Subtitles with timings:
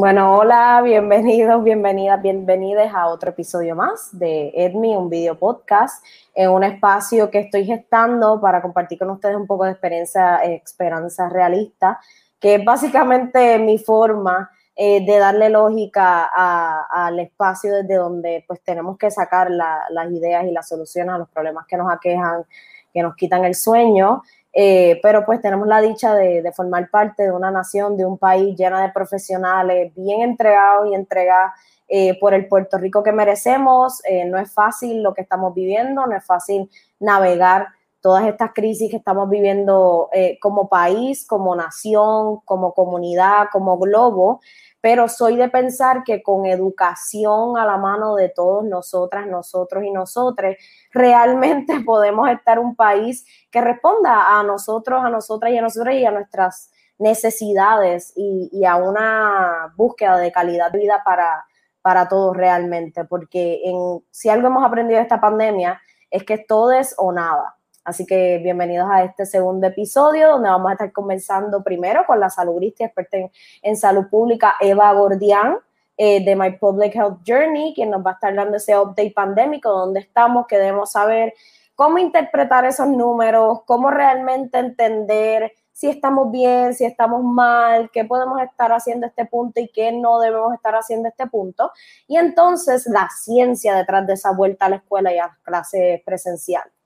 [0.00, 6.02] Bueno, hola, bienvenidos, bienvenidas, bienvenidas a otro episodio más de Edmi, un video podcast,
[6.34, 11.28] en un espacio que estoy gestando para compartir con ustedes un poco de experiencia, esperanza
[11.28, 12.00] realista,
[12.40, 18.96] que es básicamente mi forma eh, de darle lógica al espacio desde donde pues tenemos
[18.96, 22.46] que sacar las ideas y las soluciones a los problemas que nos aquejan,
[22.90, 24.22] que nos quitan el sueño.
[24.52, 28.56] Eh, pero pues tenemos la dicha de, formar parte de una nación, de un país
[28.56, 31.52] llena de profesionales bien entregados y entregadas
[31.88, 34.02] eh, por el Puerto Rico que merecemos.
[34.26, 37.68] no es fácil lo que estamos viviendo, no es fácil navegar
[38.00, 40.08] todas estas crisis que estamos viviendo
[40.40, 44.40] como país, como nación, como comunidad, como globo,
[44.80, 49.90] pero soy de pensar que con educación a la mano de todos nosotras, nosotros y
[49.90, 50.56] nosotros,
[50.90, 56.04] realmente podemos estar un país que responda a nosotros, a nosotras y a nosotros y
[56.04, 61.46] a nuestras necesidades y, a una búsqueda de calidad de vida para,
[61.80, 66.72] para todos realmente, porque en, si algo hemos aprendido de esta pandemia es que todo
[66.72, 67.56] es o nada.
[67.90, 72.30] Así que bienvenidos a este segundo episodio donde vamos a estar conversando primero con la
[72.30, 73.16] salubrista y experta
[73.62, 75.56] en, salud pública Eva Gordián
[75.96, 79.70] eh, de My Public Health Journey, quien nos va a estar dando ese update pandémico,
[79.70, 81.34] dónde estamos, qué debemos saber,
[81.74, 88.40] cómo interpretar esos números, cómo realmente entender si estamos bien, si estamos mal, qué podemos
[88.40, 91.72] estar haciendo este punto y qué no debemos estar haciendo este punto.
[92.06, 96.00] Y entonces la ciencia detrás de esa vuelta a la escuela y a las clases
[96.04, 96.79] presenciales.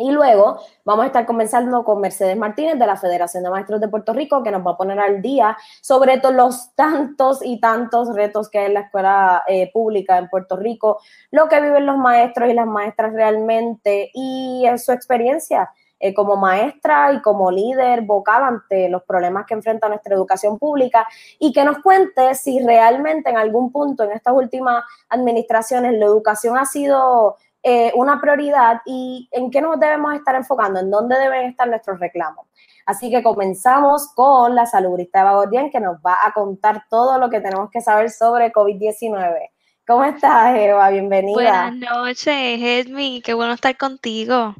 [0.00, 3.88] Y luego vamos a estar conversando con Mercedes Martínez de la Federación de Maestros de
[3.88, 8.14] Puerto Rico, que nos va a poner al día sobre todos los tantos y tantos
[8.14, 11.00] retos que hay en la escuela eh, pública en Puerto Rico,
[11.32, 17.12] lo que viven los maestros y las maestras realmente y su experiencia eh, como maestra
[17.12, 21.08] y como líder vocal ante los problemas que enfrenta nuestra educación pública
[21.40, 26.56] y que nos cuente si realmente en algún punto en estas últimas administraciones la educación
[26.56, 31.46] ha sido eh, una prioridad y en qué nos debemos estar enfocando, en dónde deben
[31.46, 32.46] estar nuestros reclamos.
[32.86, 37.28] Así que comenzamos con la salubrista Eva Gordian, que nos va a contar todo lo
[37.28, 39.50] que tenemos que saber sobre COVID-19.
[39.86, 40.88] ¿Cómo estás, Eva?
[40.90, 41.34] Bienvenida.
[41.34, 43.20] Buenas noches, Edmi.
[43.22, 44.54] Qué bueno estar contigo.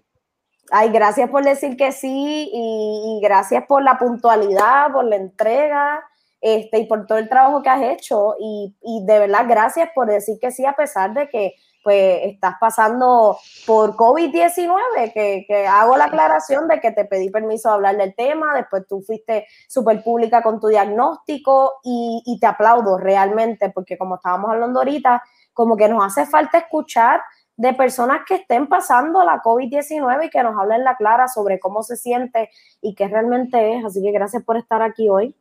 [0.70, 6.02] Ay, gracias por decir que sí y, gracias por la puntualidad, por la entrega
[6.40, 8.34] este, y por todo el trabajo que has hecho.
[8.40, 11.54] Y, y de verdad, gracias por decir que sí, a pesar de que
[11.88, 17.74] pues estás pasando por COVID-19, que, hago la aclaración de que te pedí permiso de
[17.76, 22.98] hablar del tema, después tú fuiste súper pública con tu diagnóstico y, y, te aplaudo
[22.98, 25.22] realmente, porque como estábamos hablando ahorita,
[25.54, 27.22] como que nos hace falta escuchar
[27.56, 31.82] de personas que estén pasando la COVID-19 y que nos hablen la clara sobre cómo
[31.82, 32.50] se siente
[32.82, 33.84] y qué realmente es.
[33.86, 35.34] Así que gracias por estar aquí hoy.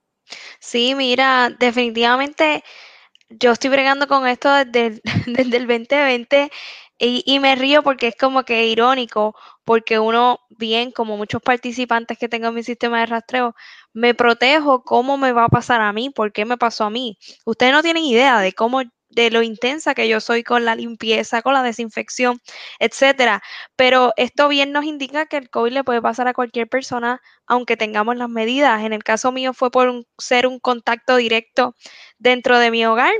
[0.59, 2.63] Sí, mira, definitivamente
[3.29, 6.51] yo estoy bregando con esto desde, el 2020
[6.99, 12.17] y, y, me río porque es como que irónico, porque uno, bien, como muchos participantes
[12.17, 13.55] que tengo en mi sistema de rastreo,
[13.93, 17.17] me protejo cómo me va a pasar a mí, por qué me pasó a mí.
[17.45, 18.81] Ustedes no tienen idea de cómo
[19.17, 22.39] de lo intensa que yo soy con la limpieza, con la desinfección,
[22.79, 23.41] etcétera.
[23.75, 27.77] Pero esto bien nos indica que el COVID le puede pasar a cualquier persona, aunque
[27.77, 28.83] tengamos las medidas.
[28.83, 31.75] En el caso mío fue por ser un contacto directo
[32.19, 33.11] dentro de mi hogar.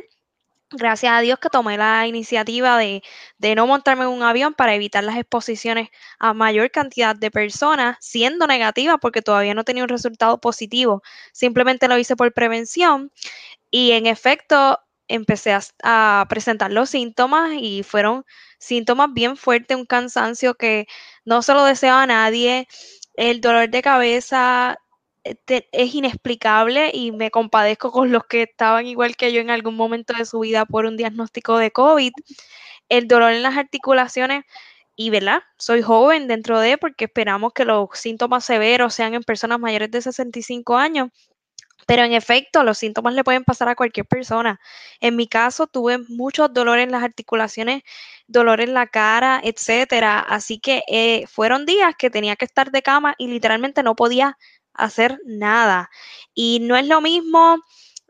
[0.70, 3.02] Gracias a Dios que tomé la iniciativa de,
[3.40, 7.98] de, no montarme en un avión para evitar las exposiciones a mayor cantidad de personas,
[8.02, 11.02] siendo negativa porque todavía no tenía un resultado positivo.
[11.32, 13.12] Simplemente lo hice por prevención
[13.72, 18.26] y en efecto empecé a, presentar los síntomas y fueron
[18.60, 20.88] síntomas bien fuertes, un cansancio que
[21.26, 22.68] no se lo deseo a nadie,
[23.16, 24.78] el dolor de cabeza
[25.24, 29.76] eh, es inexplicable y me compadezco con los que estaban igual que yo en algún
[29.76, 32.12] momento de su vida por un diagnóstico de COVID,
[32.90, 34.46] el dolor en las articulaciones
[34.96, 35.44] y, ¿verdad?
[35.58, 40.02] Soy joven dentro de, porque esperamos que los síntomas severos sean en personas mayores de
[40.02, 41.10] 65 años,
[41.88, 44.60] pero en efecto, los síntomas le pueden pasar a cualquier persona.
[45.00, 47.84] En mi caso, tuve muchos dolores en las articulaciones,
[48.28, 50.20] dolor en la cara, etcétera.
[50.20, 54.38] Así que eh, fueron días que tenía que estar de cama y literalmente no podía
[54.74, 55.90] hacer nada.
[56.34, 57.58] Y no es lo mismo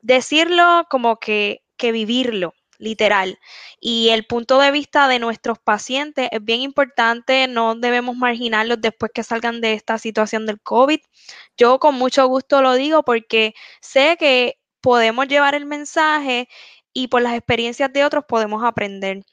[0.02, 3.40] decirlo como que, que vivirlo literal.
[3.80, 9.12] Y el punto de vista de nuestros pacientes es bien importante, no debemos marginarlos después
[9.14, 11.00] que salgan de esta situación del COVID.
[11.58, 16.48] Yo con mucho gusto lo digo porque sé que podemos llevar el mensaje
[16.94, 19.24] y por las experiencias de otros podemos aprender.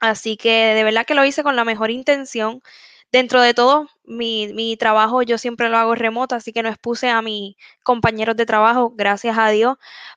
[0.00, 2.62] Así que de verdad que lo hice con la mejor intención
[3.16, 7.08] dentro de todo, mi, mi, trabajo yo siempre lo hago remoto, así que no expuse
[7.08, 9.76] a mis compañeros de trabajo, gracias a Dios.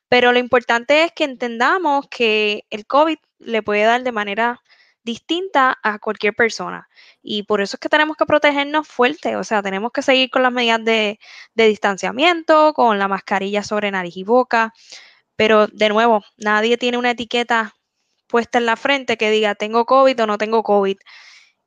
[0.10, 4.60] Pero lo importante es que entendamos que el COVID le puede dar de manera
[5.04, 6.90] distinta a cualquier persona.
[7.22, 10.44] Y por eso es que tenemos que protegernos fuerte, o sea, tenemos que seguir con
[10.44, 11.20] las medidas de,
[11.56, 14.74] de distanciamiento, con la mascarilla sobre nariz y boca.
[15.38, 17.76] Pero de nuevo, nadie tiene una etiqueta
[18.28, 20.98] puesta en la frente que diga tengo COVID o no tengo COVID.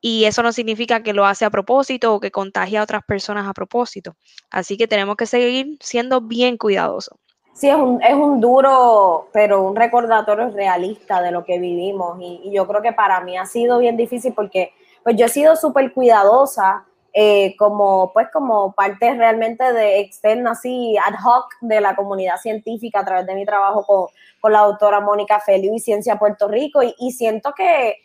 [0.05, 3.47] Y eso no significa que lo hace a propósito o que contagie a otras personas
[3.47, 4.17] a propósito.
[4.51, 7.17] Así que tenemos que seguir siendo bien cuidadosos.
[7.53, 12.17] Sí, es un, es un duro, pero un recordatorio realista de lo que vivimos.
[12.19, 14.73] Y, yo creo que para mí ha sido bien difícil porque
[15.03, 16.83] pues yo he sido súper cuidadosa
[17.13, 22.99] eh, como, pues, como parte realmente de externa, así, ad hoc de la comunidad científica
[22.99, 24.07] a través de mi trabajo con,
[24.41, 26.81] con la doctora Mónica Feliu y Ciencia Puerto Rico.
[26.83, 27.99] Y, siento que,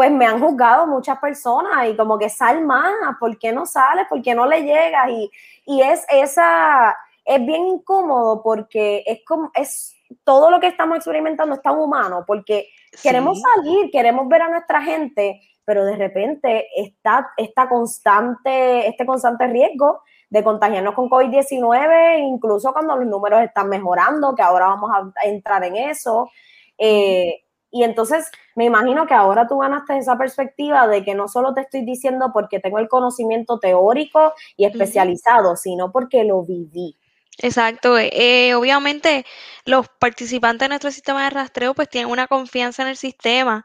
[0.00, 4.06] pues, me han juzgado muchas personas y como que sal más, ¿por qué no sales?
[4.08, 5.10] ¿Por qué no le llegas?
[5.10, 5.30] Y,
[5.66, 9.94] y es esa es bien incómodo porque es como, es
[10.24, 12.70] todo lo que estamos experimentando es tan humano, porque
[13.02, 19.48] queremos salir, queremos ver a nuestra gente, pero de repente está esta constante, este constante
[19.48, 20.00] riesgo
[20.30, 25.62] de contagiarnos con COVID-19, incluso cuando los números están mejorando, que ahora vamos a entrar
[25.62, 26.30] en eso.
[26.78, 31.54] Eh, y entonces me imagino que ahora tú ganaste esa perspectiva de que no solo
[31.54, 36.96] te estoy diciendo porque tengo el conocimiento teórico y especializado, sino porque lo viví.
[37.38, 37.96] Exacto.
[37.96, 39.24] Eh, obviamente
[39.64, 43.64] los participantes de nuestro sistema de rastreo pues tienen una confianza en el sistema,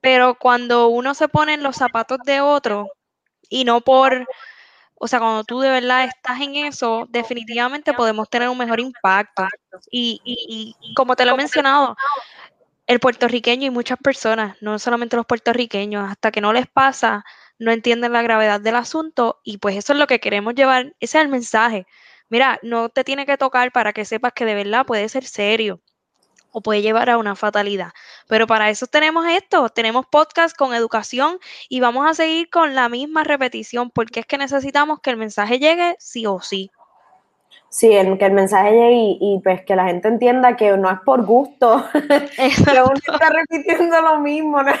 [0.00, 2.88] pero cuando uno se pone en los zapatos de otro
[3.48, 4.26] y no por,
[4.96, 9.46] o sea, cuando tú de verdad estás en eso, definitivamente podemos tener un mejor impacto.
[9.90, 11.96] Y, y, y como te lo he mencionado,
[12.86, 17.24] el puertorriqueño y muchas personas, no solamente los puertorriqueños, hasta que no les pasa,
[17.58, 21.18] no entienden la gravedad del asunto y pues eso es lo que queremos llevar, ese
[21.18, 21.86] es el mensaje
[22.28, 25.80] mira, no te tiene que tocar para que sepas que de verdad puede ser serio
[26.52, 27.92] o puede llevar a una fatalidad.
[28.28, 31.38] Pero para eso tenemos esto, tenemos podcast con educación
[31.68, 35.58] y vamos a seguir con la misma repetición porque es que necesitamos que el mensaje
[35.58, 36.70] llegue sí o sí.
[37.68, 41.26] Sí, que el mensaje llegue y, pues que la gente entienda que no es por
[41.26, 44.72] gusto, que uno está repitiendo lo mismo, ¿no?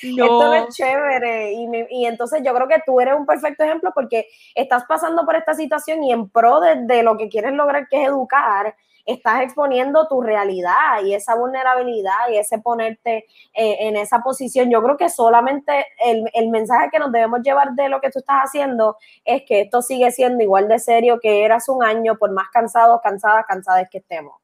[0.00, 1.52] Esto es chévere.
[1.54, 5.34] Y, y, entonces yo creo que tú eres un perfecto ejemplo porque estás pasando por
[5.34, 8.76] esta situación y en pro de lo que quieres lograr, que es educar,
[9.12, 14.70] estás exponiendo tu realidad y esa vulnerabilidad y ese ponerte eh, en esa posición.
[14.70, 18.42] Yo creo que solamente el, mensaje que nos debemos llevar de lo que tú estás
[18.42, 22.48] haciendo es que esto sigue siendo igual de serio que eras un año, por más
[22.50, 24.34] cansados, cansadas, cansadas que estemos.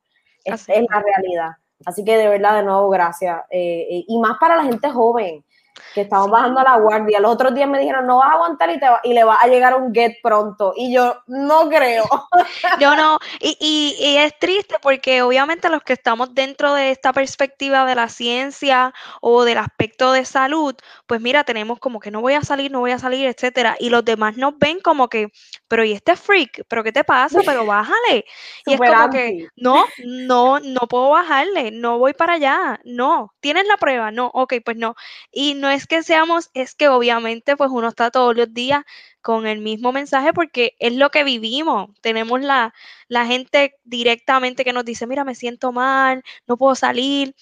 [0.45, 1.51] Es, es la realidad.
[1.85, 3.41] Así que de verdad, de nuevo, gracias.
[3.51, 5.45] Eh, eh, y más para la gente joven
[5.95, 7.21] que estamos bajando a la guardia.
[7.21, 9.47] Los otros días me dijeron, no vas a aguantar y, te y le va a
[9.47, 10.73] llegar un get pronto.
[10.77, 12.05] Y yo, no creo.
[12.81, 17.13] Yo no, y, y, y, es triste porque obviamente los que estamos dentro de esta
[17.13, 20.75] perspectiva de la ciencia o del aspecto de salud,
[21.07, 23.77] pues mira, tenemos como que no voy a salir, no voy a salir, etcétera.
[23.79, 25.33] Y los demás nos ven como que,
[25.69, 26.65] pero ¿y este freak?
[26.69, 27.41] ¿Pero qué te pasa?
[27.45, 28.25] Pero bájale.
[28.67, 33.35] y es como que, no, no, no puedo bajarle, no voy para allá, no.
[33.41, 34.11] ¿Tienes la prueba?
[34.11, 34.95] No, ok, pues no.
[35.31, 38.85] Y no es que seamos, es que obviamente pues uno está todos los días
[39.21, 41.91] con el mismo mensaje porque es lo que vivimos.
[42.01, 42.73] Tenemos la,
[43.09, 47.35] la gente directamente que nos dice, mira, me siento mal, no puedo salir.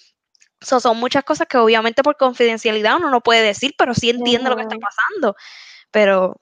[0.61, 4.55] son muchas cosas que obviamente por confidencialidad uno no puede decir, pero sí entiende lo
[4.55, 5.35] que está pasando.
[5.91, 6.41] Pero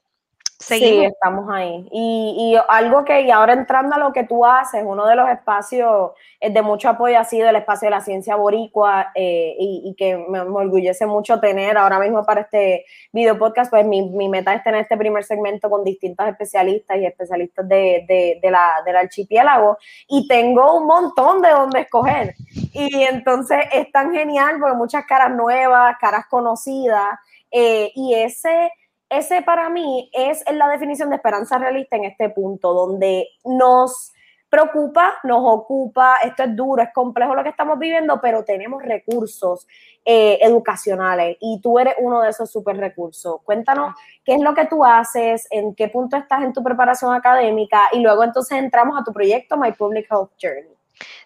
[0.60, 1.88] Sí, estamos ahí.
[1.92, 6.12] Y, algo que, y ahora entrando a lo que tú haces, uno de los espacios
[6.40, 10.18] eh, de mucho apoyo ha sido el espacio de la ciencia boricua eh, y, que
[10.18, 14.82] me, orgullece mucho tener ahora mismo para este video podcast, pues mi, meta es tener
[14.82, 20.88] este primer segmento con distintos especialistas y especialistas de, la, del archipiélago y tengo un
[20.88, 22.36] montón de donde escoger.
[22.74, 27.20] Y entonces es tan genial porque muchas caras nuevas, caras conocidas
[27.52, 28.72] eh, y ese
[29.18, 34.14] ese para mí es la definición de esperanza realista en este punto, donde nos
[34.54, 39.66] preocupa, nos ocupa, esto es duro, es complejo lo que estamos viviendo, pero tenemos recursos
[40.06, 43.42] eh, educacionales y tú eres uno de esos super recursos.
[43.44, 47.90] Cuéntanos qué es lo que tú haces, en qué punto estás en tu preparación académica
[47.94, 50.78] y luego entonces entramos a tu proyecto My Public Health Journey.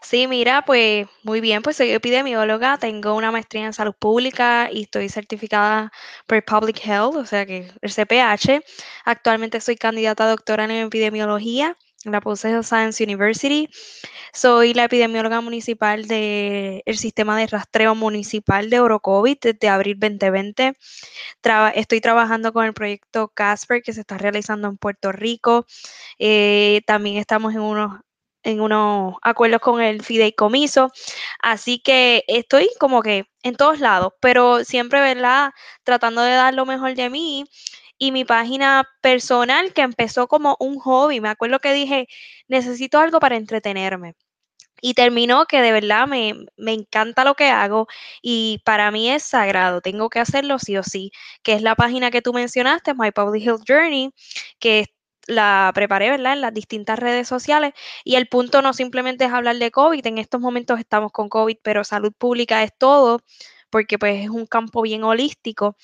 [0.01, 4.83] Sí, mira, pues muy bien, pues soy epidemióloga, tengo una maestría en salud pública y
[4.83, 5.91] estoy certificada
[6.25, 8.63] por Public Health, o sea que el CPH.
[9.05, 11.77] Actualmente soy candidata a doctora en epidemiología
[12.11, 13.69] la Pulse Health Science University.
[14.33, 20.73] Soy la epidemióloga municipal del sistema de rastreo municipal de Orocovid desde abril 2020.
[21.75, 25.65] estoy trabajando con el proyecto Casper que se está realizando en Puerto Rico.
[26.19, 27.99] Eh, también estamos en unos
[28.43, 30.91] en unos acuerdos con el fideicomiso.
[31.41, 35.51] Así que estoy como que en todos lados, pero siempre, ¿verdad?
[35.83, 37.45] Tratando de dar lo mejor de mí.
[37.99, 42.07] Y mi página personal que empezó como un hobby, me acuerdo que dije,
[42.47, 44.15] necesito algo para entretenerme.
[44.81, 47.87] Y terminó que de verdad me, me, encanta lo que hago
[48.21, 52.11] y para mí es sagrado, tengo que hacerlo sí o sí, que es la página
[52.11, 54.11] que tú mencionaste, My Public Health Journey,
[54.59, 54.85] que
[55.27, 56.33] la preparé, ¿verdad?
[56.33, 60.17] En las distintas redes sociales y el punto no simplemente es hablar de COVID, en
[60.17, 63.21] estos momentos estamos con COVID, pero salud pública es todo
[63.69, 65.75] porque pues es un campo bien holístico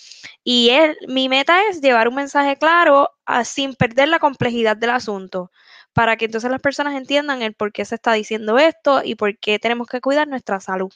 [0.44, 0.72] y
[1.08, 3.10] mi meta es llevar un mensaje claro
[3.44, 5.52] sin perder la complejidad del asunto
[5.94, 9.38] para que entonces las personas entiendan el por qué se está diciendo esto y por
[9.38, 10.92] qué tenemos que cuidar nuestra salud.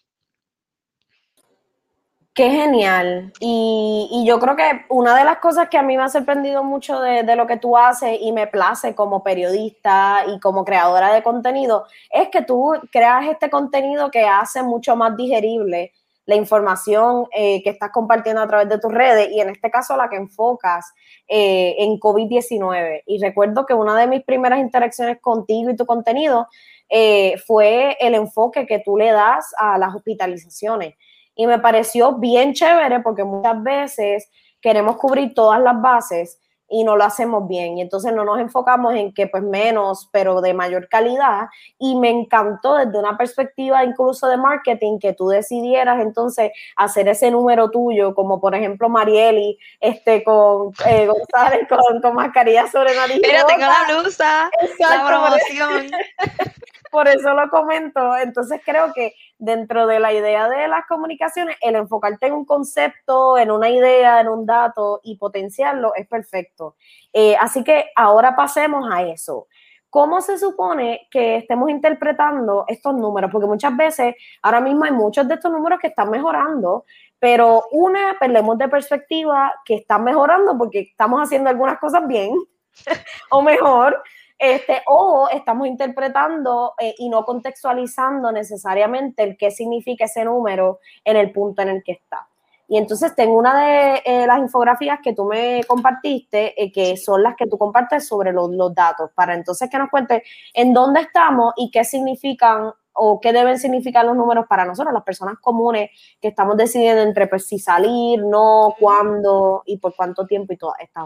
[2.38, 3.34] Qué genial.
[3.39, 7.01] Y, yo creo que una de las cosas que a mí me ha sorprendido mucho
[7.01, 11.24] de, de, lo que tú haces y me place como periodista y como creadora de
[11.24, 15.94] contenido es que tú creas este contenido que hace mucho más digerible
[16.27, 19.98] la información eh, que estás compartiendo a través de tus redes y en este caso
[19.98, 20.94] la que enfocas
[21.27, 23.03] eh, en COVID-19.
[23.08, 26.50] Y recuerdo que una de mis primeras interacciones contigo y tu contenido
[26.89, 30.96] eh, fue el enfoque que tú le das a las hospitalizaciones.
[31.38, 34.29] Y me pareció bien chévere porque muchas veces
[34.60, 36.39] queremos cubrir todas las bases
[36.70, 37.77] y no lo hacemos bien.
[37.77, 41.48] Y entonces no nos enfocamos en que pues menos, pero de mayor calidad.
[41.79, 47.32] Y me encantó desde una perspectiva incluso de marketing que tú decidieras entonces hacer ese
[47.32, 53.22] número tuyo, como por ejemplo Marieli, este con eh, González con, con mascarilla sobre nariz.
[53.24, 55.91] Mira, tengo la blusa, la promoción.
[56.91, 58.15] por eso lo comento.
[58.17, 63.38] Entonces creo que dentro de la idea de las comunicaciones, el enfocarte en un concepto,
[63.38, 66.75] en una idea, en un dato y potenciarlo es perfecto.
[67.13, 69.48] Eh, así que ahora pasemos a eso.
[69.89, 73.32] ¿Cómo se supone que estemos interpretando estos números?
[73.32, 76.86] Porque muchas veces, ahora mismo hay muchos de estos números que están mejorando,
[77.20, 82.32] pero una, perdemos de perspectiva que están mejorando porque estamos haciendo algunas cosas bien
[83.32, 84.03] o mejor,
[84.39, 91.17] este, o estamos interpretando eh, y no contextualizando necesariamente el qué significa ese número en
[91.17, 92.27] el punto en el que está.
[92.70, 97.24] Y entonces tengo una de eh, las infografías que tú me compartiste, eh, que son
[97.24, 101.01] las que tú compartes sobre los, los, datos, para entonces que nos cuentes en dónde
[101.01, 105.91] estamos y qué significan o qué deben significar los números para nosotros, las personas comunes
[106.20, 110.79] que estamos decidiendo entre pues, si salir, no, cuándo y por cuánto tiempo y todas
[110.82, 111.06] estas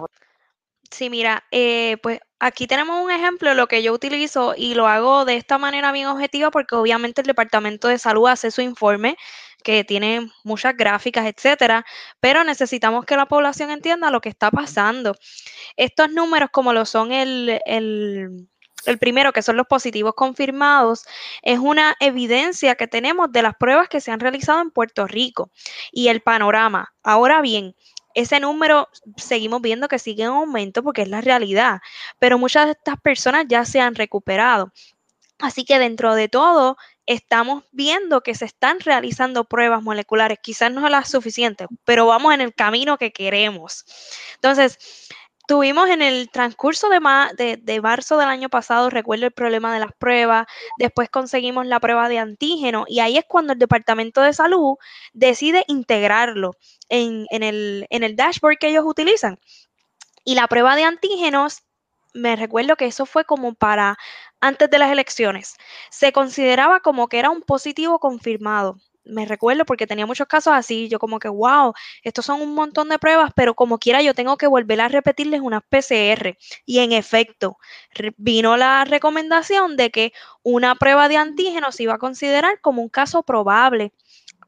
[0.92, 4.88] Sí, mira, eh, pues aquí tenemos un ejemplo de lo que yo utilizo y lo
[4.88, 9.16] hago de esta manera bien objetiva porque obviamente el Departamento de Salud hace su informe
[9.64, 11.86] que tiene muchas gráficas, etcétera,
[12.20, 15.16] pero necesitamos que la población entienda lo que está pasando.
[15.78, 18.48] Estos números, como lo son el, el,
[18.86, 21.06] el primero, que son los positivos confirmados,
[21.42, 25.52] es una evidencia que tenemos de las pruebas que se han realizado en Puerto Rico
[25.92, 26.94] y el panorama.
[27.04, 27.76] Ahora bien,
[28.16, 31.80] ese número seguimos viendo que sigue en aumento porque es la realidad,
[32.20, 34.72] pero muchas de estas personas ya se han recuperado.
[35.40, 36.78] Así que dentro de todo,
[37.08, 42.42] estamos viendo que se están realizando pruebas moleculares, quizás no las suficientes, pero vamos en
[42.42, 43.86] el camino que queremos.
[44.36, 45.10] Entonces,
[45.48, 49.92] Tuvimos en el transcurso de, de, marzo del año pasado, recuerdo el problema de las
[49.94, 54.78] pruebas, después conseguimos la prueba de antígeno y ahí es cuando el Departamento de Salud
[55.14, 56.56] decide integrarlo
[56.90, 59.40] en, el, en el dashboard que ellos utilizan.
[60.24, 61.64] Y la prueba de antígenos,
[62.14, 63.98] me recuerdo que eso fue como para
[64.42, 65.56] antes de las elecciones.
[65.90, 70.88] Se consideraba como que era un positivo confirmado me recuerdo porque tenía muchos casos así,
[70.88, 74.38] yo como que, wow, estos son un montón de pruebas, pero como quiera yo tengo
[74.38, 76.38] que volver a repetirles unas PCR.
[76.66, 77.58] Y en efecto,
[78.18, 82.90] vino la recomendación de que una prueba de antígenos se iba a considerar como un
[82.90, 83.94] caso probable,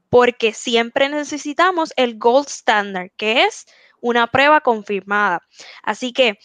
[0.09, 3.65] porque siempre necesitamos el gold standard, que es
[3.99, 5.41] una prueba confirmada.
[5.81, 6.37] Así que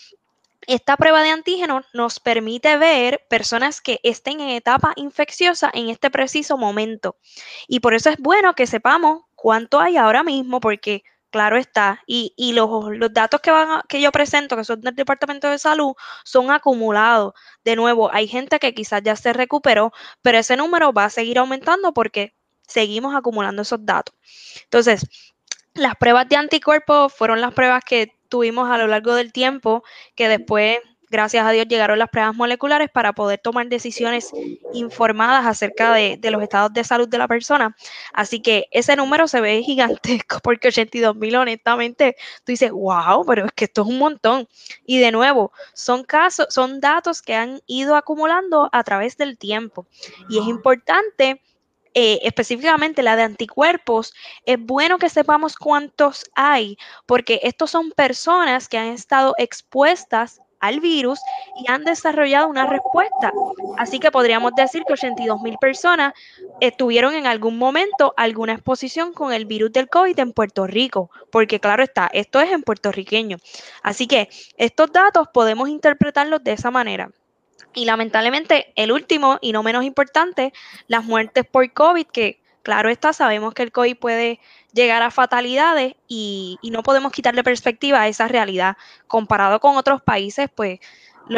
[0.69, 6.11] esta prueba de antígeno nos permite ver personas que estén en etapa infecciosa en este
[6.11, 7.17] preciso momento.
[7.67, 12.35] Y por eso es bueno que sepamos cuánto hay ahora mismo, porque claro está, y,
[12.53, 12.69] los,
[13.13, 17.33] datos que, van que yo presento, que son del Departamento de Salud, son acumulados.
[17.65, 21.39] De nuevo, hay gente que quizás ya se recuperó, pero ese número va a seguir
[21.39, 22.35] aumentando porque
[22.67, 24.15] seguimos acumulando esos datos.
[24.65, 25.07] Entonces,
[25.79, 29.83] las pruebas de anticuerpos fueron las pruebas que tuvimos a lo largo del tiempo,
[30.15, 30.81] que después
[31.11, 34.31] gracias a Dios llegaron las pruebas moleculares para poder tomar decisiones
[34.73, 37.77] informadas acerca de, los estados de salud de la persona.
[38.13, 43.47] Así que ese número se ve gigantesco porque 82 mil, honestamente, tú dices, wow, pero
[43.47, 44.49] es que esto es un montón.
[44.85, 49.87] Y de nuevo, son casos, son datos que han ido acumulando a través del tiempo.
[50.29, 51.41] Y es importante
[51.95, 54.15] eh, específicamente la de anticuerpos,
[54.45, 56.77] es bueno que sepamos cuántos hay,
[57.07, 61.21] porque estos son personas que han estado expuestas al virus
[61.57, 63.33] y han desarrollado una respuesta.
[63.77, 66.15] Así que podríamos decir que 82 mil personas
[66.77, 71.61] tuvieron en algún momento alguna exposición con el virus del COVID en Puerto Rico, porque
[71.61, 73.39] claro está, esto es en puertorriqueño.
[73.83, 77.11] Así que estos datos podemos interpretarlos de esa manera.
[77.75, 80.53] Y lamentablemente, el último y no menos importante,
[80.87, 84.41] las muertes por COVID, que claro está, sabemos que el COVID puede
[84.73, 88.77] llegar a fatalidades y, no podemos quitarle perspectiva a esa realidad.
[89.07, 90.81] Comparado con otros países, pues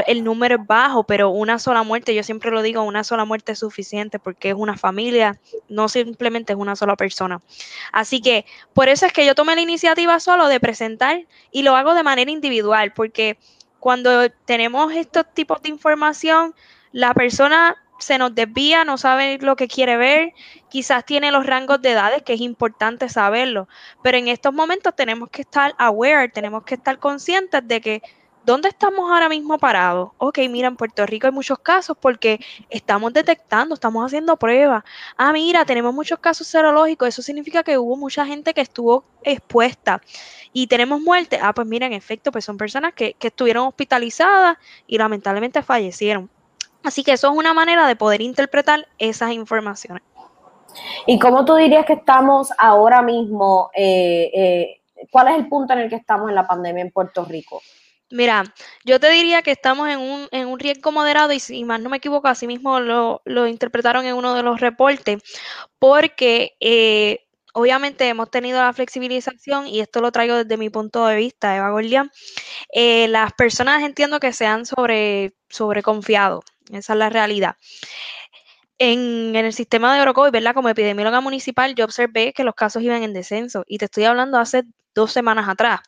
[0.07, 3.53] el número es bajo, pero una sola muerte, yo siempre lo digo, una sola muerte
[3.53, 7.41] es suficiente porque es una familia, no simplemente es una sola persona.
[7.93, 11.77] Así que por eso es que yo tomé la iniciativa solo de presentar y lo
[11.77, 13.37] hago de manera individual, porque
[13.81, 16.55] cuando tenemos estos tipos de información,
[16.93, 20.33] la persona se nos desvía, no sabe lo que quiere ver,
[20.69, 23.69] quizás tiene los rangos de edades, que es importante saberlo,
[24.03, 28.03] pero en estos momentos tenemos que estar aware, tenemos que estar conscientes de que
[28.51, 30.11] ¿dónde estamos ahora mismo parados?
[30.19, 34.83] Ok, mira, en Puerto Rico hay muchos casos porque estamos detectando, estamos haciendo pruebas.
[35.17, 40.01] Ah, mira, tenemos muchos casos serológicos, eso significa que hubo mucha gente que estuvo expuesta
[40.53, 41.39] y tenemos muerte.
[41.41, 46.29] Ah, pues mira, en efecto, pues son personas que, que estuvieron hospitalizadas y lamentablemente fallecieron.
[46.83, 50.03] Así que eso es una manera de poder interpretar esas informaciones.
[51.07, 53.71] ¿Y cómo tú dirías que estamos ahora mismo?
[53.75, 54.81] Eh, eh,
[55.13, 57.63] ¿Cuál es el punto en el que estamos en la pandemia en Puerto Rico?
[58.13, 58.53] Mira,
[58.85, 61.91] yo te diría que estamos en un, en un riesgo moderado y si más no
[61.91, 65.23] me equivoco, así mismo lo, lo interpretaron en uno de los reportes,
[65.79, 67.21] porque eh,
[67.55, 71.71] obviamente hemos tenido la flexibilización y esto lo traigo desde mi punto de vista, Eva
[71.71, 72.11] Gordian.
[72.73, 76.43] Eh, las personas entiendo que se han sobre, sobreconfiado,
[76.73, 77.57] esa es la realidad.
[78.79, 80.55] En, en, el sistema de Orocovi, ¿verdad?
[80.55, 84.39] Como epidemióloga municipal, yo observé que los casos iban en descenso y te estoy hablando
[84.39, 85.81] hace dos semanas atrás.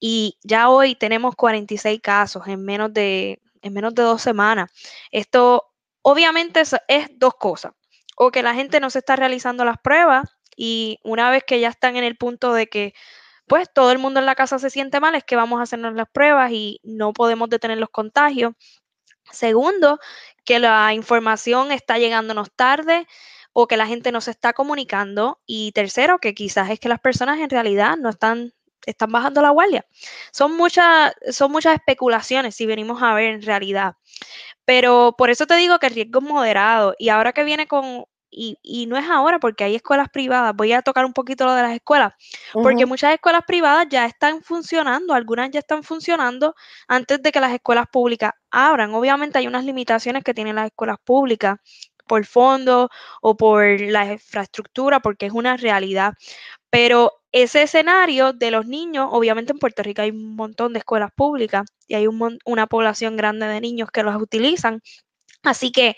[0.00, 4.70] Y ya hoy tenemos 46 casos en menos de, en menos de dos semanas.
[5.10, 7.72] Esto obviamente es, dos cosas.
[8.16, 11.68] O que la gente no se está realizando las pruebas y una vez que ya
[11.68, 12.94] están en el punto de que
[13.46, 15.94] pues todo el mundo en la casa se siente mal, es que vamos a hacernos
[15.94, 18.54] las pruebas y no podemos detener los contagios.
[19.30, 19.98] Segundo,
[20.44, 23.06] que la información está llegándonos tarde
[23.52, 25.40] o que la gente no se está comunicando.
[25.46, 28.52] Y tercero, que quizás es que las personas en realidad no están,
[28.86, 29.84] están bajando la guardia.
[30.32, 33.94] Son muchas, son muchas especulaciones si venimos a ver en realidad.
[34.64, 36.94] Pero por eso te digo que el riesgo es moderado.
[36.98, 40.54] Y ahora que viene con y, no es ahora porque hay escuelas privadas.
[40.56, 42.14] Voy a tocar un poquito lo de las escuelas,
[42.52, 46.54] porque muchas escuelas privadas ya están funcionando, algunas ya están funcionando
[46.88, 48.94] antes de que las escuelas públicas abran.
[48.94, 51.58] Obviamente hay unas limitaciones que tienen las escuelas públicas
[52.06, 52.88] por fondo
[53.20, 56.14] o por la infraestructura, porque es una realidad.
[56.72, 61.10] Pero ese escenario de los niños, obviamente en Puerto Rico hay un montón de escuelas
[61.14, 64.80] públicas y hay una población grande de niños que los utilizan.
[65.42, 65.96] Así que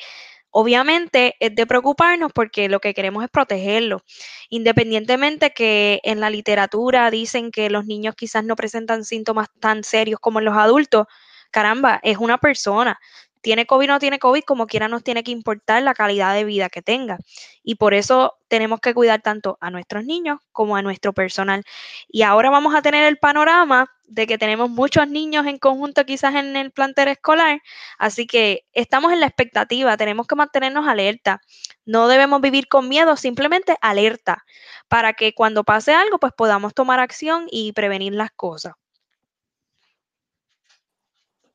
[0.57, 4.03] Obviamente es de preocuparnos porque lo que queremos es protegerlo.
[4.51, 10.21] Independientemente que en la literatura dicen que los niños quizás no presentan síntomas tan serios
[10.21, 11.07] como en los adultos,
[11.51, 13.01] caramba, es una persona
[13.45, 16.45] tiene COVID o no tiene COVID, como quiera nos tiene que importar la calidad de
[16.45, 17.19] vida que tenga.
[17.63, 21.63] Y por eso tenemos que cuidar tanto a nuestros niños como a nuestro personal.
[22.09, 26.35] Y ahora vamos a tener el panorama de que tenemos muchos niños en conjunto quizás
[26.37, 27.61] en el plantel escolar,
[27.99, 31.41] así que estamos en la expectativa, tenemos que mantenernos alerta.
[31.85, 34.45] No debemos vivir con miedo, simplemente alerta,
[34.89, 38.73] para que cuando pase algo, pues podamos tomar acción y prevenir las cosas.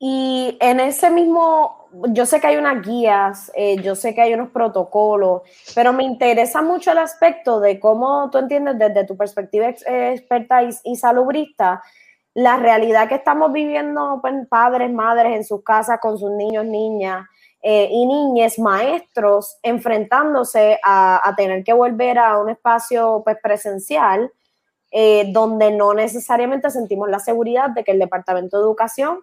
[0.02, 4.34] Y en ese mismo, yo sé que hay unas guías, eh, yo sé que hay
[4.34, 5.42] unos protocolos,
[5.76, 10.96] pero me interesa mucho el aspecto de cómo tú entiendes desde tu perspectiva experta y,
[10.96, 11.84] salubrista
[12.34, 17.28] la realidad que estamos viviendo pues, padres, madres en sus casas con sus niños, niñas
[17.62, 24.32] eh, y niñas, maestros, enfrentándose a, tener que volver a un espacio pues, presencial
[24.92, 29.20] eh, donde no necesariamente sentimos la seguridad de que el Departamento de Educación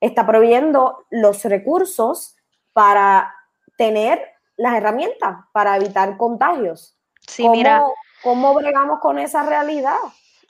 [0.00, 2.36] está proveyendo los recursos
[2.72, 3.34] para
[3.76, 4.20] tener
[4.56, 6.98] las herramientas para evitar contagios.
[7.26, 7.82] Sí, mira.
[8.22, 9.98] ¿Cómo bregamos con esa realidad?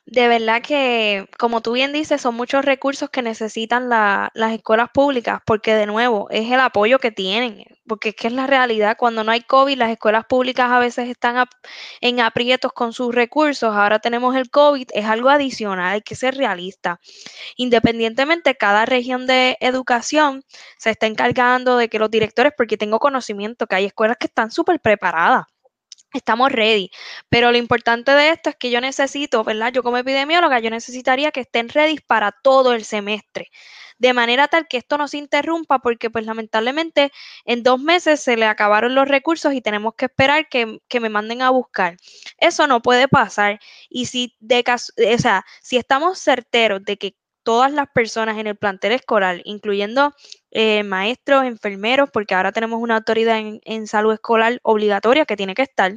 [0.08, 5.40] De verdad que, como tú bien dices, son muchos recursos que necesitan las escuelas públicas,
[5.44, 9.24] porque de nuevo, es el apoyo que tienen, porque es que es la realidad, cuando
[9.24, 11.44] no hay COVID, las escuelas públicas a veces están
[12.00, 16.36] en aprietos con sus recursos, ahora tenemos el COVID, es algo adicional, hay que ser
[16.36, 17.00] realista.
[17.56, 20.44] Independientemente, cada región de educación
[20.78, 24.52] se está encargando de que los directores, porque tengo conocimiento que hay escuelas que están
[24.52, 25.46] súper preparadas
[26.16, 26.90] estamos ready.
[27.28, 29.72] Pero lo importante de esto es que yo necesito, ¿verdad?
[29.72, 33.50] Yo como epidemióloga, yo necesitaría que estén ready para todo el semestre.
[33.98, 37.12] De manera tal que esto no se interrumpa porque pues lamentablemente
[37.44, 41.08] en dos meses se le acabaron los recursos y tenemos que esperar que, que me
[41.08, 41.96] manden a buscar.
[42.38, 43.58] Eso no puede pasar.
[43.88, 48.48] Y si de caso, o sea, si estamos certeros de que todas las personas en
[48.48, 50.12] el plantel escolar, incluyendo
[50.50, 55.62] eh, maestros, enfermeros, porque ahora tenemos una autoridad en, salud escolar obligatoria que tiene que
[55.62, 55.94] estar.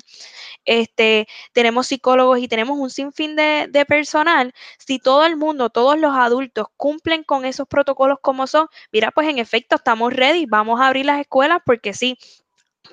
[0.63, 4.53] Este, tenemos psicólogos y tenemos un sinfín de, de personal.
[4.77, 9.27] Si todo el mundo, todos los adultos cumplen con esos protocolos como son, mira, pues
[9.27, 12.15] en efecto estamos ready, vamos a abrir las escuelas porque sí.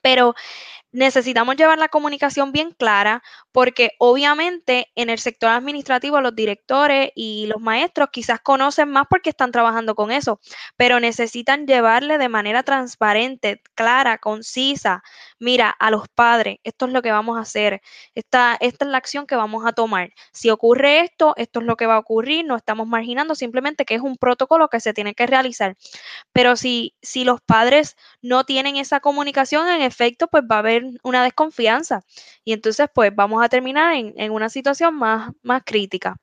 [0.03, 0.35] Pero
[0.97, 7.47] necesitamos llevar la comunicación bien clara porque obviamente en el sector administrativo los directores y
[7.49, 10.41] los maestros quizás conocen más porque están trabajando con eso,
[10.77, 15.03] pero necesitan llevarle de manera transparente, clara, concisa,
[15.39, 17.81] mira, a los padres, esto es lo que vamos a hacer,
[18.15, 20.11] esta, esta es la acción que vamos a tomar.
[20.33, 23.95] Si ocurre esto, esto es lo que va a ocurrir, no estamos marginando, simplemente que
[23.95, 25.77] es un protocolo que se tiene que realizar.
[26.33, 30.85] Pero si, si los padres no tienen esa comunicación, en efecto, pues va a haber
[31.03, 32.03] una desconfianza
[32.45, 36.17] y entonces pues vamos a terminar en, una situación más, más crítica.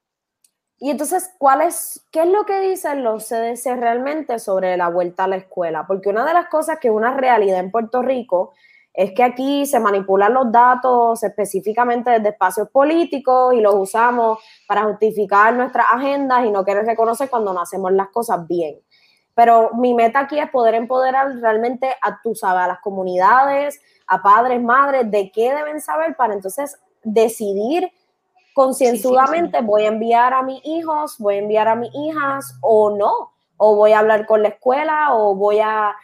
[0.79, 5.23] Y entonces, ¿cuál es, ¿qué es lo que dicen los CDC realmente sobre la vuelta
[5.23, 5.87] a la escuela?
[5.87, 8.53] Porque una de las cosas que es una realidad en Puerto Rico
[8.93, 14.83] es que aquí se manipulan los datos específicamente desde espacios políticos y los usamos para
[14.83, 18.79] justificar nuestras agendas y no querer reconocer cuando no hacemos las cosas bien.
[19.33, 24.21] Pero mi meta aquí es poder empoderar realmente a, tú sabes, a las comunidades, a
[24.21, 27.91] padres, madres, de qué deben saber para entonces decidir
[28.53, 33.31] concienzudamente, voy a enviar a mis hijos, voy a enviar a mis hijas o no,
[33.57, 35.95] o voy a hablar con la escuela o voy a...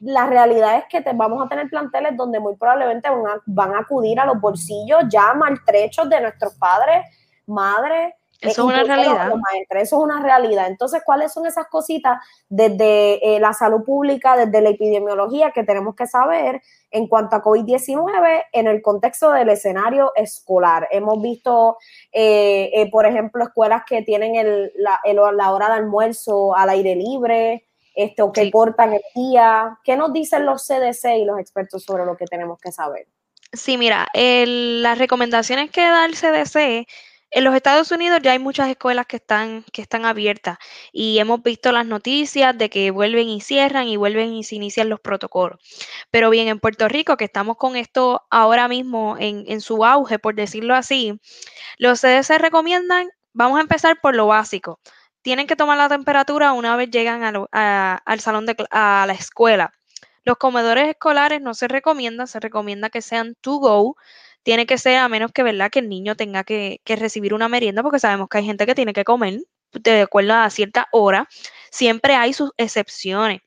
[0.00, 3.74] La realidad es que te, vamos a tener planteles donde muy probablemente van a, van
[3.74, 7.06] a acudir a los bolsillos ya maltrechos de nuestros padres,
[7.46, 9.32] madres, eso es una realidad.
[9.70, 10.66] eso es una realidad.
[10.68, 15.94] Entonces, ¿cuáles son esas cositas desde eh, la salud pública, desde la epidemiología que tenemos
[15.94, 20.88] que saber en cuanto a COVID-19 en el contexto del escenario escolar?
[20.90, 21.76] Hemos visto,
[22.12, 26.94] eh, eh, por ejemplo, escuelas que tienen el, la, la, hora de almuerzo al aire
[26.94, 29.78] libre, este, o que cortan el día.
[29.84, 33.06] ¿Qué nos dicen los CDC y los expertos sobre lo que tenemos que saber?
[33.52, 36.86] Sí, mira, las recomendaciones que da el CDC
[37.32, 40.58] en los Estados Unidos ya hay muchas escuelas que están, que están abiertas
[40.92, 44.88] y hemos visto las noticias de que vuelven y cierran y vuelven y se inician
[44.88, 45.58] los protocolos.
[46.10, 50.18] Pero bien, en Puerto Rico, que estamos con esto ahora mismo en, en su auge,
[50.18, 51.20] por decirlo así,
[51.78, 54.80] los CDC recomiendan, vamos a empezar por lo básico.
[55.22, 59.72] Tienen que tomar la temperatura una vez llegan al salón de a la escuela.
[60.24, 63.96] Los comedores escolares no se recomienda, se recomienda que sean to go,
[64.42, 65.70] tiene que ser a menos que, ¿verdad?
[65.70, 68.92] Que el niño tenga que, recibir una merienda, porque sabemos que hay gente que tiene
[68.92, 69.40] que comer
[69.72, 71.28] de acuerdo a cierta hora.
[71.70, 73.40] Siempre hay sus excepciones.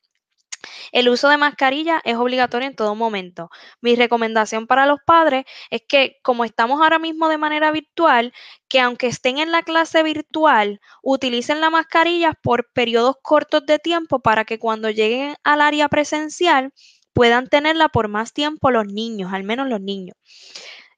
[0.91, 3.49] El uso de mascarilla es obligatorio en todo momento.
[3.81, 8.33] Mi recomendación para los padres es que como estamos ahora mismo de manera virtual,
[8.67, 14.19] que aunque estén en la clase virtual, utilicen la mascarilla por periodos cortos de tiempo
[14.19, 16.73] para que cuando lleguen al área presencial
[17.13, 20.17] puedan tenerla por más tiempo los niños, al menos los niños.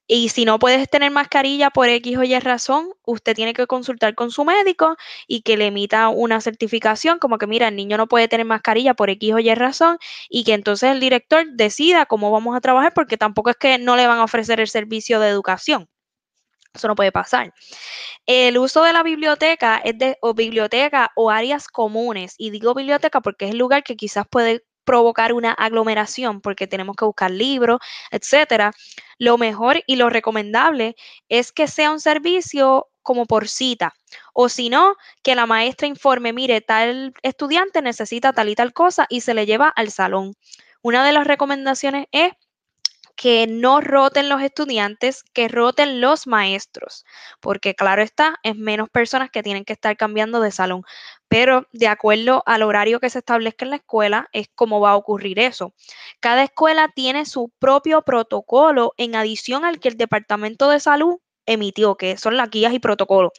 [0.08, 4.14] Y si no puedes tener mascarilla por X o Y razón, usted tiene que consultar
[4.14, 4.96] con su médico
[5.28, 8.94] y que le emita una certificación como que, mira, el niño no puede tener mascarilla
[8.94, 9.98] por X o Y razón
[10.30, 13.96] y que entonces el director decida cómo vamos a trabajar porque tampoco es que no
[13.96, 15.88] le van a ofrecer el servicio de educación.
[16.76, 17.54] Eso no puede pasar.
[18.26, 22.36] El uso de la biblioteca es de o biblioteca o áreas comunes.
[22.38, 26.96] Y digo biblioteca porque es el lugar que quizás puede provocar una aglomeración porque tenemos
[26.96, 27.80] que buscar libros,
[28.12, 28.72] etcétera,
[29.18, 30.96] lo mejor y lo recomendable
[31.30, 33.94] es que sea un servicio como por cita.
[34.34, 39.06] O si no, que la maestra informe, mire, tal estudiante necesita tal y tal cosa
[39.10, 40.34] y se le lleva al salón.
[40.82, 42.34] Una de las recomendaciones es
[43.16, 47.06] que no roten los estudiantes, que roten los maestros,
[47.40, 50.84] porque claro está, es menos personas que tienen que estar cambiando de salón,
[51.28, 54.96] pero de acuerdo al horario que se establezca en la escuela es como va a
[54.98, 55.74] ocurrir eso.
[56.20, 61.96] Cada escuela tiene su propio protocolo en adición al que el Departamento de Salud emitió,
[61.96, 63.32] que son las guías y protocolos.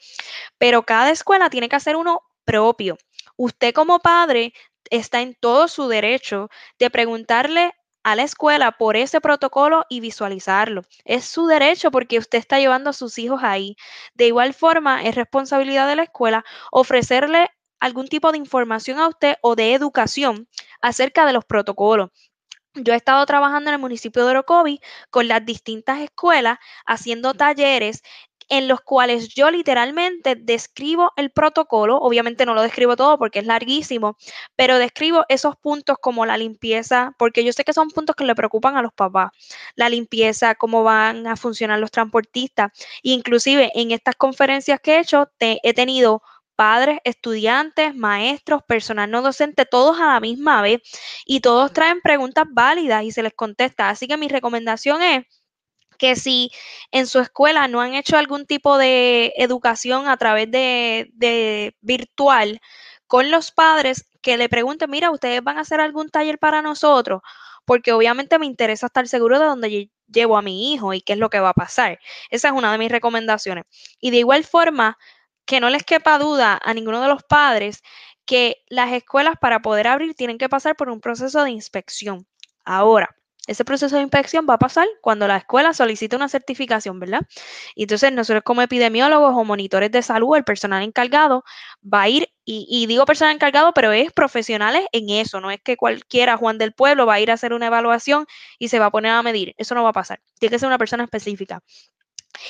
[0.59, 2.97] Pero cada escuela tiene que hacer uno propio.
[3.37, 4.55] Usted como padre
[4.91, 7.75] está en todo su derecho de preguntarle
[8.07, 10.83] a la escuela por ese protocolo y visualizarlo.
[11.05, 13.77] Es su derecho porque usted está llevando a sus hijos ahí.
[14.15, 19.35] De igual forma, es responsabilidad de la escuela ofrecerle algún tipo de información a usted
[19.43, 20.49] o de educación
[20.81, 22.11] acerca de los protocolos.
[22.75, 28.03] Yo he estado trabajando en el municipio de Orocovi con las distintas escuelas haciendo talleres
[28.49, 33.47] en los cuales yo literalmente describo el protocolo, obviamente no lo describo todo porque es
[33.47, 34.17] larguísimo,
[34.57, 38.35] pero describo esos puntos como la limpieza, porque yo sé que son puntos que le
[38.35, 39.31] preocupan a los papás,
[39.75, 45.29] la limpieza, cómo van a funcionar los transportistas, inclusive en estas conferencias que he hecho
[45.41, 46.23] he tenido
[46.57, 50.81] padres, estudiantes, maestros, personal no docente, todos a la misma vez
[51.27, 53.91] y todos traen preguntas válidas y se les contesta.
[53.91, 55.27] Así que mi recomendación es
[55.97, 56.51] que si
[56.91, 62.61] en su escuela no han hecho algún tipo de educación a través de, virtual
[63.07, 67.23] con los padres, que le pregunten, mira, ustedes van a hacer algún taller para nosotros,
[67.65, 71.19] porque obviamente me interesa estar seguro de dónde llevo a mi hijo y qué es
[71.19, 71.99] lo que va a pasar.
[72.31, 73.65] Esa es una de mis recomendaciones.
[74.01, 74.99] Y de igual forma,
[75.47, 77.83] que no les quepa duda a ninguno de los padres
[78.27, 82.27] que las escuelas para poder abrir tienen que pasar por un proceso de inspección.
[82.65, 87.23] Ahora, ese proceso de inspección va a pasar cuando la escuela solicite una certificación, ¿verdad?
[87.75, 91.45] Y entonces nosotros como epidemiólogos o monitores de salud, el personal encargado
[91.83, 95.77] va a ir, y, digo personal encargado, pero es profesionales en eso, no es que
[95.77, 98.27] cualquiera, Juan del Pueblo, va a ir a hacer una evaluación
[98.59, 99.55] y se va a poner a medir.
[99.59, 100.21] Eso no va a pasar.
[100.39, 101.63] Tiene que ser una persona específica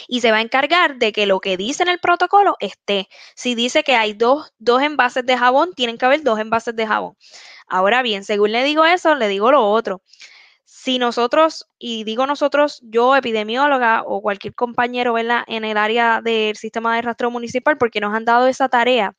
[0.09, 3.09] y se va a encargar de que lo que dice en el protocolo esté.
[3.35, 6.87] Si dice que hay dos, dos, envases de jabón, tienen que haber dos envases de
[6.87, 7.17] jabón.
[7.69, 10.03] Ahora bien, según le digo eso, le digo lo otro
[10.87, 16.95] si nosotros, y digo nosotros, yo epidemióloga o cualquier compañero en el área del sistema
[16.95, 19.17] de rastreo municipal, porque nos han dado esa tarea,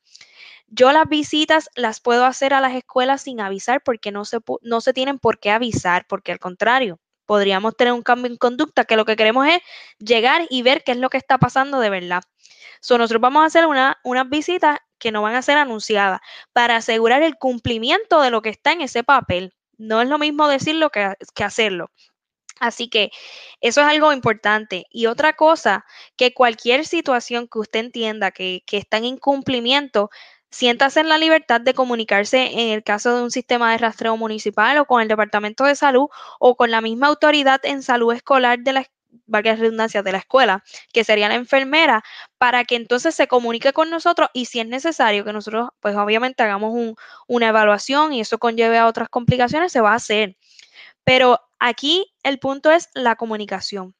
[0.68, 4.80] yo las visitas las puedo hacer a las escuelas sin avisar porque no se, no
[4.80, 8.96] se tienen por qué avisar, porque al contrario, podríamos tener un cambio en conducta que
[8.96, 9.60] lo que queremos es
[9.98, 12.22] llegar y ver qué es lo que está pasando de verdad.
[12.80, 16.20] So, nosotros vamos a hacer una, unas visitas que no van a ser anunciadas
[16.54, 19.52] para asegurar el cumplimiento de lo que está en ese papel.
[19.78, 21.14] No es lo mismo decirlo que,
[21.44, 21.90] hacerlo.
[22.60, 23.10] Así que
[23.60, 24.86] eso es algo importante.
[24.90, 25.84] Y otra cosa,
[26.16, 30.10] que cualquier situación que usted entienda que, que está en incumplimiento,
[30.50, 34.78] siéntase en la libertad de comunicarse en el caso de un sistema de rastreo municipal
[34.78, 36.08] o con el Departamento de Salud
[36.40, 38.86] o con la misma autoridad en salud escolar de la,
[39.26, 42.02] varias redundancias de la escuela, que sería la enfermera,
[42.38, 46.42] para que entonces se comunique con nosotros y si es necesario que nosotros, pues obviamente
[46.42, 50.36] hagamos una evaluación y eso conlleve a otras complicaciones, se va a hacer.
[51.04, 53.94] Pero aquí el punto es la comunicación.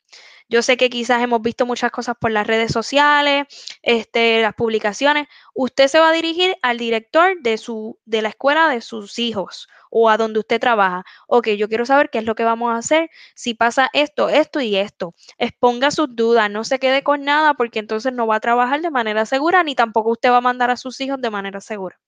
[0.49, 3.47] Yo sé que quizás hemos visto muchas cosas por las redes sociales,
[3.83, 5.29] este, las publicaciones.
[5.55, 9.69] Usted se va a dirigir al director de, su, de la escuela de sus hijos
[9.91, 11.05] o a donde usted trabaja.
[11.27, 14.61] Ok, yo quiero saber qué es lo que vamos a hacer si pasa esto, esto
[14.61, 15.15] y esto.
[15.39, 18.91] Exponga sus dudas, no se quede con nada porque entonces no va a trabajar de
[18.91, 21.99] manera segura ni tampoco usted va a mandar a sus hijos de manera segura.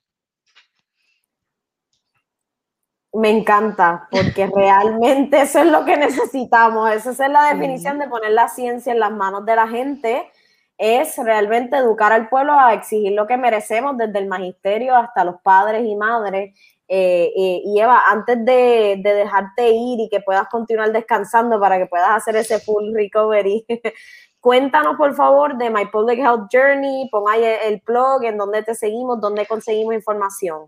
[3.13, 6.91] Me encanta, porque realmente eso es lo que necesitamos.
[6.93, 10.31] Esa es la definición de poner la ciencia en las manos de la gente.
[10.79, 15.41] Es realmente educar al pueblo a exigir lo que merecemos desde el magisterio hasta los
[15.43, 16.55] padres y madres.
[16.89, 21.87] Eh, eh, y Eva, antes de, dejarte ir y que puedas continuar descansando para que
[21.87, 23.65] puedas hacer ese full recovery,
[24.41, 28.75] cuéntanos por favor de My Public Health Journey, pon ahí el blog, en donde te
[28.75, 30.67] seguimos, dónde conseguimos información.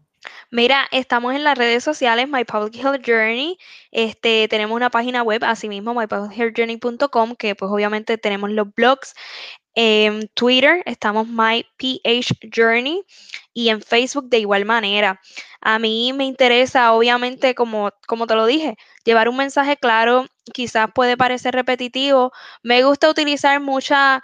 [0.51, 3.59] Mira, estamos en las redes sociales, My Public Health Journey.
[3.91, 9.15] Este, tenemos una página web, asimismo, mypublichealthjourney.com, que pues obviamente tenemos los blogs.
[9.75, 13.03] En Twitter estamos My PH Journey
[13.55, 15.21] y en Facebook de igual manera.
[15.63, 20.89] A mí me interesa, obviamente, como, como te lo dije, llevar un mensaje claro, quizás
[20.95, 22.33] puede parecer repetitivo.
[22.63, 24.23] Me gusta utilizar mucha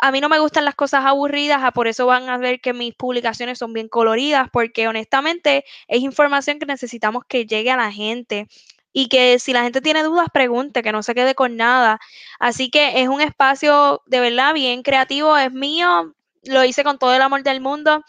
[0.00, 2.94] a mí no me gustan las cosas aburridas, por eso van a ver que mis
[2.94, 8.48] publicaciones son bien coloridas, porque honestamente es información que necesitamos que llegue a la gente
[8.92, 12.00] y que si la gente tiene dudas, pregunte, que no se quede con nada.
[12.38, 17.14] Así que es un espacio de verdad bien creativo, es mío, lo hice con todo
[17.14, 18.04] el amor del mundo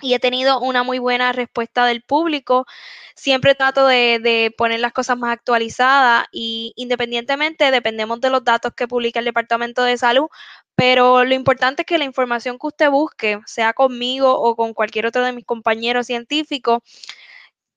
[0.00, 2.66] y he tenido una muy buena respuesta del público.
[3.14, 8.72] Siempre trato de, de, poner las cosas más actualizadas y independientemente dependemos de los datos
[8.74, 10.28] que publica el Departamento de Salud,
[10.74, 15.06] pero lo importante es que la información que usted busque, sea conmigo o con cualquier
[15.06, 16.80] otro de mis compañeros científicos,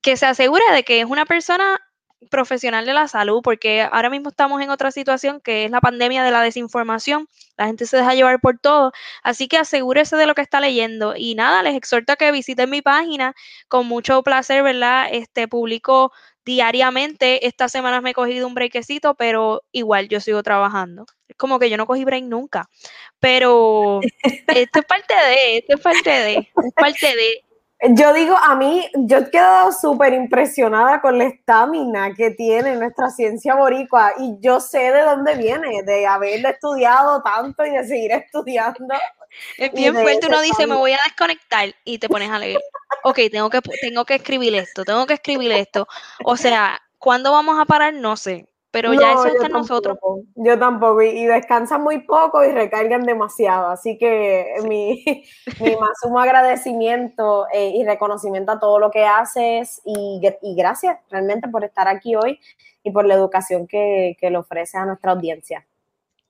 [0.01, 1.79] que se asegure de que es una persona
[2.29, 6.23] profesional de la salud, porque ahora mismo estamos en otra situación que es la pandemia
[6.23, 7.27] de la desinformación.
[7.57, 8.91] La gente se deja llevar por todo.
[9.23, 11.15] Así que asegúrese de lo que está leyendo.
[11.15, 13.33] Y nada, les exhorto a que visiten mi página.
[13.67, 15.07] Con mucho placer, ¿verdad?
[15.11, 16.11] Este publico
[16.45, 17.47] diariamente.
[17.47, 21.05] Esta semana me he cogido un breakcito, pero igual yo sigo trabajando.
[21.27, 22.69] Es como que yo no cogí break nunca.
[23.19, 23.99] Pero
[24.47, 27.45] esto es parte de, esto es parte de, es parte de.
[27.93, 33.09] Yo digo, a mí, yo he quedado súper impresionada con la estamina que tiene nuestra
[33.09, 38.11] ciencia boricua y yo sé de dónde viene, de haber estudiado tanto y de seguir
[38.13, 38.95] estudiando.
[39.57, 42.59] Es bien fuerte, uno dice, me voy a desconectar y te pones a leer.
[43.03, 45.87] Ok, tengo que, tengo que escribir esto, tengo que escribir esto.
[46.23, 47.93] O sea, ¿cuándo vamos a parar?
[47.93, 49.97] No sé, pero ya eso está en nosotros.
[50.35, 55.03] Yo tampoco, y, descansan muy poco y recargan demasiado, así que mi,
[55.61, 60.99] mi más sumo agradecimiento eh, y reconocimiento a todo lo que haces y, y, gracias
[61.09, 62.39] realmente por estar aquí hoy
[62.83, 65.65] y por la educación que, que le ofreces a nuestra audiencia.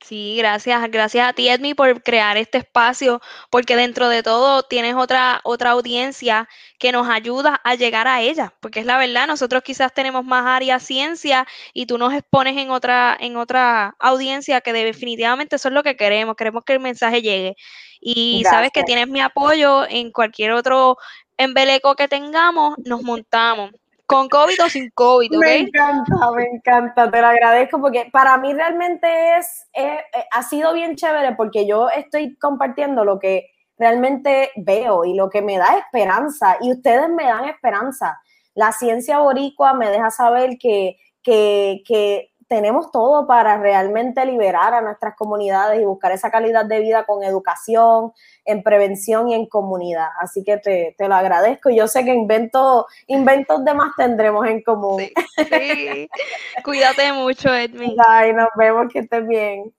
[0.05, 4.93] Sí, gracias, gracias a ti, Edmi, por crear este espacio, porque dentro de todo tienes
[4.93, 9.63] otra, otra audiencia que nos ayuda a llegar a ella, porque es la verdad, nosotros
[9.63, 14.73] quizás tenemos más área ciencia y tú nos expones en otra, en otra audiencia que
[14.73, 17.55] definitivamente eso es lo que queremos, queremos que el mensaje llegue.
[17.99, 20.97] Y sabes que tienes mi apoyo en cualquier otro
[21.35, 23.71] embeleco que tengamos, nos montamos
[24.05, 25.43] con COVID o sin COVID, ¿ok?
[25.43, 29.99] Me encanta, me encanta, te lo agradezco porque para mí realmente es, eh,
[30.31, 35.41] ha sido bien chévere porque yo estoy compartiendo lo que realmente veo y lo que
[35.41, 38.19] me da esperanza y ustedes me dan esperanza.
[38.53, 44.81] La ciencia boricua me deja saber que, que, que tenemos todo para realmente liberar a
[44.81, 48.13] nuestras comunidades y buscar esa calidad de vida con educación,
[48.45, 50.07] en prevención y en comunidad.
[50.19, 51.69] Así que te, lo agradezco.
[51.69, 55.01] Yo sé que invento, inventos de más tendremos en común.
[55.35, 56.09] Sí,
[56.63, 57.97] Cuídate mucho, Edmund.
[58.07, 59.73] Ay, nos vemos, que estés bien.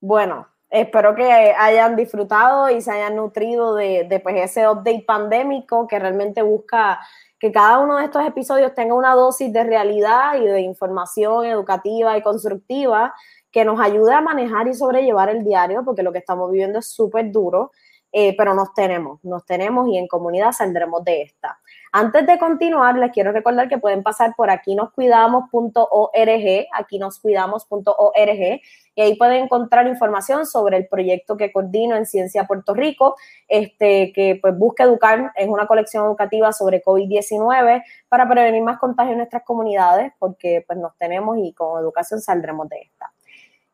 [0.00, 5.86] Bueno, espero que hayan disfrutado y se hayan nutrido de, de pues, ese update pandémico
[5.86, 6.98] que realmente busca
[7.38, 12.16] que cada uno de estos episodios tenga una dosis de realidad y de información educativa
[12.16, 13.14] y constructiva
[13.54, 16.88] que nos ayude a manejar y sobrellevar el diario, porque lo que estamos viviendo es
[16.88, 17.70] súper duro,
[18.10, 21.60] eh, pero nos tenemos, nos tenemos y en comunidad saldremos de esta.
[21.92, 28.60] Antes de continuar, les quiero recordar que pueden pasar por aquí noscuidamos.org, aquí noscuidamos.org,
[28.96, 33.14] y ahí pueden encontrar información sobre el proyecto que coordino en Ciencia Puerto Rico,
[33.46, 39.12] este, que pues busca educar, es una colección educativa sobre COVID-19 para prevenir más contagios
[39.12, 43.13] en nuestras comunidades, porque pues nos tenemos y con educación saldremos de esta.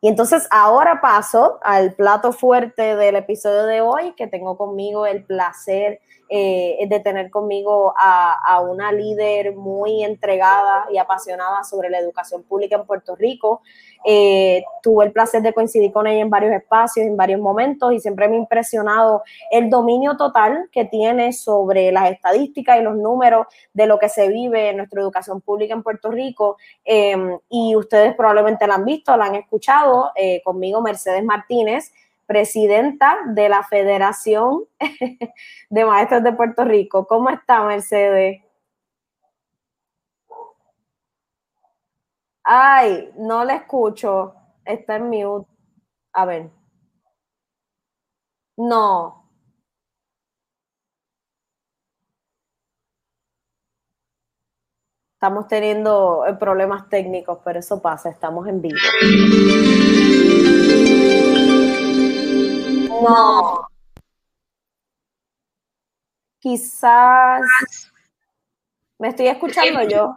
[0.02, 5.24] Y entonces ahora paso al plato fuerte del episodio de hoy, que tengo conmigo el
[5.24, 6.00] placer
[6.32, 12.76] eh, de tener conmigo a, una líder muy entregada y apasionada sobre la educación pública
[12.76, 13.62] en Puerto Rico.
[14.04, 17.98] Eh, tuve el placer de coincidir con ella en varios espacios, en varios momentos, y
[17.98, 23.48] siempre me ha impresionado el dominio total que tiene sobre las estadísticas y los números
[23.72, 26.58] de lo que se vive en nuestra educación pública en Puerto Rico.
[26.84, 31.92] Em, y ustedes probablemente la han visto, la han escuchado eh, conmigo, Mercedes Martínez
[32.30, 34.64] presidenta de la Federación
[35.68, 37.04] de Maestros de Puerto Rico.
[37.08, 38.40] ¿Cómo está, Mercedes?
[42.44, 44.34] Ay, no le escucho.
[44.64, 45.48] Está en mute.
[46.12, 46.50] A ver.
[48.56, 49.19] No.
[55.20, 58.78] Estamos teniendo eh, problemas técnicos, pero eso pasa, estamos en vivo.
[63.02, 63.68] No.
[66.38, 67.42] Quizás
[68.98, 70.16] me estoy escuchando yo.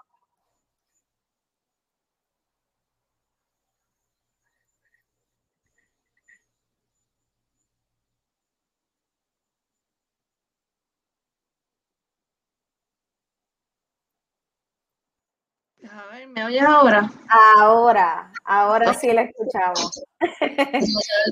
[15.96, 17.08] A ver, ¿me oyes ahora?
[17.56, 20.04] Ahora, ahora sí la escuchamos.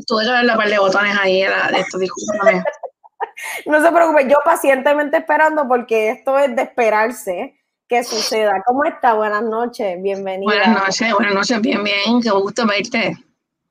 [0.05, 2.63] Tuve que ver la par de botones ahí de esto, discúlpame.
[3.65, 7.55] No se preocupe, yo pacientemente esperando porque esto es de esperarse
[7.87, 8.61] que suceda.
[8.65, 9.13] ¿Cómo está?
[9.13, 10.51] Buenas noches, bienvenida.
[10.51, 13.17] Buenas noches, buenas noches, bien, bien, qué gusto verte.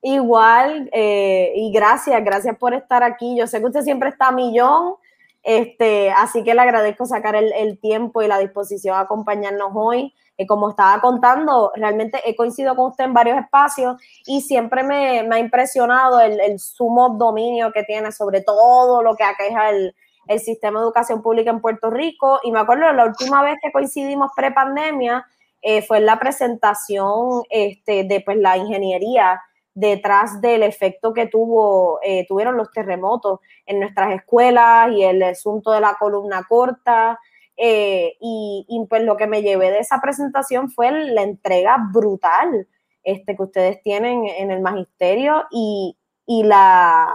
[0.03, 3.37] Igual, eh, y gracias, gracias por estar aquí.
[3.39, 4.95] Yo sé que usted siempre está a millón,
[5.43, 10.15] este, así que le agradezco sacar el, el tiempo y la disposición a acompañarnos hoy
[10.47, 15.39] como estaba contando, realmente he coincidido con usted en varios espacios y siempre me, ha
[15.39, 19.95] impresionado el, sumo dominio que tiene sobre todo lo que aqueja el,
[20.29, 22.41] el sistema de educación pública en Puerto Rico.
[22.43, 25.27] Y me acuerdo la última vez que coincidimos pre-pandemia
[25.63, 29.41] eh, fue en la presentación este, de pues, la ingeniería
[29.75, 35.73] detrás del efecto que tuvo, eh, tuvieron los terremotos en nuestras escuelas y el asunto
[35.73, 37.19] de la columna corta.
[37.57, 42.67] Eh, y, pues lo que me llevé de esa presentación fue la entrega brutal
[43.03, 45.97] este, que ustedes tienen en el magisterio y,
[46.27, 47.13] la,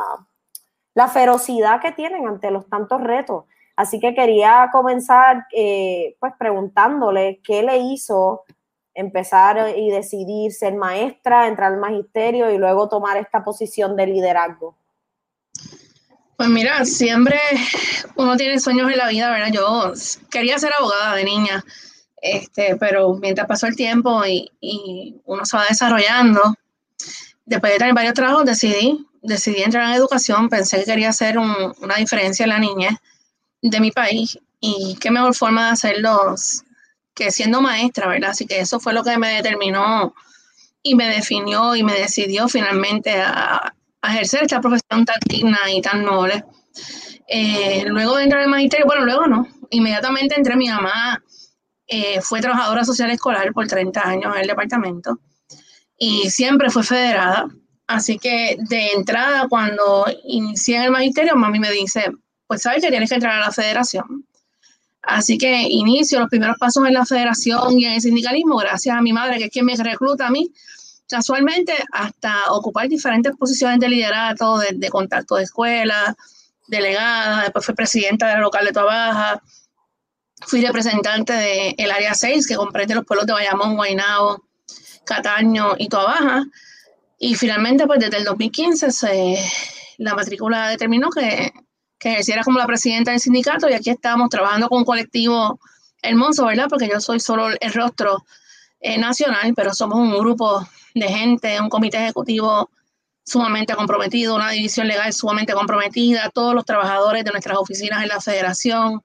[0.94, 3.46] la, ferocidad que tienen ante los tantos retos.
[3.76, 8.44] Así que quería comenzar eh, pues preguntándole qué le hizo
[8.96, 14.78] empezar y decidir ser maestra, entrar al magisterio y luego tomar esta posición de liderazgo?
[16.38, 17.40] Pues mira, siempre
[18.16, 19.52] uno tiene sueños en la vida, ¿verdad?
[19.52, 19.94] Yo
[20.30, 21.64] quería ser abogada de niña,
[22.22, 26.56] este, pero mientras pasó el tiempo y, y uno se va desarrollando,
[27.46, 31.96] después de tener varios trabajos decidí, decidí entrar en educación, pensé que quería hacer una
[31.98, 33.02] diferencia en la niña
[33.62, 36.36] de mi país y qué mejor forma de hacerlo
[37.16, 38.32] que siendo maestra, ¿verdad?
[38.32, 40.14] Así que eso fue lo que me determinó
[40.84, 43.74] y me definió y me decidió finalmente a,
[44.08, 46.44] ejercer esta profesión tan digna y tan noble.
[47.28, 51.24] Eh, luego de entrar en magisterio, bueno, luego no, inmediatamente entré, mi mamá
[51.88, 55.20] eh, fue trabajadora social escolar por 30 años en el departamento
[55.98, 57.48] y siempre fue federada.
[57.88, 62.12] Así que de entrada, cuando inicié el magisterio, mami me dice,
[62.48, 64.26] pues sabes que tienes que entrar a la federación.
[65.08, 69.02] Así que inicio los primeros pasos en la federación y en el sindicalismo gracias a
[69.02, 70.52] mi madre, que es quien me recluta a mí,
[71.08, 76.16] casualmente, hasta ocupar diferentes posiciones de liderazgo, de, contacto de escuela,
[76.68, 79.42] delegada, después fui presidenta del local de Tuabaja,
[80.48, 81.34] fui representante
[81.78, 84.44] del área 6, que comprende los pueblos de Bayamón, Guaynabo,
[85.06, 86.44] Cataño y Tuabaja.
[87.20, 89.38] Y finalmente, pues desde el 2015 se,
[89.98, 91.54] la matrícula determinó que
[91.98, 95.60] que ejerciera como la presidenta del sindicato y aquí estamos trabajando con un colectivo
[96.02, 96.68] hermoso, ¿verdad?
[96.70, 98.26] Porque yo soy solo el rostro
[98.80, 102.70] eh, nacional, pero somos un grupo de gente, un comité ejecutivo
[103.26, 108.22] sumamente comprometido, una división legal sumamente comprometida, todos los trabajadores de nuestras oficinas en la
[108.22, 109.02] federación,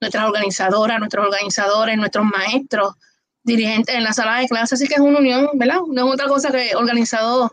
[0.00, 2.94] nuestras organizadoras, nuestros organizadores, nuestros maestros,
[3.44, 5.80] dirigentes en la sala de clases, así que es una unión, ¿verdad?
[5.88, 7.52] No es otra cosa que organizado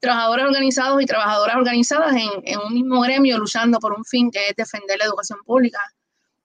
[0.00, 4.56] trabajadores organizados y trabajadoras organizadas en, un mismo gremio luchando por un fin que es
[4.56, 5.80] defender la educación pública,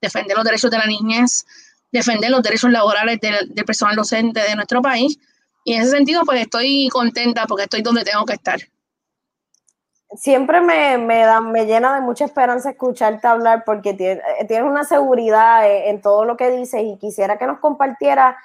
[0.01, 1.45] defender los derechos de la niñez,
[1.91, 5.17] defender los derechos laborales del, personal docente de nuestro país.
[5.63, 8.59] Y en ese sentido, pues estoy contenta porque estoy donde tengo que estar.
[10.15, 15.67] Siempre me, me, da, me llena de mucha esperanza escucharte hablar porque tienes una seguridad
[15.67, 18.37] en todo lo que dices y quisiera que nos compartiera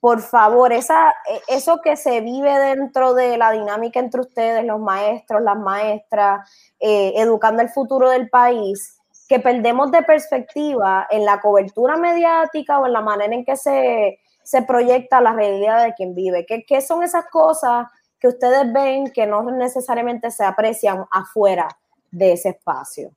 [0.00, 4.80] por favor, esa, e, eso que se vive dentro de la dinámica entre ustedes, los
[4.80, 8.96] maestros, las maestras, eh, educando el futuro del país,
[9.28, 14.18] que perdemos de perspectiva en la cobertura mediática o en la manera en que se,
[14.66, 16.44] proyecta la realidad de quien vive.
[16.44, 17.86] ¿Qué, ¿Qué son esas cosas
[18.18, 21.68] que ustedes ven que no necesariamente se aprecian afuera
[22.10, 23.12] de ese espacio?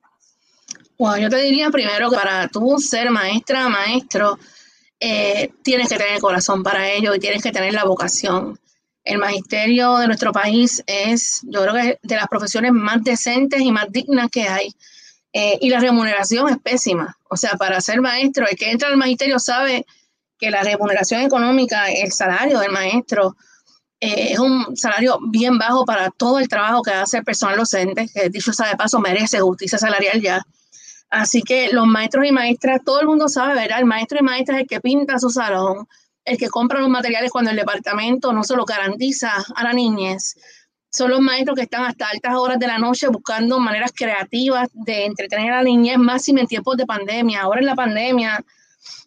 [0.99, 4.37] Bueno, yo te diría primero que para tú ser maestra, maestro,
[4.99, 8.59] eh, tienes que tener el corazón para ello y tienes que tener la vocación.
[9.03, 13.71] El magisterio de nuestro país es, yo creo que de las profesiones más decentes y
[13.71, 14.73] más dignas que hay.
[15.33, 17.17] Eh, y la remuneración es pésima.
[17.29, 19.85] O sea, para ser maestro, el que entra al magisterio sabe
[20.37, 23.35] que la remuneración económica, el salario del maestro,
[23.99, 28.09] eh, es un salario bien bajo para todo el trabajo que hace el personal docente,
[28.13, 30.45] que dicho sea de paso merece justicia salarial ya.
[31.13, 33.77] Así que los maestros y maestras, todo el mundo sabe, ¿verdad?
[33.77, 35.87] El maestro y maestra es el que pinta su salón,
[36.25, 40.35] el que compra los materiales cuando el departamento no se lo garantiza a la niñez.
[40.89, 45.05] Son los maestros que están hasta altas horas de la noche buscando maneras creativas de
[45.05, 47.41] entretener a la niñez, más en tiempos de pandemia.
[47.41, 48.43] Ahora en la pandemia,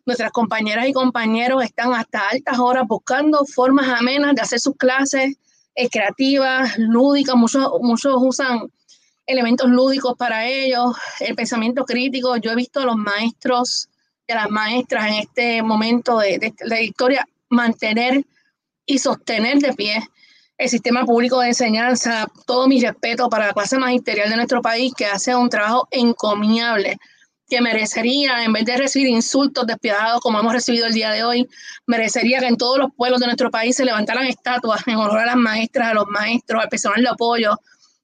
[0.05, 5.35] nuestras compañeras y compañeros están hasta altas horas buscando formas amenas de hacer sus clases
[5.75, 7.35] eh, creativas, lúdicas.
[7.35, 8.71] Muchos, muchos usan
[9.27, 12.37] elementos lúdicos para ellos, el pensamiento crítico.
[12.37, 13.89] Yo he visto a los maestros
[14.27, 18.25] y a las maestras en este momento de, la historia mantener
[18.87, 20.03] y sostener de pie
[20.59, 22.27] el sistema público de enseñanza.
[22.47, 26.97] Todo mi respeto para la clase magisterial de nuestro país que hace un trabajo encomiable
[27.49, 31.49] que merecería, en vez de recibir insultos despiadados como hemos recibido el día de hoy,
[31.87, 35.27] merecería que en todos los pueblos de nuestro país se levantaran estatuas en honor a
[35.27, 37.57] las maestras, a los maestros, al personal de apoyo,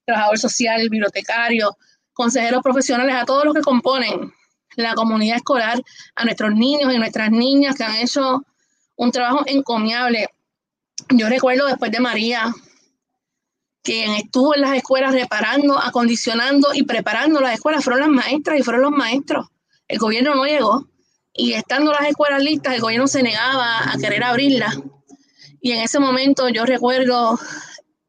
[0.05, 1.77] trabajador social, bibliotecario,
[2.13, 4.33] consejeros profesionales, a todos los que componen
[4.75, 5.81] la comunidad escolar,
[6.15, 8.43] a nuestros niños y nuestras niñas que han hecho
[8.95, 10.29] un trabajo encomiable.
[11.09, 12.53] Yo recuerdo después de María,
[13.83, 18.63] quien estuvo en las escuelas reparando, acondicionando y preparando las escuelas, fueron las maestras y
[18.63, 19.47] fueron los maestros.
[19.87, 20.87] El gobierno no llegó
[21.33, 24.79] y estando las escuelas listas, el gobierno se negaba a querer abrirlas.
[25.61, 27.39] Y en ese momento yo recuerdo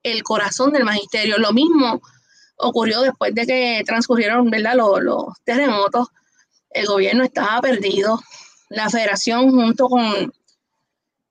[0.04, 1.38] el corazón del magisterio.
[1.38, 2.00] Lo mismo
[2.56, 4.76] ocurrió después de que transcurrieron ¿verdad?
[4.76, 6.08] Los, terremotos.
[6.70, 8.20] El gobierno estaba perdido.
[8.68, 10.32] La federación junto con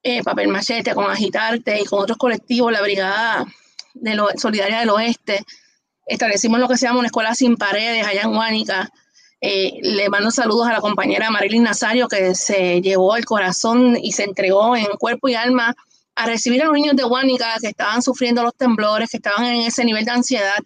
[0.04, 3.46] eh, Papel Machete, con Agitarte y con otros colectivos, la Brigada
[3.94, 5.44] de lo, Solidaria del Oeste,
[6.06, 8.92] establecimos lo que se llama una escuela sin paredes allá en Huánica.
[9.42, 14.14] Eh, le mando saludos a la compañera Marilyn Nazario que se llevó el corazón y
[14.14, 15.76] se entregó en cuerpo y alma
[16.16, 19.62] a recibir a los niños de Huánica que estaban sufriendo los temblores, que estaban en
[19.62, 20.58] ese nivel de ansiedad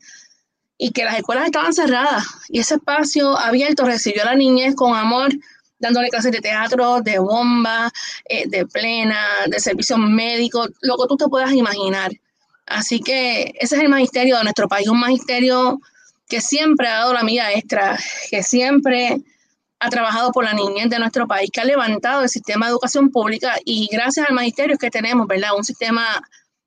[0.78, 2.26] y que las escuelas estaban cerradas.
[2.50, 5.30] Y ese espacio abierto recibió a la niñez con amor,
[5.80, 7.92] dándole clases de teatro, de bomba,
[8.26, 12.12] eh, de plena, de servicios médicos, lo que tú te puedas imaginar.
[12.66, 15.80] Así que ese es el magisterio de nuestro país, un magisterio
[16.28, 17.98] que siempre ha dado la milla extra,
[18.30, 19.22] que siempre
[19.80, 23.12] ha trabajado por la niñez de nuestro país, que ha levantado el sistema de educación
[23.12, 25.56] pública y gracias al magisterio es que tenemos, ¿verdad?
[25.56, 26.04] Un sistema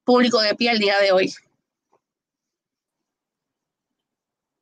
[0.04, 1.32] público de pie al día de hoy.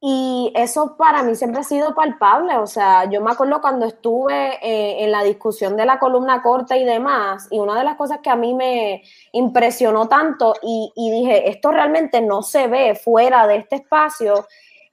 [0.00, 2.56] Y eso para mí siempre ha sido palpable.
[2.58, 6.76] O sea, yo me acuerdo cuando estuve eh, en la discusión de la columna corta
[6.76, 11.10] y demás, y una de las cosas que a mí me impresionó tanto y, y
[11.10, 14.46] dije, esto realmente no se ve fuera de este espacio,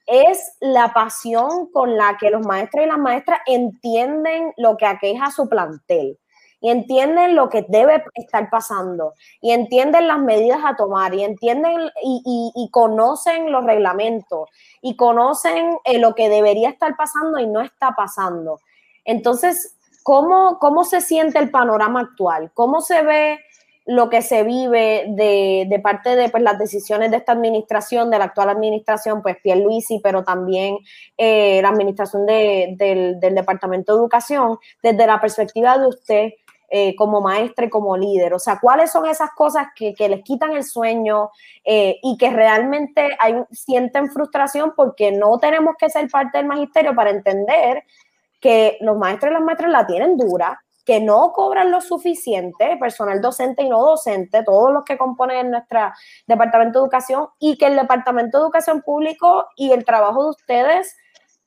[0.06, 5.30] es la pasión con la que los maestros y las maestras entienden lo que aqueja
[5.30, 6.18] su plantel
[6.60, 11.90] y entienden lo que debe estar pasando y entienden las medidas a tomar y entienden
[12.02, 14.48] y, conocen los reglamentos
[14.80, 18.60] y conocen eh, lo que debería estar pasando y no está pasando.
[19.04, 22.50] Entonces, ¿cómo, ¿cómo se siente el panorama actual?
[22.54, 23.40] ¿Cómo se ve
[23.86, 28.26] lo que se vive de, parte de pues, las decisiones de esta administración, de la
[28.26, 30.78] actual administración, pues Pierluisi, pero también
[31.16, 32.76] eh, la administración del,
[33.20, 36.32] Departamento de Educación, desde la perspectiva de usted
[36.68, 38.34] eh, como maestra y como líder?
[38.34, 41.30] O sea, ¿cuáles son esas cosas que, les quitan el sueño
[41.64, 46.92] eh, y que realmente hay, sienten frustración porque no tenemos que ser parte del magisterio
[46.92, 47.84] para entender
[48.40, 53.20] que los maestros y las maestras la tienen dura, que no cobran lo suficiente, personal
[53.20, 55.80] docente y no docente, todos los que componen nuestro
[56.28, 60.96] Departamento de Educación, y que el Departamento de Educación Público y el trabajo de ustedes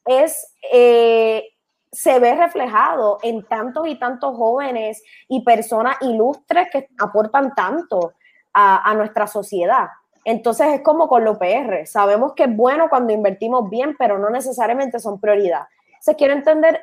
[0.06, 1.46] es, eh,
[1.90, 8.14] se ve reflejado en tantos y tantos jóvenes y personas ilustres que aportan tanto
[8.54, 9.88] a, a nuestra sociedad.
[10.26, 14.30] Entonces es como con los PR, sabemos que es bueno cuando invertimos bien, pero no
[14.30, 15.68] necesariamente son prioridad.
[16.02, 16.82] Se quiere entender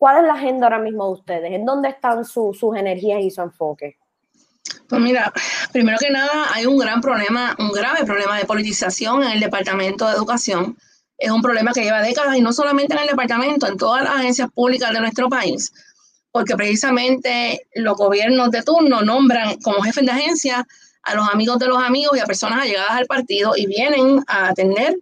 [0.00, 1.52] ¿Cuál es la agenda ahora mismo de ustedes?
[1.52, 3.98] ¿En dónde están sus energías y su enfoque?
[4.88, 5.30] Pues mira,
[5.72, 10.08] primero que nada hay un gran problema, un grave problema de politización en el Departamento
[10.08, 10.78] de Educación.
[11.18, 14.14] Es un problema que lleva décadas y no solamente en el departamento, en todas las
[14.14, 15.70] agencias públicas de nuestro país,
[16.32, 20.66] porque precisamente los gobiernos de turno nombran como jefes de agencia
[21.02, 24.48] a los amigos de los amigos y a personas allegadas al partido y vienen a
[24.48, 24.96] atender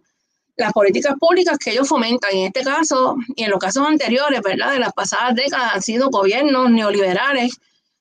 [0.59, 2.31] las políticas públicas que ellos fomentan.
[2.33, 4.73] En este caso y en los casos anteriores, ¿verdad?
[4.73, 7.57] De las pasadas décadas han sido gobiernos neoliberales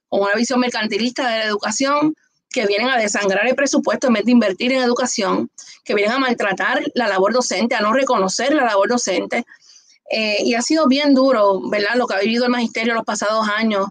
[0.09, 2.15] con una visión mercantilista de la educación
[2.51, 5.51] que vienen a desangrar el presupuesto en vez de invertir en educación,
[5.85, 9.45] que vienen a maltratar la labor docente, a no reconocer la labor docente.
[10.11, 11.95] Eh, y ha sido bien duro, ¿verdad?
[11.95, 13.87] Lo que ha vivido el magisterio los pasados años,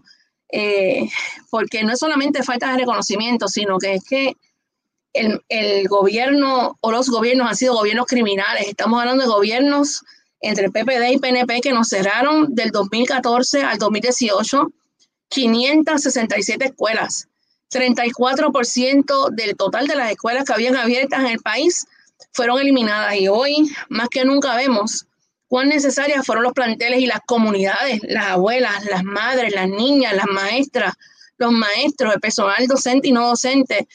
[0.50, 1.08] eh,
[1.50, 4.36] porque no es solamente falta de reconocimiento, sino que es que
[5.12, 8.68] el, gobierno o los gobiernos han sido gobiernos criminales.
[8.68, 10.02] Estamos hablando de gobiernos
[10.40, 14.72] entre PPD y PNP que nos cerraron del 2014 al 2018
[15.28, 17.28] 567 escuelas.
[17.70, 21.86] 34% del total de las escuelas que habían abiertas en el país
[22.32, 25.06] fueron eliminadas y hoy más que nunca vemos
[25.48, 30.26] cuán necesarias fueron los planteles y las comunidades, las abuelas, las madres, las niñas, las
[30.26, 30.94] maestras,
[31.38, 33.88] los maestros, el personal docente y no docente,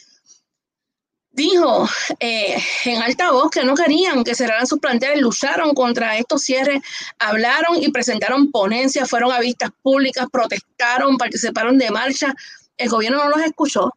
[1.33, 2.55] dijo eh,
[2.85, 6.81] en alta voz que no querían que cerraran sus planteles, lucharon contra estos cierres,
[7.19, 12.33] hablaron y presentaron ponencias, fueron a vistas públicas, protestaron, participaron de marcha.
[12.77, 13.91] El gobierno no los escuchó.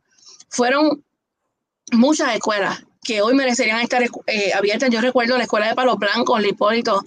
[0.48, 1.04] Fueron
[1.92, 4.90] muchas escuelas que hoy merecerían estar eh, abiertas.
[4.90, 7.04] Yo recuerdo la escuela de Palo Blanco, en Hipólito,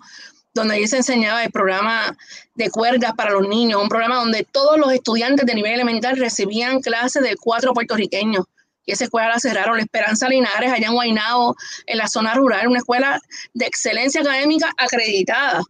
[0.54, 2.16] donde allí se enseñaba el programa
[2.54, 6.82] de cuerdas para los niños, un programa donde todos los estudiantes de nivel elemental recibían
[6.82, 8.46] clases de cuatro puertorriqueños
[8.92, 12.80] esa escuela la cerraron, la Esperanza Linares, allá en Guaynabo, en la zona rural, una
[12.80, 13.22] escuela
[13.54, 15.62] de excelencia académica acreditada.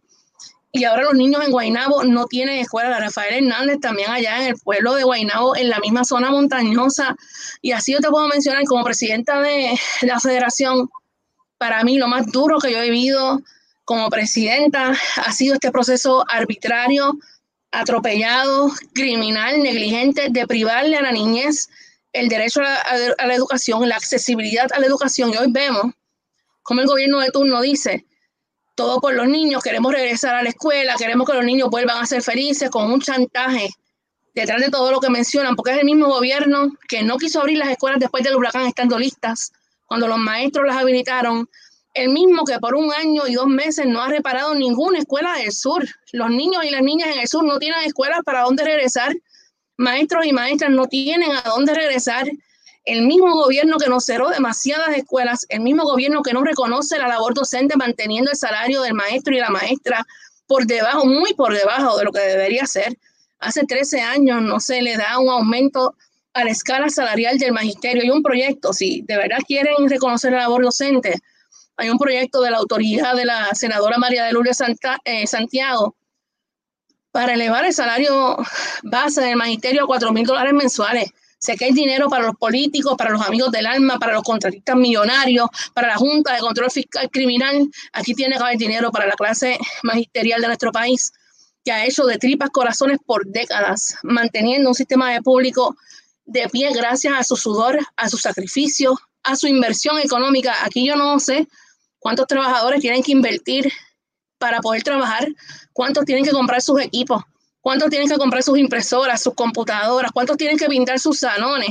[0.72, 2.90] Y ahora los niños en Guaynabo no tienen escuela.
[2.90, 7.16] La Rafael Hernández también allá en el pueblo de Guaynabo, en la misma zona montañosa.
[7.60, 10.88] Y así yo te puedo mencionar como presidenta de la federación,
[11.58, 13.42] para mí lo más duro que yo he vivido
[13.84, 17.18] como presidenta ha sido este proceso arbitrario,
[17.72, 21.68] atropellado, criminal, negligente de privarle a la niñez
[22.12, 25.32] el derecho a la, educación, la accesibilidad a la educación.
[25.32, 25.92] Y hoy vemos
[26.62, 28.06] como el gobierno de turno dice,
[28.74, 32.06] todo por los niños, queremos regresar a la escuela, queremos que los niños vuelvan a
[32.06, 33.68] ser felices con un chantaje
[34.34, 37.58] detrás de todo lo que mencionan, porque es el mismo gobierno que no quiso abrir
[37.58, 39.52] las escuelas después del huracán estando listas,
[39.86, 41.48] cuando los maestros las habilitaron,
[41.94, 45.52] el mismo que por un año y dos meses no ha reparado ninguna escuela del
[45.52, 45.84] sur.
[46.12, 49.12] Los niños y las niñas en el sur no tienen escuelas para dónde regresar.
[49.80, 52.30] Maestros y maestras no tienen a dónde regresar.
[52.84, 57.08] El mismo gobierno que nos cerró demasiadas escuelas, el mismo gobierno que no reconoce la
[57.08, 60.06] labor docente manteniendo el salario del maestro y la maestra
[60.46, 62.98] por debajo, muy por debajo de lo que debería ser.
[63.38, 65.94] Hace 13 años no se le da un aumento
[66.34, 68.02] a la escala salarial del magisterio.
[68.02, 71.14] Hay un proyecto, si de verdad quieren reconocer la labor docente,
[71.78, 74.62] hay un proyecto de la autoridad de la senadora María de Lourdes
[75.04, 75.96] eh, Santiago
[77.12, 78.36] para elevar el salario
[78.82, 81.10] base del magisterio a 4 mil dólares mensuales.
[81.38, 84.76] Sé que hay dinero para los políticos, para los amigos del alma, para los contratistas
[84.76, 87.66] millonarios, para la Junta de Control Fiscal Criminal.
[87.92, 91.12] Aquí tiene que haber dinero para la clase magisterial de nuestro país,
[91.64, 95.76] que ha hecho de tripas corazones por décadas, manteniendo un sistema de público
[96.26, 100.54] de pie gracias a su sudor, a su sacrificio, a su inversión económica.
[100.62, 101.48] Aquí yo no sé
[101.98, 103.72] cuántos trabajadores tienen que invertir
[104.38, 105.28] para poder trabajar,
[105.80, 107.22] cuántos tienen que comprar sus equipos,
[107.62, 111.70] cuántos tienen que comprar sus impresoras, sus computadoras, cuántos tienen que pintar sus salones,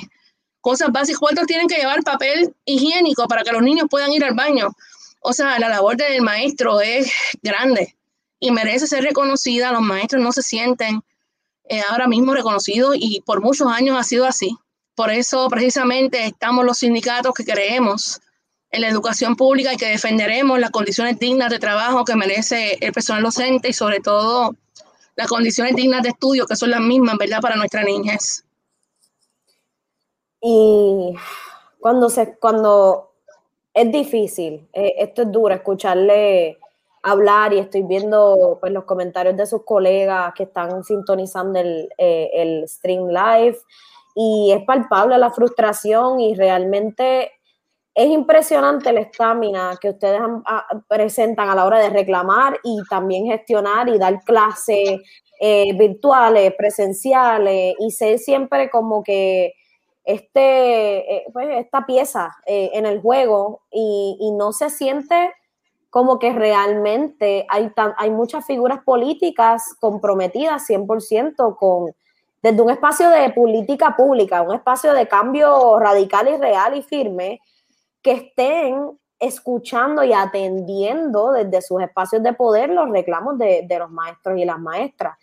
[0.61, 4.33] cosas básicas, cuántos tienen que llevar papel higiénico para que los niños puedan ir al
[4.33, 4.69] baño.
[5.21, 7.95] O sea, la labor del maestro es grande
[8.39, 9.71] y merece ser reconocida.
[9.71, 11.03] Los maestros no se sienten
[11.65, 14.57] eh, ahora mismo reconocidos y por muchos años ha sido así.
[14.95, 18.19] Por eso precisamente estamos los sindicatos que creemos
[18.71, 22.93] en la educación pública y que defenderemos las condiciones dignas de trabajo que merece el
[22.93, 24.55] personal docente y sobre todo
[25.15, 28.45] las condiciones dignas de estudio que son las mismas, ¿verdad?, para nuestra niñez.
[30.41, 31.13] Y
[31.79, 33.11] cuando se, cuando
[33.73, 36.57] es difícil, eh, esto es duro, escucharle
[37.01, 42.29] hablar y estoy viendo pues, los comentarios de sus colegas que están sintonizando el, eh,
[42.33, 43.57] el stream live
[44.15, 47.31] y es palpable la frustración y realmente
[47.93, 50.21] es impresionante la estamina que ustedes
[50.87, 54.99] presentan a la hora de reclamar y también gestionar y dar clases
[55.39, 59.53] eh, virtuales, presenciales y ser siempre como que
[60.03, 65.31] este, eh, pues esta pieza eh, en el juego y, y, no se siente
[65.89, 71.91] como que realmente hay, hay muchas figuras políticas comprometidas 100% con,
[72.41, 77.39] desde un espacio de política pública, un espacio de cambio radical y real y firme,
[78.01, 84.39] que estén escuchando y atendiendo desde sus espacios de poder los reclamos de, los maestros
[84.39, 85.17] y las maestras.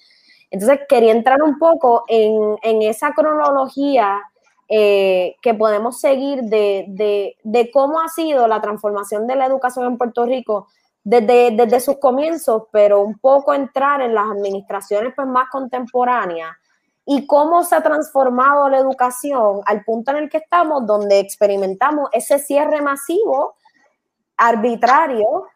[0.51, 4.21] Entonces, quería entrar un poco en, esa cronología
[4.69, 10.25] eh, que podemos seguir de, cómo ha sido la transformación de la educación en Puerto
[10.27, 10.69] Rico
[11.03, 16.51] desde, desde sus comienzos, pero un poco entrar en las administraciones pues, más contemporáneas
[17.09, 22.11] y cómo se ha transformado la educación al punto en el que estamos, donde experimentamos
[22.13, 23.55] ese cierre masivo,
[24.37, 25.47] arbitrario,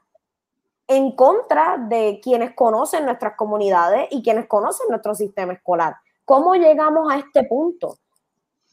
[0.86, 5.96] en contra de quienes conocen nuestras comunidades y quienes conocen nuestro sistema escolar.
[6.24, 7.98] ¿Cómo llegamos a este punto?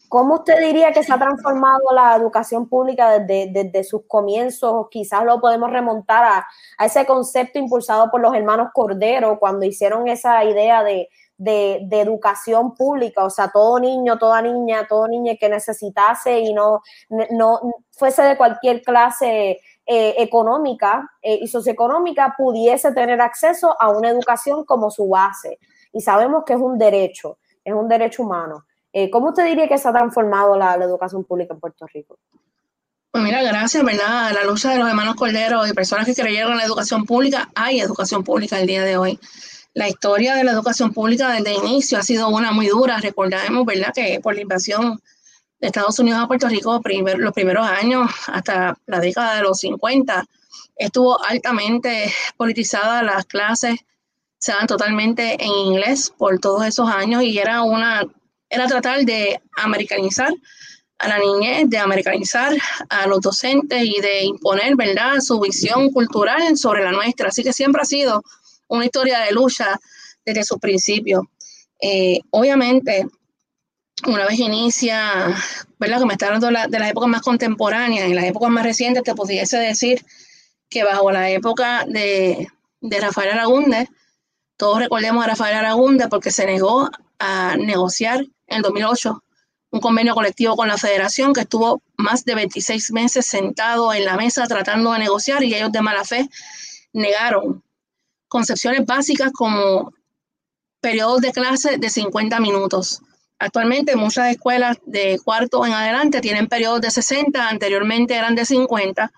[0.08, 4.88] ¿Cómo usted diría que se ha transformado la educación pública desde, sus comienzos?
[4.90, 6.48] Quizás lo podemos remontar a,
[6.86, 13.24] ese concepto impulsado por los hermanos Cordero cuando hicieron esa idea de, de, educación pública,
[13.24, 16.82] o sea, todo niño, toda niña, todo niño que necesitase y no,
[17.32, 17.60] no
[17.92, 24.66] fuese de cualquier clase eh, económica eh, y socioeconómica pudiese tener acceso a una educación
[24.66, 25.60] como su base.
[25.94, 28.66] Y sabemos que es un derecho, es un derecho humano.
[28.92, 32.18] Eh, ¿Cómo usted diría que se ha transformado la, la educación pública en Puerto Rico?
[33.12, 34.28] Pues mira, gracias, ¿verdad?
[34.28, 37.50] A la lucha de los hermanos Cordero y personas que creyeron en la educación pública,
[37.56, 39.20] hay educación pública el día de hoy
[39.78, 42.98] la historia de la educación pública desde el inicio ha sido una muy dura.
[42.98, 45.00] Recordemos, ¿verdad?, que por la invasión
[45.60, 46.82] de Estados Unidos a Puerto Rico,
[47.18, 50.26] los primeros años, hasta la década de los 50,
[50.78, 53.80] estuvo altamente politizada, las clases
[54.40, 58.02] se dan totalmente en inglés por todos esos años y era una
[58.50, 60.34] era tratar de americanizar
[60.98, 62.56] a la niñez, de americanizar
[62.90, 67.30] a los docentes y de imponer, ¿verdad?, su visión cultural sobre la nuestra.
[67.30, 68.24] Así que siempre ha sido
[68.68, 69.80] una historia de lucha
[70.26, 71.30] desde su principio.
[71.82, 73.08] Eh, obviamente,
[74.06, 75.36] una vez inicia,
[75.80, 76.00] ¿verdad?
[76.00, 79.16] Que me está hablando de, las épocas más contemporáneas, en las épocas más recientes te
[79.16, 80.06] pudiese decir
[80.70, 82.48] que bajo la época de,
[82.82, 83.90] de Rafael Aragunde.
[84.58, 86.90] Todos recordemos a Rafael Aragunde porque se negó
[87.20, 89.24] a negociar en el 2008
[89.70, 94.16] un convenio colectivo con la federación que estuvo más de 26 meses sentado en la
[94.16, 96.30] mesa tratando de negociar y ellos de mala fe
[96.94, 97.64] negaron
[98.28, 99.94] concepciones básicas como
[100.82, 103.02] periodos de clase de 50 minutos.
[103.40, 109.12] Actualmente muchas escuelas de cuarto en adelante tienen periodos de 60, anteriormente eran de 50,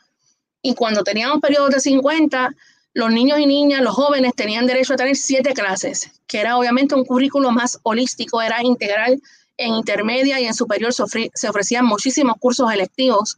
[0.62, 2.56] y cuando teníamos periodos de 50,
[2.94, 6.96] los niños y niñas, los jóvenes tenían derecho a tener siete clases, que era obviamente
[6.96, 9.22] un currículo más holístico, era integral
[9.58, 11.04] en intermedia y en superior se,
[11.50, 13.38] ofrecían muchísimos cursos electivos.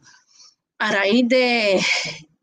[0.78, 1.80] A raíz de,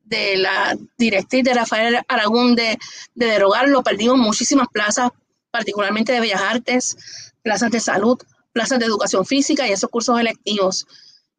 [0.09, 2.77] la directriz de Rafael Aragón de,
[3.15, 5.09] de derogarlo, perdimos muchísimas plazas,
[5.51, 6.97] particularmente de Bellas Artes,
[7.43, 8.17] plazas de salud,
[8.53, 10.85] plazas de educación física y esos cursos electivos.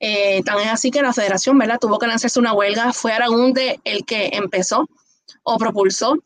[0.00, 1.78] Eh, también así que la federación ¿verdad?
[1.78, 2.92] tuvo que lanzarse una huelga.
[2.92, 4.88] Fue Aragunde el que empezó
[5.42, 6.16] o propulsó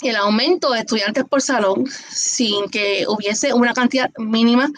[0.00, 4.70] el aumento de estudiantes por salón sin que hubiese una cantidad mínima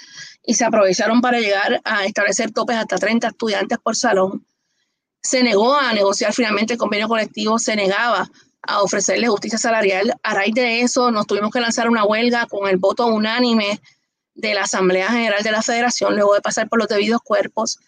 [0.44, 4.44] y se aprovecharon para llegar a establecer topes hasta 30 estudiantes por salón.
[5.22, 8.30] Se negó a negociar finalmente el convenio colectivo, se negaba
[8.62, 10.14] a ofrecerle justicia salarial.
[10.22, 13.80] A raíz de eso nos tuvimos que lanzar una huelga con el voto unánime
[14.34, 17.78] de la Asamblea General de la Federación, luego de pasar por los debidos cuerpos.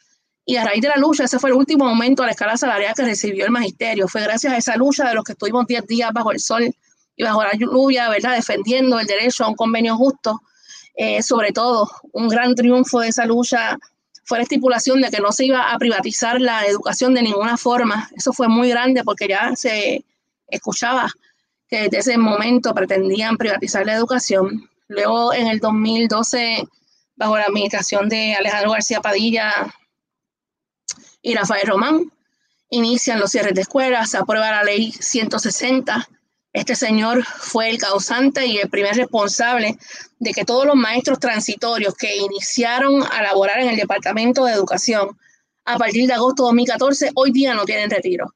[0.44, 2.94] Y a raíz de la lucha, ese fue el último momento a la escala salarial
[2.94, 4.08] que recibió el magisterio.
[4.08, 6.74] Fue gracias a esa lucha de los que estuvimos 10 días bajo el sol
[7.16, 8.34] y bajo la lluvia, ¿verdad?
[8.34, 10.42] Defendiendo el derecho a un convenio justo.
[10.94, 13.78] Eh, sobre todo, un gran triunfo de esa lucha
[14.24, 18.08] fue la estipulación de que no se iba a privatizar la educación de ninguna forma.
[18.14, 20.04] Eso fue muy grande porque ya se
[20.48, 21.12] escuchaba
[21.68, 24.68] que desde ese momento pretendían privatizar la educación.
[24.88, 26.68] Luego, en el 2012,
[27.16, 29.74] bajo la administración de Alejandro García Padilla
[31.22, 32.12] y Rafael Román,
[32.68, 36.08] inician los cierres de escuelas, se aprueba la ley 160.
[36.52, 39.78] Este señor fue el causante y el primer responsable
[40.18, 45.18] de que todos los maestros transitorios que iniciaron a laborar en el Departamento de Educación
[45.64, 48.34] a partir de agosto de 2014, hoy día no tienen retiro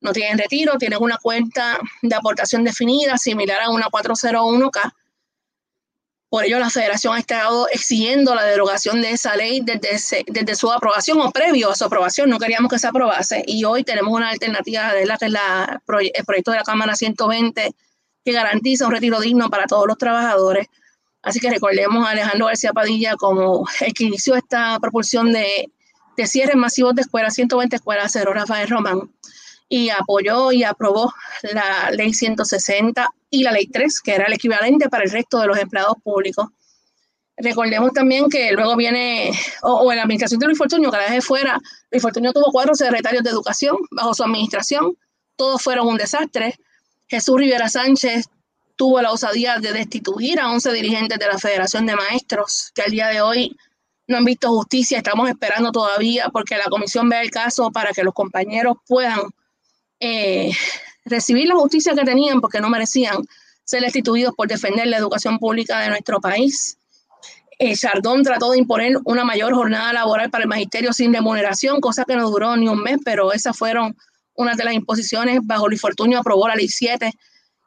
[0.00, 4.92] no tienen retiro, tienen una cuenta de aportación definida similar a una 401k.
[6.28, 10.70] Por ello, la federación ha estado exigiendo la derogación de esa ley desde, desde su
[10.72, 12.28] aprobación o previo a su aprobación.
[12.28, 15.80] No queríamos que se aprobase y hoy tenemos una alternativa de la que es la,
[15.88, 17.74] el proyecto de la Cámara 120
[18.24, 20.66] que garantiza un retiro digno para todos los trabajadores.
[21.22, 25.70] Así que recordemos a Alejandro García Padilla como el que inició esta propulsión de,
[26.16, 29.10] de cierres masivos de escuelas, 120 escuelas, cero Rafael Román
[29.68, 31.12] y apoyó y aprobó
[31.42, 35.46] la ley 160 y la ley 3, que era el equivalente para el resto de
[35.46, 36.46] los empleados públicos.
[37.36, 39.30] Recordemos también que luego viene,
[39.62, 41.60] o, en la administración de Luis Fortunio, que la dejé fuera,
[41.90, 44.96] Luis Fortunio tuvo cuatro secretarios de educación bajo su administración,
[45.36, 46.54] todos fueron un desastre.
[47.08, 48.24] Jesús Rivera Sánchez
[48.74, 52.90] tuvo la osadía de destituir a 11 dirigentes de la Federación de Maestros, que al
[52.90, 53.54] día de hoy
[54.06, 58.02] no han visto justicia, estamos esperando todavía porque la comisión vea el caso para que
[58.02, 59.20] los compañeros puedan
[60.00, 60.52] eh,
[61.06, 63.16] recibir la justicia que tenían porque no merecían
[63.64, 66.78] ser destituidos por defender la educación pública de nuestro país.
[67.58, 72.04] Eh, Chardón trató de imponer una mayor jornada laboral para el magisterio sin remuneración, cosa
[72.04, 73.96] que no duró ni un mes, pero esas fueron
[74.34, 75.40] una de las imposiciones.
[75.42, 77.10] Bajo Luis Fortunio aprobó la ley 7,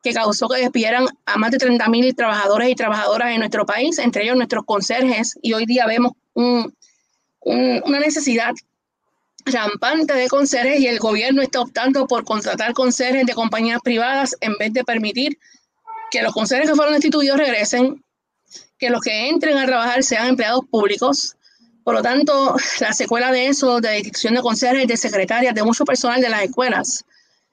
[0.04, 4.24] que causó que despidieran a más de 30.000 trabajadores y trabajadoras en nuestro país, entre
[4.24, 8.54] ellos nuestros conserjes, y hoy día vemos una necesidad
[9.46, 14.54] rampante de conserjes y el gobierno está optando por contratar conserjes de compañías privadas en
[14.58, 15.38] vez de permitir
[16.12, 18.04] que los conserjes que fueron destituidos regresen,
[18.78, 21.36] que los que entren a trabajar sean empleados públicos.
[21.84, 25.86] Por lo tanto, la secuela de eso, de destitución de conserjes, de secretarias, de mucho
[25.86, 27.06] personal de las escuelas,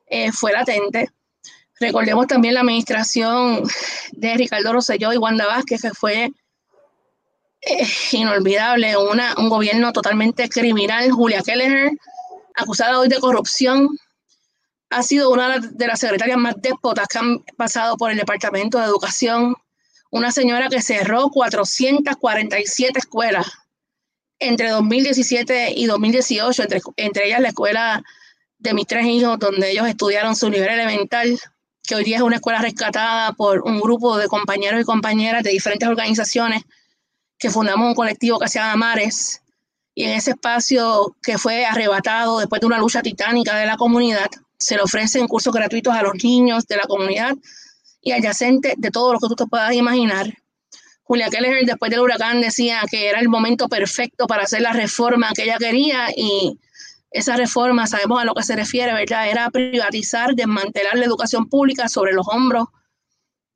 [0.09, 1.11] eh, fue latente.
[1.79, 3.63] Recordemos también la administración
[4.13, 6.33] de Ricardo Rosselló y Wanda Vázquez, que fue
[8.13, 11.11] inolvidable, una, un gobierno totalmente criminal.
[11.11, 11.93] Julia Kelleher,
[12.55, 13.99] acusada hoy de corrupción,
[14.91, 18.85] ha sido una de las secretarias más déspotas que han pasado por el Departamento de
[18.85, 19.55] Educación.
[20.11, 23.47] Una señora que cerró 447 escuelas
[24.39, 28.03] entre 2017 y 2018, entre, entre ellas la escuela
[28.59, 31.39] de mis tres hijos, donde ellos estudiaron su nivel elemental,
[31.83, 35.51] que hoy día es una escuela rescatada por un grupo de compañeros y compañeras de
[35.51, 36.63] diferentes organizaciones
[37.39, 39.43] que fundamos un colectivo que se llama Mares,
[39.95, 44.29] y en ese espacio que fue arrebatado después de una lucha titánica de la comunidad,
[44.59, 47.35] se le ofrecen cursos gratuitos a los niños de la comunidad
[48.03, 50.33] y adyacentes de todo lo que tú te puedas imaginar.
[51.03, 55.31] Julia Keller después del huracán decía que era el momento perfecto para hacer la reforma
[55.35, 56.59] que ella quería y
[57.11, 59.29] esa reforma, sabemos a lo que se refiere, ¿verdad?
[59.31, 62.67] Era privatizar, desmantelar la educación pública sobre los hombros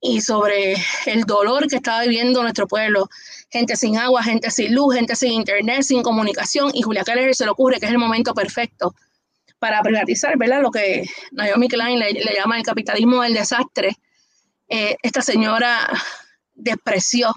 [0.01, 0.77] y sobre
[1.07, 3.09] el dolor que estaba viviendo nuestro pueblo.
[3.51, 6.71] Gente sin agua, gente sin luz, gente sin internet, sin comunicación.
[6.75, 8.95] Y Julia Keller se le ocurre que es el momento perfecto
[9.59, 10.63] para privatizar, ¿verdad?
[10.63, 13.97] Lo que Naomi Klein le, llama el capitalismo del desastre.
[14.69, 15.89] Eh, esta señora
[16.55, 17.35] despreció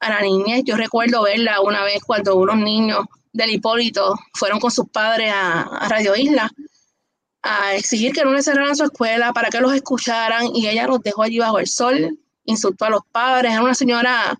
[0.00, 0.62] a la niñez.
[0.64, 5.88] Yo recuerdo verla una vez cuando unos niños del Hipólito fueron con sus padres a,
[5.88, 6.50] Radio Isla
[7.42, 11.00] a exigir que no le cerraran su escuela para que los escucharan y ella los
[11.00, 14.38] dejó allí bajo el sol, insultó a los padres, era una señora,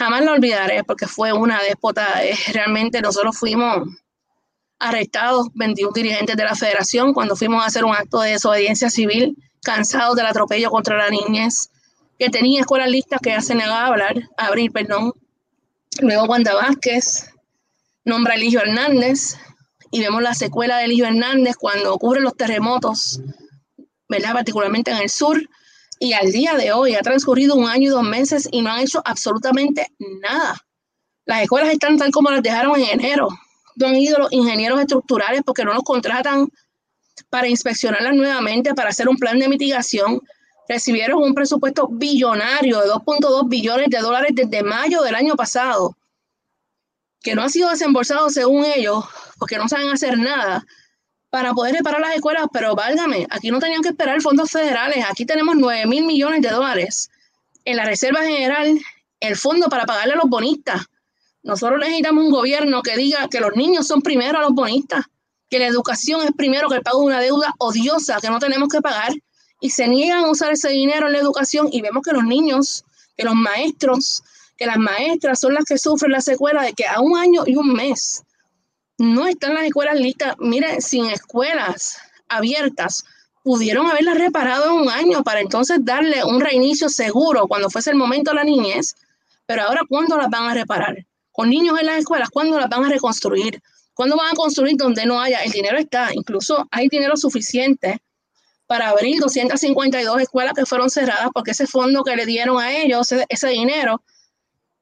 [0.00, 2.22] jamás la olvidaré porque fue una déspota,
[2.54, 3.86] realmente nosotros fuimos
[4.78, 9.36] arrestados 21 dirigentes de la federación cuando fuimos a hacer un acto de desobediencia civil,
[9.62, 11.68] cansados del atropello contra la niñez,
[12.18, 15.12] que tenía escuelas listas que ya se negaba a hablar, a abrir, perdón.
[16.00, 17.34] Luego Wanda Vázquez
[18.06, 19.36] nombra a Eligio Hernández
[19.90, 23.20] y vemos la secuela de Eligio Hernández cuando ocurren los terremotos,
[24.08, 24.32] ¿verdad?
[24.32, 25.46] particularmente en el sur,
[26.00, 28.80] y al día de hoy ha transcurrido un año y dos meses y no han
[28.80, 30.58] hecho absolutamente nada.
[31.26, 33.28] Las escuelas están tal como las dejaron en enero.
[33.76, 36.48] No han ido los ingenieros estructurales porque no los contratan
[37.28, 40.20] para inspeccionarlas nuevamente, para hacer un plan de mitigación.
[40.66, 45.94] Recibieron un presupuesto billonario de 2.2 billones de dólares desde mayo del año pasado
[47.22, 49.04] que no ha sido desembolsado según ellos,
[49.38, 50.64] porque no saben hacer nada,
[51.30, 55.24] para poder reparar las escuelas, pero válgame, aquí no tenían que esperar fondos federales, aquí
[55.24, 57.08] tenemos 9 mil millones de dólares
[57.64, 58.78] en la Reserva General,
[59.20, 60.82] el fondo para pagarle a los bonistas.
[61.42, 65.04] Nosotros necesitamos un gobierno que diga que los niños son primero a los bonistas,
[65.48, 68.68] que la educación es primero que el pago de una deuda odiosa que no tenemos
[68.68, 69.12] que pagar,
[69.60, 72.84] y se niegan a usar ese dinero en la educación y vemos que los niños,
[73.16, 74.22] que los maestros,
[74.56, 77.56] que las maestras son las que sufren la secuela de que a un año y
[77.56, 78.24] un mes
[79.00, 80.36] no están las escuelas listas.
[80.38, 81.98] Miren, sin escuelas
[82.28, 83.02] abiertas,
[83.42, 87.96] pudieron haberlas reparado en un año para entonces darle un reinicio seguro cuando fuese el
[87.96, 88.94] momento de la niñez.
[89.46, 91.06] Pero ahora, ¿cuándo las van a reparar?
[91.32, 93.62] Con niños en las escuelas, ¿cuándo las van a reconstruir?
[93.94, 95.38] ¿Cuándo van a construir donde no haya?
[95.44, 98.02] El dinero está, incluso hay dinero suficiente
[98.66, 103.12] para abrir 252 escuelas que fueron cerradas porque ese fondo que le dieron a ellos,
[103.30, 104.02] ese dinero,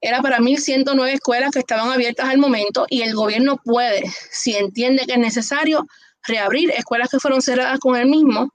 [0.01, 5.05] era para 1.109 escuelas que estaban abiertas al momento y el gobierno puede, si entiende
[5.05, 5.87] que es necesario,
[6.23, 8.53] reabrir escuelas que fueron cerradas con él mismo,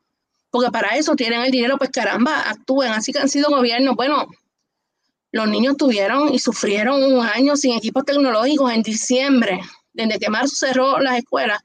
[0.50, 2.92] porque para eso tienen el dinero, pues caramba, actúen.
[2.92, 4.26] Así que han sido gobiernos, bueno,
[5.32, 9.60] los niños tuvieron y sufrieron un año sin equipos tecnológicos en diciembre,
[9.92, 11.60] desde que marzo cerró las escuelas.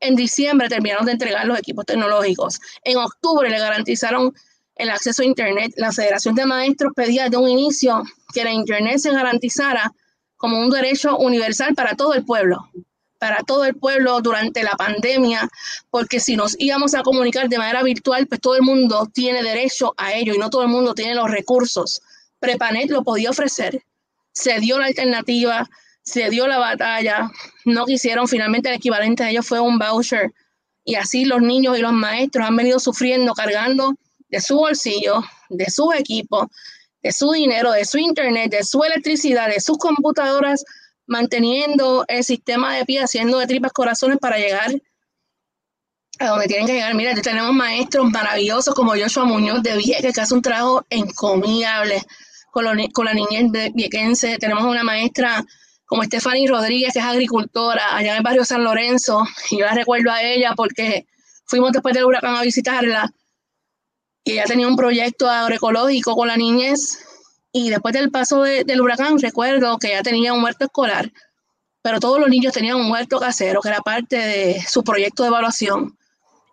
[0.00, 2.60] En diciembre terminaron de entregar los equipos tecnológicos.
[2.84, 4.32] En octubre le garantizaron
[4.76, 5.72] el acceso a Internet.
[5.76, 9.92] La Federación de Maestros pedía desde un inicio que la Internet se garantizara
[10.36, 12.70] como un derecho universal para todo el pueblo,
[13.18, 15.48] para todo el pueblo durante la pandemia,
[15.90, 19.94] porque si nos íbamos a comunicar de manera virtual, pues todo el mundo tiene derecho
[19.96, 22.00] a ello y no todo el mundo tiene los recursos.
[22.38, 23.82] Prepanet lo podía ofrecer,
[24.32, 25.68] se dio la alternativa,
[26.02, 27.30] se dio la batalla,
[27.64, 30.32] no quisieron, finalmente el equivalente a ellos fue un voucher
[30.84, 33.94] y así los niños y los maestros han venido sufriendo, cargando
[34.30, 36.46] de su bolsillo, de sus equipos,
[37.02, 40.64] de su dinero, de su internet, de su electricidad, de sus computadoras,
[41.06, 44.70] manteniendo el sistema de pie, haciendo de tripas corazones para llegar
[46.18, 46.94] a donde tienen que llegar.
[46.94, 52.02] Mira, tenemos maestros maravillosos como Joshua Muñoz de Vieques, que hace un trabajo encomiable
[52.50, 54.38] con, con la niñez de viequense.
[54.38, 55.44] Tenemos una maestra
[55.86, 59.24] como Stephanie Rodríguez, que es agricultora allá en el barrio San Lorenzo.
[59.50, 61.06] Y yo la recuerdo a ella porque
[61.46, 63.10] fuimos después del huracán a visitarla
[64.28, 66.98] que ya tenía un proyecto agroecológico con la niñez
[67.50, 71.10] y después del paso del huracán recuerdo que ya tenía un huerto escolar,
[71.80, 75.30] pero todos los niños tenían un huerto casero que era parte de su proyecto de
[75.30, 75.96] evaluación.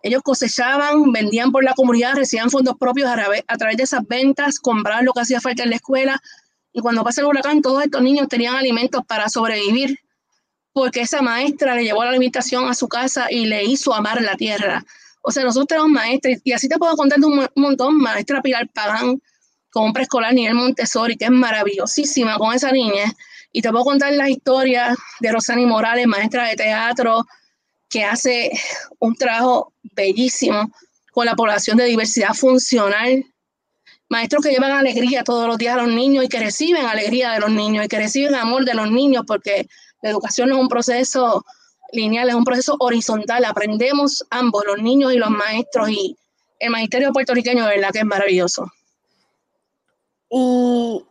[0.02, 5.04] Ellos cosechaban, vendían por la comunidad, recibían fondos propios a, través de esas ventas, compraban
[5.04, 6.22] lo que hacía falta en la escuela
[6.72, 10.00] y cuando pasa el huracán todos estos niños tenían alimentos para sobrevivir
[10.72, 14.34] porque esa maestra le llevó la alimentación a su casa y le hizo amar la
[14.34, 14.82] tierra.
[15.28, 18.68] O sea, nosotros tenemos maestras, y así te puedo contar de un, montón, maestra Pilar
[18.68, 19.20] Pagán,
[19.72, 23.12] con un preescolar nivel Montessori, que es maravillosísima con esa niña.
[23.50, 27.26] Y te puedo contar las historias de Rosani Morales, maestra de teatro,
[27.90, 28.52] que hace
[29.00, 30.70] un trabajo bellísimo
[31.10, 33.24] con la población de diversidad funcional.
[34.08, 37.40] Maestros que llevan alegría todos los días a los niños y que reciben alegría de
[37.40, 39.66] los niños y que reciben amor de los niños, porque
[40.02, 41.44] la educación es un proceso
[41.92, 43.44] lineal, es un proceso horizontal.
[43.44, 46.16] Aprendemos ambos, los niños y los maestros, y
[46.58, 48.66] el magisterio puertorriqueño, de verdad que es maravilloso.
[50.30, 51.04] Y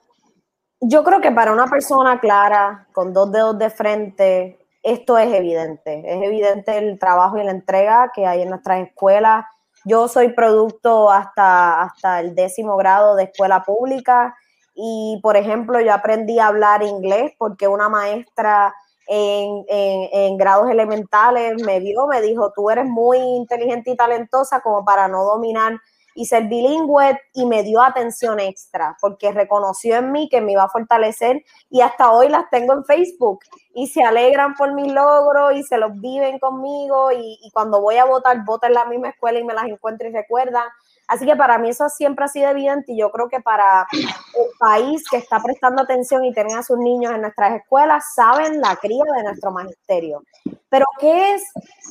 [0.82, 6.04] yo creo que para una persona clara, con dos dedos de frente, esto es evidente.
[6.06, 9.46] Es evidente el trabajo y la entrega que hay en nuestras escuelas.
[9.84, 14.36] Yo soy producto hasta, hasta el décimo grado de escuela pública
[14.76, 18.76] y, por ejemplo, yo aprendí a hablar inglés porque una maestra
[19.08, 24.84] en, en, grados elementales me vio, me dijo, tú eres muy inteligente y talentosa como
[24.84, 25.80] para no dominar
[26.16, 30.64] y ser bilingüe y me dio atención extra porque reconoció en mí que me iba
[30.64, 33.40] a fortalecer y hasta hoy las tengo en Facebook
[33.74, 37.98] y se alegran por mis logros y se los viven conmigo y, y cuando voy
[37.98, 40.64] a votar, voto en la misma escuela y me las encuentro y recuerdan.
[41.08, 44.50] Así que para mí eso siempre ha sido evidente y yo creo que para el
[44.60, 48.76] país que está prestando atención y tiene a sus niños en nuestras escuelas, saben la
[48.78, 50.24] cría de nuestro magisterio.
[50.70, 51.44] Pero ¿qué es,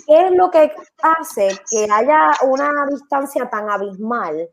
[0.08, 4.48] es lo que hace que haya una distancia tan abismal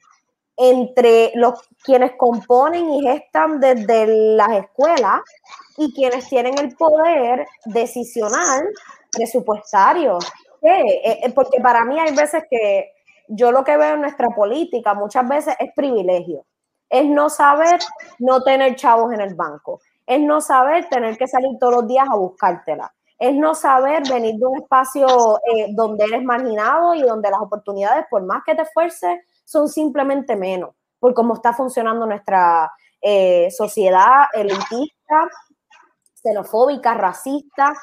[0.57, 5.21] entre los quienes componen y gestan desde las escuelas
[5.77, 8.69] y quienes tienen el poder decisional
[9.11, 10.19] presupuestario?
[10.61, 12.91] Eh, eh, porque para mí hay veces que
[13.33, 16.45] yo lo que veo en nuestra política muchas veces es privilegio.
[16.89, 17.79] Es no saber
[18.19, 19.79] no tener chavos en el banco.
[20.05, 22.93] Es no saber tener que salir todos los días a buscártela.
[23.17, 25.07] Es no saber venir de un espacio
[25.55, 30.35] eh, donde eres marginado y donde las oportunidades, por más que te esfuerces, son simplemente
[30.35, 32.69] menos, por cómo está funcionando nuestra
[32.99, 35.29] eh, sociedad elitista,
[36.21, 37.73] xenofóbica, racista.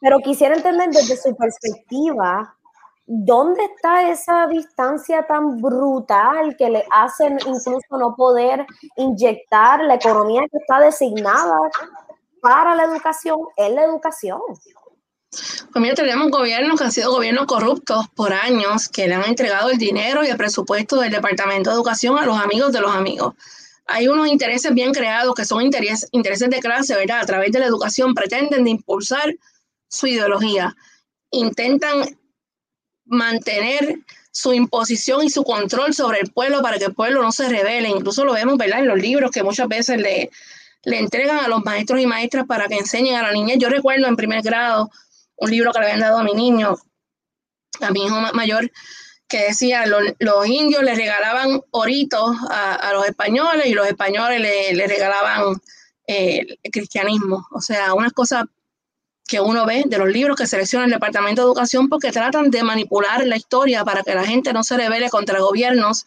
[0.00, 2.56] Pero quisiera entender desde su perspectiva
[3.06, 10.42] ¿dónde está esa distancia tan brutal que le hacen incluso no poder inyectar la economía
[10.50, 11.58] que está designada
[12.40, 14.40] para la educación en la educación?
[15.72, 19.70] Pues mira, tenemos gobiernos que han sido gobiernos corruptos por años, que le han entregado
[19.70, 23.34] el dinero y el presupuesto del Departamento de Educación a los amigos de los amigos.
[23.86, 27.20] Hay unos intereses bien creados que son intereses, intereses de clase, ¿verdad?
[27.20, 29.34] A través de la educación pretenden impulsar
[29.88, 30.76] su ideología.
[31.30, 32.04] Intentan
[33.12, 33.98] mantener
[34.30, 37.90] su imposición y su control sobre el pueblo para que el pueblo no se revele.
[37.90, 40.30] Incluso lo vemos en los libros que muchas veces le,
[40.84, 43.54] le entregan a los maestros y maestras para que enseñen a la niña.
[43.56, 44.90] Yo recuerdo en primer grado
[45.36, 46.76] un libro que le habían dado a mi niño,
[47.80, 48.70] a mi hijo mayor,
[49.28, 55.60] que decía, los indios le regalaban oritos a, los españoles y los españoles le, regalaban
[56.06, 57.46] eh, el cristianismo.
[57.50, 58.44] O sea, unas cosas
[59.32, 62.62] que uno ve de los libros que selecciona el Departamento de Educación porque tratan de
[62.62, 66.04] manipular la historia para que la gente no se revele contra gobiernos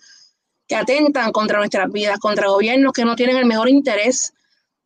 [0.68, 4.32] que atentan contra nuestras vidas, contra gobiernos que no tienen el mejor interés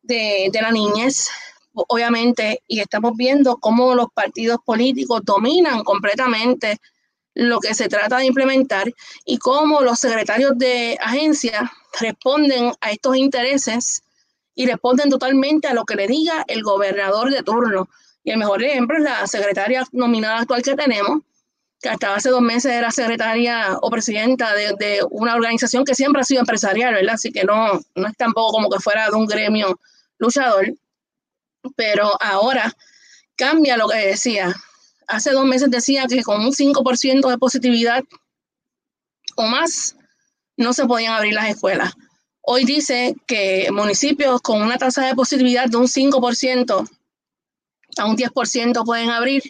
[0.00, 1.28] de, de la niñez,
[1.74, 6.80] obviamente, y estamos viendo cómo los partidos políticos dominan completamente
[7.34, 8.90] lo que se trata de implementar
[9.26, 11.70] y cómo los secretarios de agencia
[12.00, 14.02] responden a estos intereses
[14.54, 17.90] y responden totalmente a lo que le diga el gobernador de turno.
[18.22, 21.22] Y el mejor ejemplo es la secretaria nominada actual que tenemos,
[21.80, 26.24] que hasta hace dos meses era secretaria o presidenta de, una organización que siempre ha
[26.24, 27.14] sido empresarial, ¿verdad?
[27.14, 29.78] Así que no, no es tampoco como que fuera de un gremio
[30.18, 30.74] luchador,
[31.76, 32.74] pero ahora
[33.36, 34.54] cambia lo que decía.
[35.08, 38.04] Hace dos meses decía que con un 5% de positividad
[39.36, 39.96] o más
[40.56, 41.94] no se podían abrir las escuelas.
[42.42, 46.88] Hoy dice que municipios con una tasa de positividad de un 5%
[47.98, 49.42] a un 10% pueden abrir.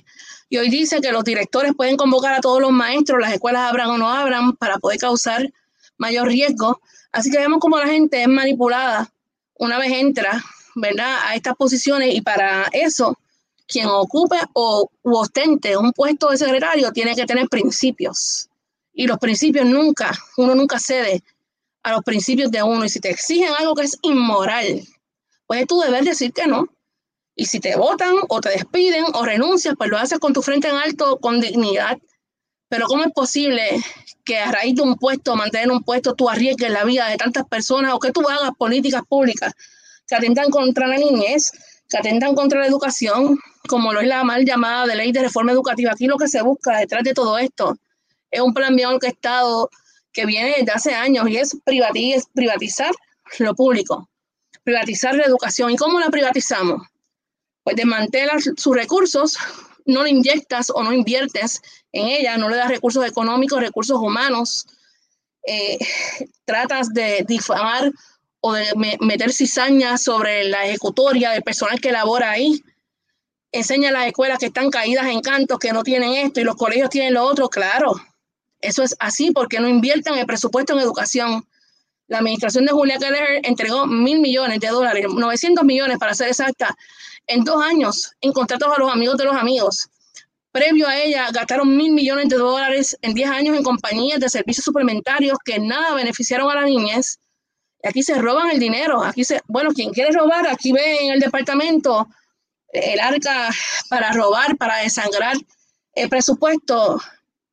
[0.49, 3.91] Y hoy dice que los directores pueden convocar a todos los maestros, las escuelas abran
[3.91, 5.51] o no abran, para poder causar
[5.97, 6.81] mayor riesgo.
[7.13, 9.11] Así que vemos cómo la gente es manipulada
[9.55, 10.43] una vez entra,
[10.75, 13.19] ¿verdad?, a estas posiciones y para eso,
[13.67, 18.49] quien ocupe o ostente un puesto de secretario tiene que tener principios.
[18.93, 21.23] Y los principios nunca, uno nunca cede
[21.83, 22.85] a los principios de uno.
[22.85, 24.83] Y si te exigen algo que es inmoral,
[25.47, 26.67] pues es tu deber decir que no.
[27.41, 30.69] Y si te votan o te despiden o renuncias, pues lo haces con tu frente
[30.69, 31.97] en alto, con dignidad.
[32.69, 33.83] Pero ¿cómo es posible
[34.27, 37.47] que a raíz de un puesto, mantener un puesto, tú arriesgues la vida de tantas
[37.47, 39.55] personas o que tú hagas políticas públicas
[40.07, 41.51] que atentan contra la niñez,
[41.89, 45.53] que atentan contra la educación, como lo es la mal llamada de ley de reforma
[45.53, 45.93] educativa?
[45.93, 47.75] Aquí lo que se busca detrás de todo esto
[48.31, 49.71] es un plan bien orquestado
[50.13, 52.93] que viene desde hace años y es privatizar
[53.39, 54.11] lo público,
[54.63, 55.71] privatizar la educación.
[55.71, 56.83] ¿Y cómo la privatizamos?
[57.63, 59.37] Pues desmantelas sus recursos,
[59.87, 61.61] no le inyectas o no inviertes
[61.93, 64.67] en ella, no le das recursos económicos, recursos humanos,
[65.47, 65.79] eh,
[66.45, 67.91] tratas de difamar
[68.41, 68.67] o de
[69.01, 72.63] meter cizaña sobre la ejecutoria del personal que labora ahí,
[73.53, 76.57] enseña a las escuelas que están caídas en cantos, que no tienen esto y los
[76.57, 77.95] colegios tienen lo otro, claro,
[78.61, 81.47] eso es así porque no invierten el presupuesto en educación.
[82.07, 86.77] La administración de Julia Keller entregó mil millones de dólares, 900 millones para ser exacta,
[87.27, 89.89] en dos años en contratos a los amigos de los amigos.
[90.53, 94.65] Previo a ella, gastaron mil millones de dólares en 10 años en compañías de servicios
[94.65, 97.21] suplementarios que nada beneficiaron a la niñez.
[97.85, 99.03] Aquí se roban el dinero.
[99.03, 102.09] Aquí se, bueno, quien quiere robar, aquí ve en el departamento
[102.73, 103.51] el arca
[103.89, 105.37] para robar, para desangrar
[105.95, 107.01] el presupuesto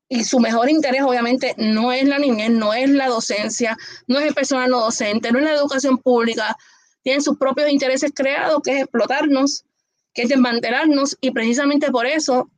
[0.09, 3.75] y su mejor interés obviamente no es la niñez, no es la docencia,
[4.07, 6.55] no es el personal docente, no es la educación pública,
[7.07, 9.63] tienen sus propios intereses creados, que es explotarnos,
[10.13, 12.49] que es desmantelarnos, y precisamente por eso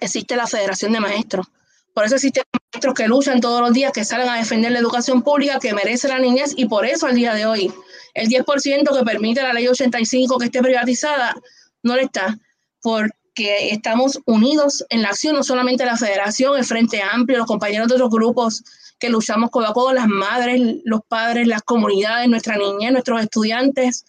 [0.00, 1.46] existe la Federación de Maestros.
[1.94, 2.42] Por eso existen
[2.72, 6.08] maestros que luchan todos los días, que salen a defender la educación pública que merece
[6.08, 7.72] la niñez, y por eso al día de hoy
[8.14, 11.36] el 10% que permite la ley 85 que esté privatizada
[11.84, 12.36] no le está,
[12.82, 17.46] por que estamos unidos en la acción, no solamente la federación, el Frente Amplio, los
[17.46, 18.64] compañeros de otros grupos
[19.00, 24.04] que luchamos codo a codo, las madres, los padres, las comunidades, nuestra niñez, nuestros estudiantes.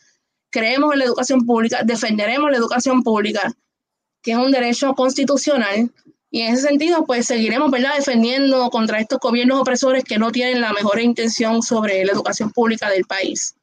[0.52, 3.54] Creemos en la educación pública, defenderemos la educación pública,
[4.22, 5.90] que es un derecho constitucional.
[6.30, 7.96] Y en ese sentido, pues seguiremos ¿verdad?
[7.96, 12.90] defendiendo contra estos gobiernos opresores que no tienen la mejor intención sobre la educación pública
[12.90, 13.56] del país.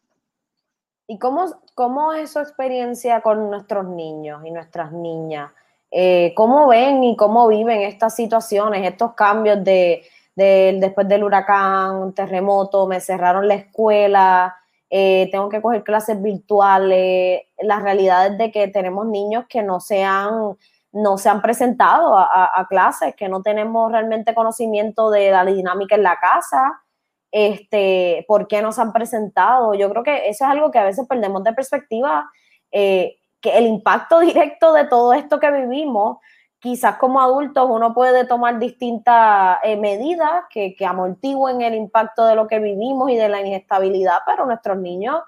[1.07, 5.53] ¿Y cómo, cómo es su experiencia con nuestros niños y nuestras niñas?
[5.91, 10.03] Eh, ¿Cómo ven y cómo viven estas situaciones, estos cambios de,
[10.39, 14.57] después del huracán, terremoto, me cerraron la escuela,
[14.91, 19.81] eh, tengo que coger clases virtuales, la realidad es de que tenemos niños que no
[19.81, 20.57] se han,
[20.93, 25.95] no se han presentado a, a clases, que no tenemos realmente conocimiento de la dinámica
[25.97, 26.83] en la casa,
[27.31, 29.75] este, por qué no se han presentado.
[29.75, 32.31] Yo creo que eso es algo que a veces perdemos de perspectiva,
[32.73, 36.19] eh, que el impacto directo de todo esto que vivimos,
[36.61, 42.35] quizás como adultos uno puede tomar distintas eh, medidas que, que amortiguen el impacto de
[42.35, 45.21] lo que vivimos y de la inestabilidad, pero nuestros niños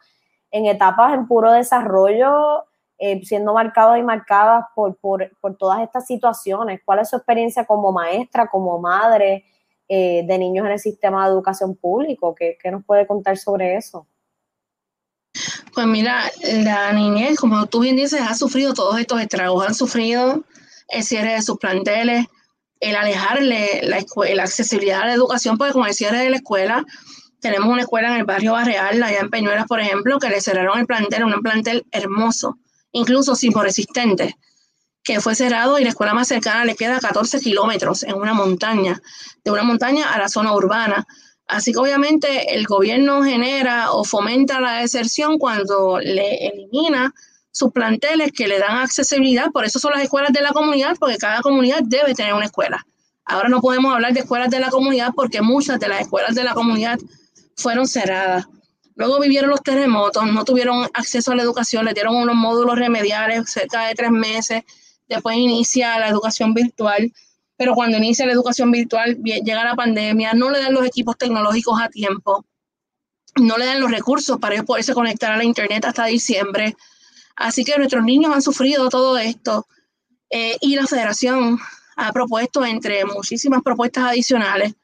[0.51, 2.64] en etapas en puro desarrollo,
[2.99, 6.81] eh, siendo marcados y marcadas por, por, por todas estas situaciones.
[6.85, 9.45] ¿Cuál es su experiencia como maestra, como madre?
[9.93, 12.33] Eh, de niños en el sistema de educación público.
[12.33, 14.07] ¿Qué, nos puede contar sobre eso?
[15.74, 16.31] Pues mira,
[16.62, 20.45] la niñez, como tú bien dices, ha sufrido todos estos estragos, han sufrido
[20.91, 22.26] el cierre de sus planteles,
[22.80, 26.84] el alejarle la, la accesibilidad a la educación, porque con el cierre de la escuela,
[27.41, 30.78] tenemos una escuela en el barrio Barreal, allá en Peñuelas, por ejemplo, que le cerraron
[30.78, 32.59] el plantel, un plantel hermoso,
[32.93, 34.36] incluso resistente
[35.03, 39.01] que fue cerrado y la escuela más cercana le queda 14 kilómetros en una montaña,
[39.45, 41.07] de una montaña a la zona urbana.
[41.47, 47.14] Así que obviamente el gobierno genera o fomenta la deserción cuando le elimina
[47.53, 49.51] sus planteles que le dan accesibilidad.
[49.51, 52.84] Por eso son las escuelas de la comunidad, porque cada comunidad debe tener una escuela.
[53.24, 56.44] Ahora no podemos hablar de escuelas de la comunidad porque muchas de las escuelas de
[56.44, 56.98] la comunidad
[57.57, 58.46] fueron cerradas.
[58.96, 63.51] Luego vivieron los terremotos, no tuvieron acceso a la educación, le dieron unos módulos remediales
[63.51, 64.62] cerca de tres meses
[65.11, 67.12] después inicia la educación virtual,
[67.57, 71.78] pero cuando inicia la educación virtual llega la pandemia, no le dan los equipos tecnológicos
[71.82, 72.46] a tiempo,
[73.36, 76.74] no le dan los recursos para poderse conectar a la internet hasta diciembre.
[77.41, 79.66] Así que nuestros niños han sufrido todo esto
[80.28, 81.59] eh, y la federación
[81.97, 84.74] ha propuesto entre muchísimas propuestas adicionales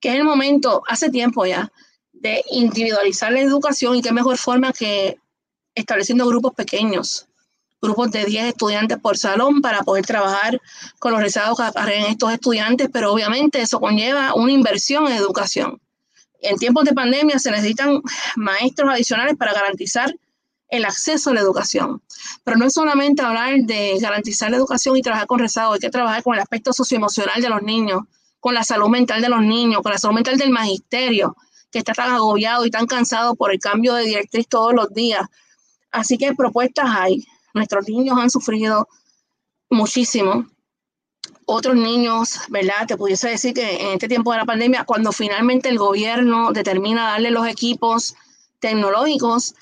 [0.00, 1.70] que es el momento, hace tiempo ya,
[2.12, 5.18] de individualizar la educación y qué mejor forma que
[5.74, 7.26] estableciendo grupos pequeños
[7.80, 10.60] grupos de 10 estudiantes por salón para poder trabajar
[10.98, 15.80] con los rezagos que acarrean estos estudiantes, pero obviamente eso conlleva una inversión en educación.
[16.42, 18.02] En tiempos de pandemia se necesitan
[18.36, 20.14] maestros adicionales para garantizar
[20.70, 22.02] el acceso a la educación.
[22.44, 25.90] Pero no es solamente hablar de garantizar la educación y trabajar con rezagos, hay que
[25.90, 28.02] trabajar con el aspecto socioemocional de los niños,
[28.38, 31.36] con la salud mental de los niños, con la salud mental del magisterio,
[31.70, 35.22] que está tan agobiado y tan cansado por el cambio de directriz todos los días.
[35.90, 37.24] Así que propuestas hay.
[37.52, 38.88] Nuestros niños han sufrido
[39.68, 40.46] muchísimo.
[41.46, 42.86] Otros niños, ¿verdad?
[42.86, 47.10] Te pudiese decir que en este tiempo de la pandemia, cuando finalmente el gobierno determina
[47.10, 48.14] darle los equipos
[48.60, 49.54] tecnológicos,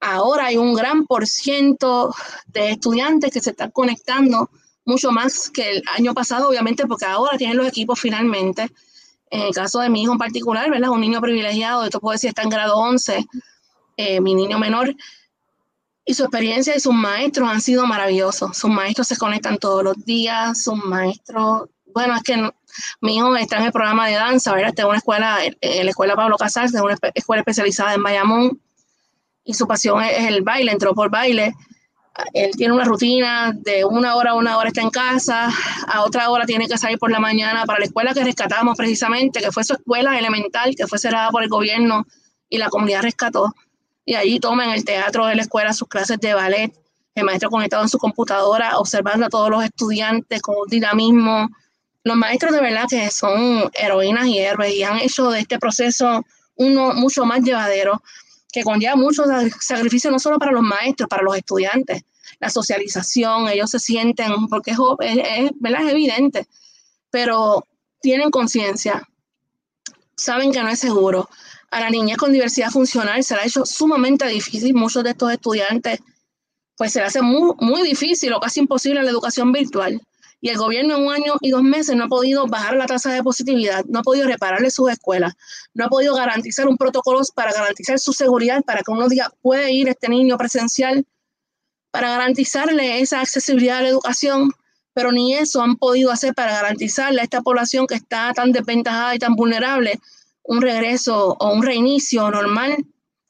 [0.00, 2.14] ahora hay un gran por ciento
[2.46, 4.50] de estudiantes que se están conectando
[4.84, 8.70] mucho más que el año pasado, obviamente, porque ahora tienen los equipos finalmente.
[9.30, 10.90] En el caso de mi hijo en particular, ¿verdad?
[10.90, 13.26] Un niño privilegiado, esto puede decir está en grado 11,
[13.96, 14.94] eh, mi niño menor,
[16.04, 18.56] y su experiencia y sus maestros han sido maravillosos.
[18.56, 22.36] Sus maestros se conectan todos los días, sus maestros, bueno, es que
[23.00, 24.68] mi hijo está en el programa de danza, ¿verdad?
[24.68, 28.60] Está en una escuela, en la escuela Pablo Casals, de una escuela especializada en Bayamón,
[29.46, 31.54] y su pasión es el baile, entró por baile.
[32.32, 35.50] Él tiene una rutina de una hora a una hora está en casa,
[35.86, 39.40] a otra hora tiene que salir por la mañana para la escuela que rescatamos precisamente,
[39.40, 42.04] que fue su escuela elemental, que fue cerrada por el gobierno
[42.48, 43.54] y la comunidad rescató.
[44.04, 46.72] Y allí toma en el teatro de la escuela sus clases de ballet,
[47.14, 51.48] el maestro conectado en su computadora, observando a todos los estudiantes con un dinamismo.
[52.02, 56.24] Los maestros de verdad que son heroínas y héroes y han hecho de este proceso
[56.56, 58.02] uno mucho más llevadero,
[58.56, 59.24] que conlleva mucho
[59.60, 62.04] sacrificio no solo para los maestros, para los estudiantes.
[62.40, 66.46] La socialización, ellos se sienten, porque es, es, es evidente,
[67.10, 67.66] pero
[68.00, 69.06] tienen conciencia,
[70.16, 71.28] saben que no es seguro.
[71.70, 74.72] A la niñez con diversidad funcional se ha hecho sumamente difícil.
[74.72, 76.00] Muchos de estos estudiantes,
[76.78, 80.00] pues se le hace muy, muy difícil o casi imposible la educación virtual.
[80.46, 83.12] Y el gobierno en un año y dos meses no ha podido bajar la tasa
[83.12, 85.34] de positividad, no ha podido repararle sus escuelas,
[85.74, 89.72] no ha podido garantizar un protocolo para garantizar su seguridad, para que uno diga, puede
[89.72, 91.04] ir este niño presencial,
[91.90, 94.52] para garantizarle esa accesibilidad a la educación
[94.94, 99.16] pero ni eso han podido hacer para garantizarle a esta población que está tan desventajada
[99.16, 99.98] y tan vulnerable
[100.44, 102.76] un regreso o un reinicio normal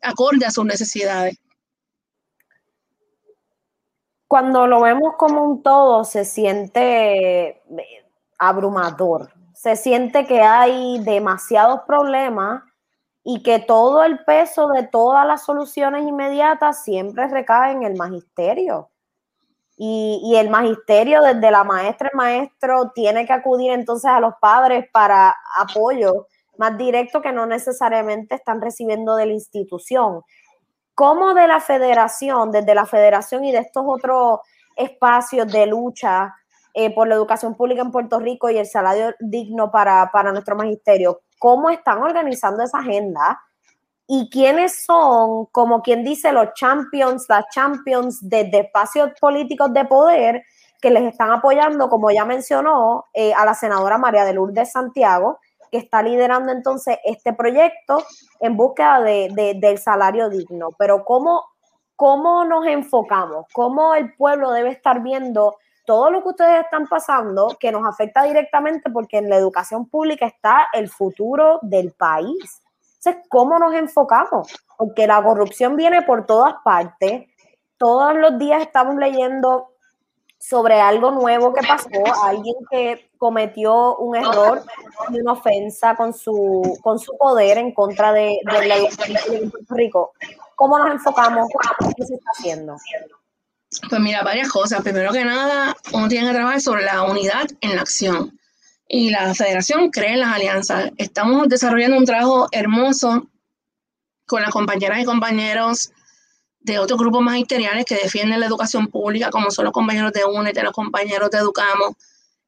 [0.03, 1.39] acorde a sus necesidades.
[4.29, 7.63] Cuando lo vemos como un todo, se siente eh,
[8.39, 12.63] abrumador, se siente que hay demasiados problemas
[13.23, 18.91] y que todo el peso de todas las soluciones inmediatas siempre recae en el magisterio
[19.79, 24.87] y, el magisterio, desde la maestra, el maestro, tiene que acudir entonces a los padres
[24.91, 26.27] para apoyo
[26.57, 30.23] más directo que no necesariamente están recibiendo de la institución.
[30.97, 34.41] ¿Cómo de la federación, desde la federación y de estos otros
[34.75, 36.35] espacios de lucha
[36.75, 40.57] eh, por la educación pública en Puerto Rico y el salario digno para, para nuestro
[40.57, 43.39] magisterio, cómo están organizando esa agenda?
[44.07, 50.45] y quiénes son, como quien dice, los champions, las champions de, espacios políticos de poder
[50.81, 55.41] que les están apoyando, como ya mencionó, eh, a la senadora María de Lourdes Santiago,
[55.77, 58.03] que está liderando entonces este proyecto
[58.41, 60.71] en búsqueda de, del salario digno.
[60.79, 61.45] Pero ¿cómo,
[61.95, 63.47] ¿cómo nos enfocamos?
[63.53, 68.25] ¿Cómo el pueblo debe estar viendo todo lo que ustedes están pasando que nos afecta
[68.25, 72.63] directamente porque en la educación pública está el futuro del país?
[73.29, 74.49] ¿cómo nos enfocamos?
[74.77, 77.29] Porque la corrupción viene por todas partes.
[77.79, 79.69] Todos los días estamos leyendo
[80.39, 81.89] sobre algo nuevo que pasó,
[82.25, 84.63] alguien que cometió un error
[85.11, 89.75] y una ofensa con su, con su poder en contra de, de la de Puerto
[89.75, 90.13] Rico.
[90.55, 91.49] ¿Cómo nos enfocamos?
[91.97, 92.77] ¿Qué se está haciendo?
[93.89, 94.83] Pues mira, varias cosas.
[94.83, 98.39] Primero que nada, uno tiene que trabajar sobre la unidad en la acción
[98.89, 100.91] y la federación cree en las alianzas.
[100.97, 103.29] Estamos desarrollando un trabajo hermoso
[104.27, 105.93] con las compañeras y compañeros
[106.67, 110.61] de otros grupos magisteriales que defienden la educación pública, como son los compañeros de UNET,
[110.63, 111.95] los compañeros de Educamos,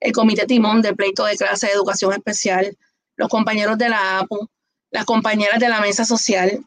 [0.00, 2.76] el Comité Timón del pleito de clase de educación especial,
[3.16, 4.48] los compañeros de la APU,
[4.90, 6.64] las compañeras de la mesa social.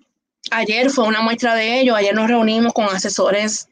[0.49, 3.67] Ayer fue una muestra de ello, ayer nos reunimos con asesores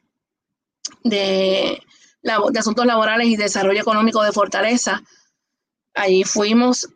[1.02, 1.82] de,
[2.22, 5.02] de asuntos laborales y desarrollo económico de Fortaleza,
[5.94, 6.88] Allí fuimos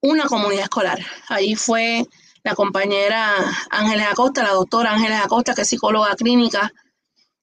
[0.00, 0.98] una comunidad escolar.
[1.28, 2.06] Allí fue
[2.42, 3.34] la compañera
[3.70, 6.72] Ángeles Acosta, la doctora Ángeles Acosta, que es psicóloga clínica,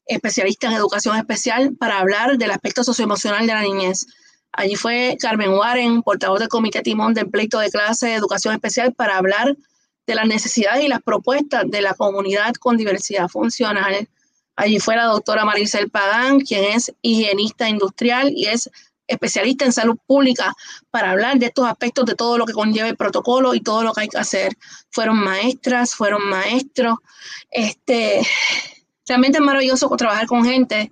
[0.06, 4.06] especialista en educación especial, para hablar del aspecto socioemocional de la niñez.
[4.52, 8.94] Allí fue Carmen Warren, portavoz del Comité Timón del Pleito de Clase de Educación Especial,
[8.94, 9.56] para hablar
[10.08, 14.08] de las necesidades y las propuestas de la comunidad con diversidad funcional.
[14.56, 18.70] Allí fue la doctora Maricel Pagán, quien es higienista industrial y es
[19.08, 20.54] especialista en salud pública
[20.92, 23.94] para hablar de estos aspectos, de todo lo que conlleva el protocolo y todo lo
[23.94, 24.58] que hay que hacer.
[24.90, 26.98] Fueron maestras, fueron maestros.
[27.52, 28.22] Este,
[29.08, 30.92] realmente es maravilloso trabajar con gente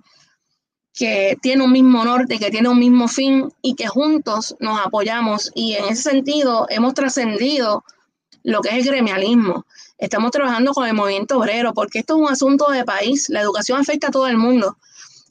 [0.94, 5.50] que tiene un mismo norte, que tiene un mismo fin y que juntos nos apoyamos.
[5.54, 7.84] Y en ese sentido hemos trascendido
[8.44, 9.66] lo que es el gremialismo.
[9.98, 13.28] Estamos trabajando con el movimiento obrero porque esto es un asunto de país.
[13.28, 14.76] La educación afecta a todo el mundo.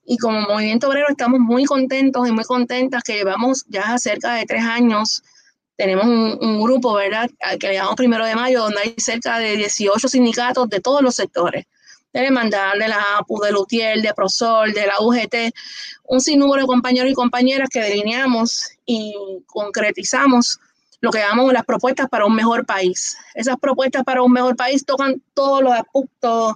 [0.06, 4.46] Y como movimiento obrero estamos muy contentos y muy contentas que llevamos ya cerca de
[4.46, 5.24] tres años.
[5.76, 10.08] Tenemos un, grupo, ¿verdad?, que le llamamos Primero de Mayo, donde hay cerca de 18
[10.08, 11.66] sindicatos de todos los sectores.
[12.12, 15.52] De la hermandad, de la APU, de Lutiel, de Prosol, de la UGT,
[16.04, 19.16] un sinnúmero de compañeros y compañeras que delineamos y
[19.48, 20.60] concretizamos
[21.02, 23.18] lo que llamamos las propuestas para un mejor país.
[23.34, 26.54] Esas propuestas para un mejor país tocan todos los aspectos,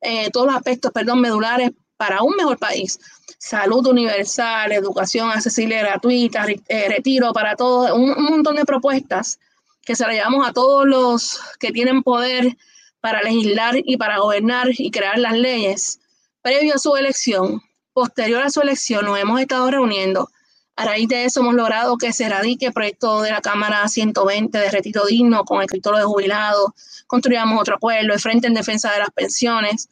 [0.00, 2.98] eh, todos los aspectos, perdón, medulares para un mejor país.
[3.38, 9.38] Salud universal, educación accesible gratuita, eh, retiro para todos, un, montón de propuestas
[9.82, 12.56] que se la llevamos a todos los que tienen poder
[13.00, 16.00] para legislar y para gobernar y crear las leyes.
[16.40, 17.62] Previo a su elección,
[17.92, 20.28] posterior a su elección, nos hemos estado reuniendo
[20.76, 24.58] A raíz de eso hemos logrado que se radique el proyecto de la Cámara 120
[24.58, 26.72] de retiro digno con el de jubilados,
[27.06, 29.88] construyamos otro acuerdo, el Frente en Defensa de las Pensiones,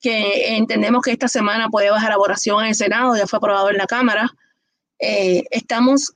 [0.00, 3.78] que entendemos que esta semana puede bajar elaboración en el Senado, ya fue aprobado en
[3.78, 4.30] la Cámara.
[4.98, 6.12] Eh, estamos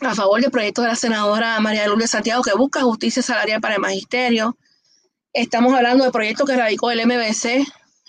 [0.00, 3.74] a favor del proyecto de la senadora María Lourdes Santiago que busca justicia salarial para
[3.74, 4.56] el magisterio.
[5.32, 7.66] Estamos hablando del proyecto que radicó el MBC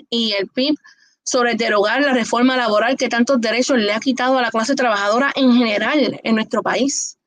[0.10, 0.76] y el PIB
[1.24, 5.32] sobre derogar la reforma laboral que tantos derechos le ha quitado a la clase trabajadora
[5.36, 7.18] en general en nuestro país.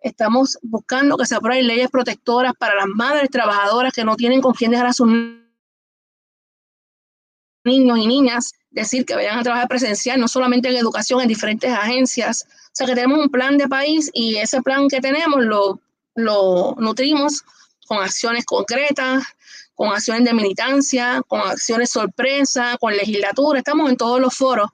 [0.00, 4.54] Estamos buscando que se aprueben leyes protectoras para las madres trabajadoras que no tienen con
[4.54, 5.08] quién dejar a sus
[7.64, 11.72] niños y niñas, decir que vayan a trabajar presencial, no solamente en educación, en diferentes
[11.72, 12.46] agencias.
[12.48, 15.80] O sea que tenemos un plan de país y ese plan que tenemos lo,
[16.14, 17.42] lo nutrimos
[17.86, 19.24] con acciones concretas,
[19.74, 24.70] con acciones de militancia, con acciones sorpresa, con legislatura, estamos en todos los foros,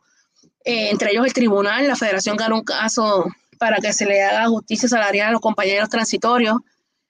[0.65, 3.25] eh, entre ellos el tribunal, la federación ganó un caso
[3.57, 6.57] para que se le haga justicia salarial a los compañeros transitorios,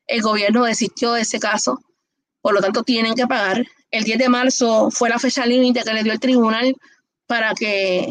[0.06, 1.80] el gobierno desistió de ese caso,
[2.42, 3.66] por lo tanto tienen que pagar.
[3.90, 6.74] El 10 de marzo fue la fecha límite que le dio el tribunal
[7.26, 8.10] para que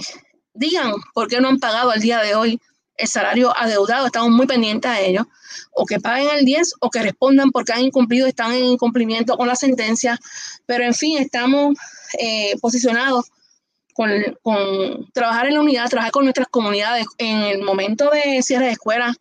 [0.54, 2.60] digan por qué no han pagado al día de hoy
[2.98, 5.28] el salario adeudado, estamos muy pendientes a ello,
[5.72, 9.48] o que paguen el 10 o que respondan porque han incumplido, están en incumplimiento con
[9.48, 10.18] la sentencia,
[10.66, 11.76] pero en fin, estamos
[12.18, 13.26] eh, posicionados
[13.94, 14.10] con,
[14.42, 17.06] con, trabajar en la unidad, trabajar con nuestras comunidades.
[17.18, 19.18] En el momento de cierre de escuelas,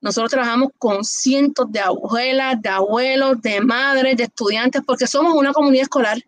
[0.00, 5.52] nosotros trabajamos con cientos de abuelas, de abuelos, de madres, de estudiantes, porque somos una
[5.52, 6.18] comunidad escolar.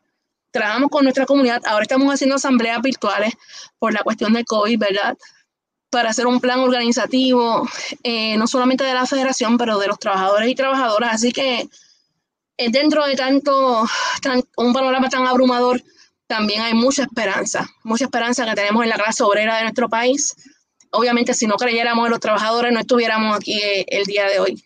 [0.50, 1.62] Trabajamos con nuestra comunidad.
[1.66, 3.34] Ahora estamos haciendo asambleas virtuales
[3.78, 5.16] por la cuestión del COVID, ¿verdad?
[5.90, 7.68] para hacer un plan organizativo,
[8.02, 11.14] eh, no solamente de la federación, pero de los trabajadores y trabajadoras.
[11.14, 11.68] Así que
[12.58, 13.86] eh, dentro de tanto,
[14.56, 15.82] un panorama tan abrumador,
[16.26, 20.34] también hay mucha esperanza, mucha esperanza que tenemos en la clase obrera de nuestro país.
[20.90, 24.62] Obviamente, si no creyéramos en los trabajadores, no estuviéramos aquí eh, el día de hoy.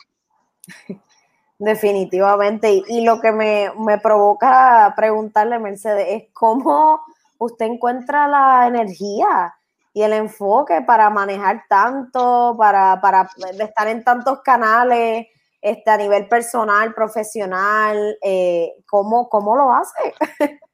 [1.58, 2.82] Definitivamente.
[2.88, 7.00] Y, lo que me, me provoca preguntarle, Mercedes, es cómo
[7.38, 9.54] usted encuentra la energía
[9.94, 13.28] y el enfoque para manejar tanto, para, para
[13.60, 15.26] estar en tantos canales
[15.60, 20.14] este, a nivel personal, profesional, eh, ¿cómo, ¿cómo, lo hace?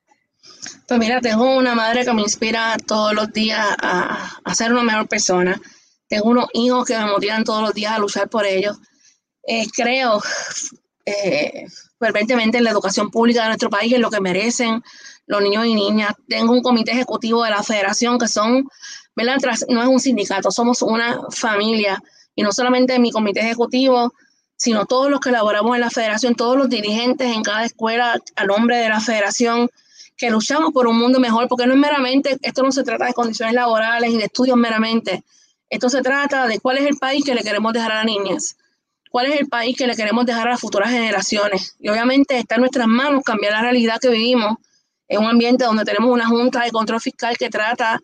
[0.87, 4.83] Pues mira, tengo una madre que me inspira todos los días a, a ser una
[4.83, 5.61] mejor persona.
[6.09, 8.79] Tengo unos hijos que me motivan todos los días a luchar por ellos.
[9.47, 10.21] Eh, creo
[11.05, 11.67] eh,
[12.01, 14.83] en la educación pública de nuestro país, en lo que merecen
[15.27, 16.13] los niños y niñas.
[16.29, 18.69] Tengo un comité ejecutivo de la federación que son
[19.69, 22.01] no es un sindicato, somos una familia
[22.35, 24.13] y no solamente mi comité ejecutivo,
[24.57, 28.45] sino todos los que elaboramos en la federación, todos los dirigentes en cada escuela a
[28.45, 29.69] nombre de la federación,
[30.19, 33.15] que luchamos por un mundo mejor, porque no es meramente, esto no se trata de
[33.15, 35.25] condiciones laborales y de estudios meramente,
[35.71, 38.57] esto se trata de cuál es el país que le queremos dejar a las niñas,
[39.11, 41.77] cuál es el país que le queremos dejar a las futuras generaciones.
[41.79, 44.57] Y obviamente está en nuestras manos cambiar la realidad que vivimos
[45.09, 47.99] en un ambiente donde tenemos una junta de control fiscal que trata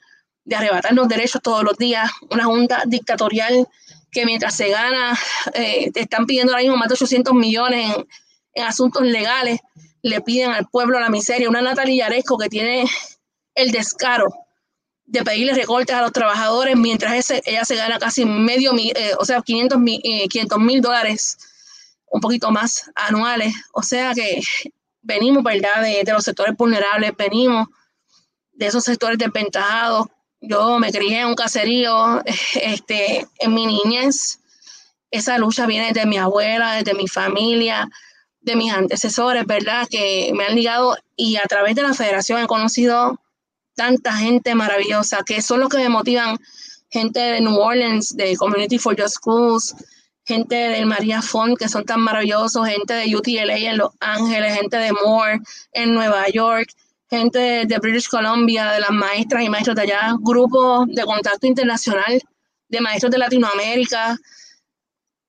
[0.45, 3.67] de arrebatarnos derechos todos los días, una junta dictatorial
[4.11, 5.19] que mientras se gana,
[5.55, 7.97] eh, te están pidiendo ahora mismo más de 800 millones
[8.55, 9.61] en, asuntos legales,
[10.05, 12.85] le piden al pueblo la miseria, una Natalia Yaresco que tiene
[13.57, 14.29] el descaro
[15.07, 19.25] de pedirle recortes a los trabajadores mientras ese, ella se gana casi medio, eh, o
[19.25, 20.29] sea, 500 eh,
[20.59, 21.37] mil dólares,
[22.07, 23.53] un poquito más anuales.
[23.73, 24.41] O sea que
[25.03, 27.67] venimos, ¿verdad?, de, de los sectores vulnerables, venimos
[28.53, 30.07] de esos sectores desventajados
[30.47, 32.23] yo me crié en un caserío
[32.55, 34.41] este, en mi niñez.
[35.11, 37.89] Esa lucha viene de mi abuela, de mi familia,
[38.45, 39.87] de mis antecesores, ¿verdad?
[39.91, 43.19] Que me han ligado y a través de la federación he conocido
[43.75, 46.39] tanta gente maravillosa que son los que me motivan.
[46.91, 49.75] Gente de New Orleans, de Community for Just Schools,
[50.25, 54.77] gente de María Font, que son tan maravillosos, gente de UTLA en Los Ángeles, gente
[54.77, 55.41] de Moore
[55.73, 56.69] en Nueva York,
[57.11, 62.21] gente de British Columbia, de las maestras y maestros de allá, grupos de contacto internacional
[62.69, 64.17] de maestros de Latinoamérica.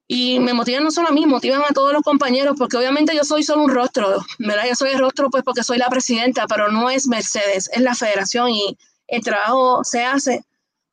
[0.08, 3.24] Y me motivan no solo a mí, motivan a todos los compañeros, porque obviamente yo
[3.24, 4.66] soy solo un rostro, ¿verdad?
[4.70, 7.96] Yo soy el rostro pues porque soy la presidenta, pero no es Mercedes, es la
[7.96, 8.78] federación y
[9.08, 10.44] el trabajo se hace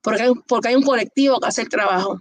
[0.02, 2.20] porque, porque hay un colectivo que hace el trabajo.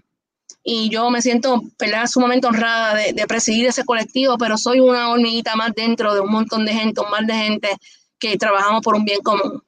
[0.63, 1.61] Y yo me siento.
[2.07, 6.31] Sumamente honrada de, de presidir ese colectivo, pero soy una hormiguita más dentro de un
[6.31, 7.69] montón de gente, un mar de gente
[8.19, 9.63] que trabajamos por un bien común.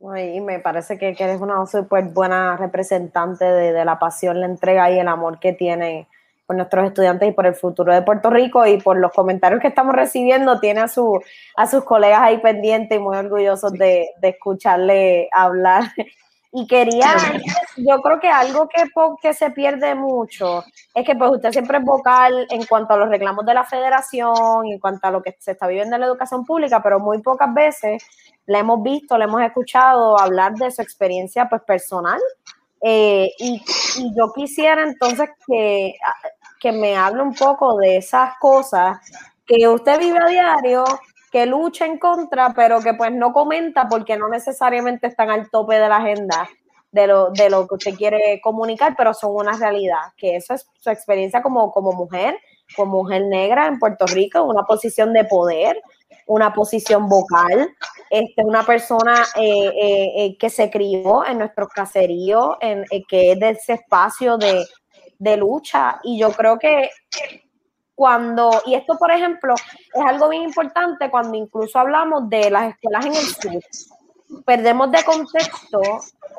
[0.00, 4.98] Y me parece que, eres una súper buena representante de, la pasión, la entrega y
[4.98, 6.06] el amor que tiene
[6.46, 9.68] por nuestros estudiantes y por el futuro de Puerto Rico y por los comentarios que
[9.68, 11.20] estamos recibiendo, tiene a, su,
[11.56, 15.84] a sus colegas ahí pendientes y muy orgullosos de, de, escucharle hablar.
[16.50, 17.14] Y quería,
[17.76, 18.82] yo creo que algo que,
[19.20, 20.64] que se pierde mucho
[20.94, 24.64] es que pues usted siempre es vocal en cuanto a los reclamos de la federación,
[24.64, 27.52] en cuanto a lo que se está viviendo en la educación pública, pero muy pocas
[27.52, 28.02] veces
[28.48, 32.20] le hemos visto, le hemos escuchado hablar de su experiencia pues personal.
[32.80, 33.62] Eh, y,
[33.98, 35.94] y, yo quisiera entonces que,
[36.60, 38.98] que me hable un poco de esas cosas
[39.44, 40.84] que usted vive a diario,
[41.30, 45.74] que lucha en contra, pero que pues no comenta porque no necesariamente están al tope
[45.74, 46.48] de la agenda
[46.90, 50.66] de lo, de lo que usted quiere comunicar, pero son una realidad, que eso es
[50.78, 52.38] su experiencia como, como mujer,
[52.74, 55.82] como mujer negra en Puerto Rico, una posición de poder,
[56.26, 57.74] una posición vocal,
[58.10, 63.40] este, una persona eh, eh, eh, que se crió en nuestros caseríos, en, que es
[63.40, 64.64] de ese espacio de,
[65.18, 66.90] de lucha, y yo creo que
[67.94, 73.06] cuando, y esto por ejemplo es algo bien importante cuando incluso hablamos de las escuelas
[73.06, 73.62] en el sur,
[74.44, 75.80] perdemos de contexto,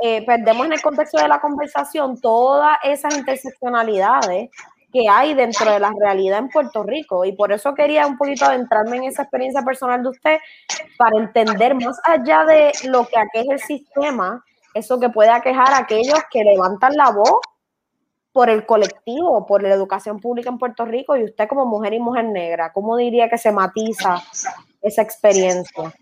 [0.02, 4.50] eh, perdemos en el contexto de la conversación todas esas interseccionalidades
[4.92, 7.26] que hay dentro de la realidad en Puerto Rico.
[7.26, 10.38] Y por eso quería un poquito adentrarme en esa experiencia personal de usted
[10.98, 14.44] para entender más allá de lo que aqueja el sistema,
[14.74, 17.40] eso que puede aquejar a aquellos que levantan la voz
[18.32, 22.00] por el colectivo, por la educación pública en Puerto Rico y usted como mujer y
[22.00, 24.22] mujer negra, ¿cómo diría que se matiza
[24.82, 25.94] esa experiencia?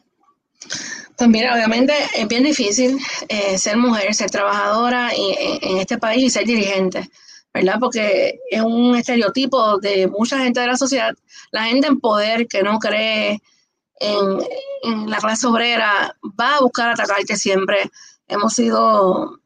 [1.17, 6.29] Pues mira, obviamente es bien difícil eh, ser mujer, ser trabajadora en, este país y
[6.29, 7.09] ser dirigente,
[7.53, 7.77] ¿verdad?
[7.79, 11.15] Porque es un estereotipo de mucha gente de la sociedad,
[11.51, 13.41] la gente en poder que no cree
[13.99, 14.39] en,
[14.83, 17.89] en la clase obrera va a buscar atacarte siempre.
[18.27, 19.39] Hemos sido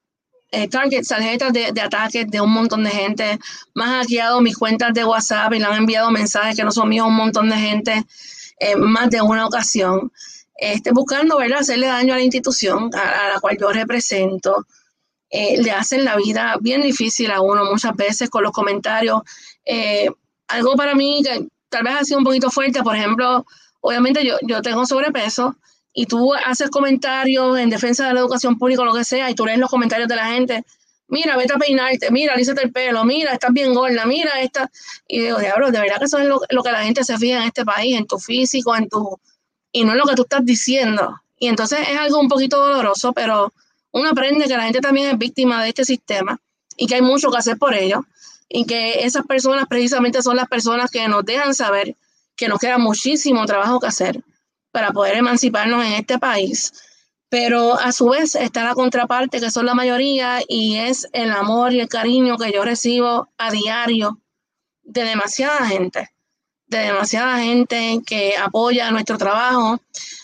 [0.51, 3.39] eh, targets, tarjetas de, de, ataques de un montón de gente.
[3.73, 6.89] Me han hackeado mis cuentas de WhatsApp y le han enviado mensajes que no son
[6.89, 8.05] míos a un montón de gente
[8.59, 10.11] eh, más de una ocasión.
[10.55, 11.59] Este, buscando ¿verdad?
[11.59, 14.67] hacerle daño a la institución a, la cual yo represento.
[15.31, 19.21] Eh, le hacen la vida bien difícil a uno muchas veces con los comentarios.
[19.65, 20.09] Eh,
[20.47, 23.45] algo para mí que tal vez ha sido un poquito fuerte, por ejemplo,
[23.79, 25.55] obviamente yo, yo tengo sobrepeso
[25.93, 29.35] y tú haces comentarios en defensa de la educación pública o lo que sea, y
[29.35, 30.63] tú lees los comentarios de la gente,
[31.11, 34.71] mira, vete a peinarte, mira, alízate el pelo, mira, estás bien gorda, mira esta.
[35.07, 37.43] Y digo, diablo, de verdad que eso es lo, que la gente se fija en
[37.43, 39.19] este país, en tu físico, en tu.
[39.71, 41.21] y no es lo que tú estás diciendo.
[41.37, 43.53] Y entonces es algo un poquito doloroso, pero
[43.91, 46.39] uno aprende que la gente también es víctima de este sistema
[46.77, 48.05] y que hay mucho que hacer por ello.
[48.49, 51.95] Y que esas personas precisamente son las personas que nos dejan saber
[52.35, 54.23] que nos queda muchísimo trabajo que hacer
[54.71, 56.73] para poder emanciparnos en este país.
[57.29, 61.71] Pero a su vez está la contraparte, que son la mayoría, y es el amor
[61.71, 64.19] y el cariño que yo recibo a diario
[64.83, 66.09] de demasiada gente,
[66.67, 69.79] de demasiada gente que apoya nuestro trabajo.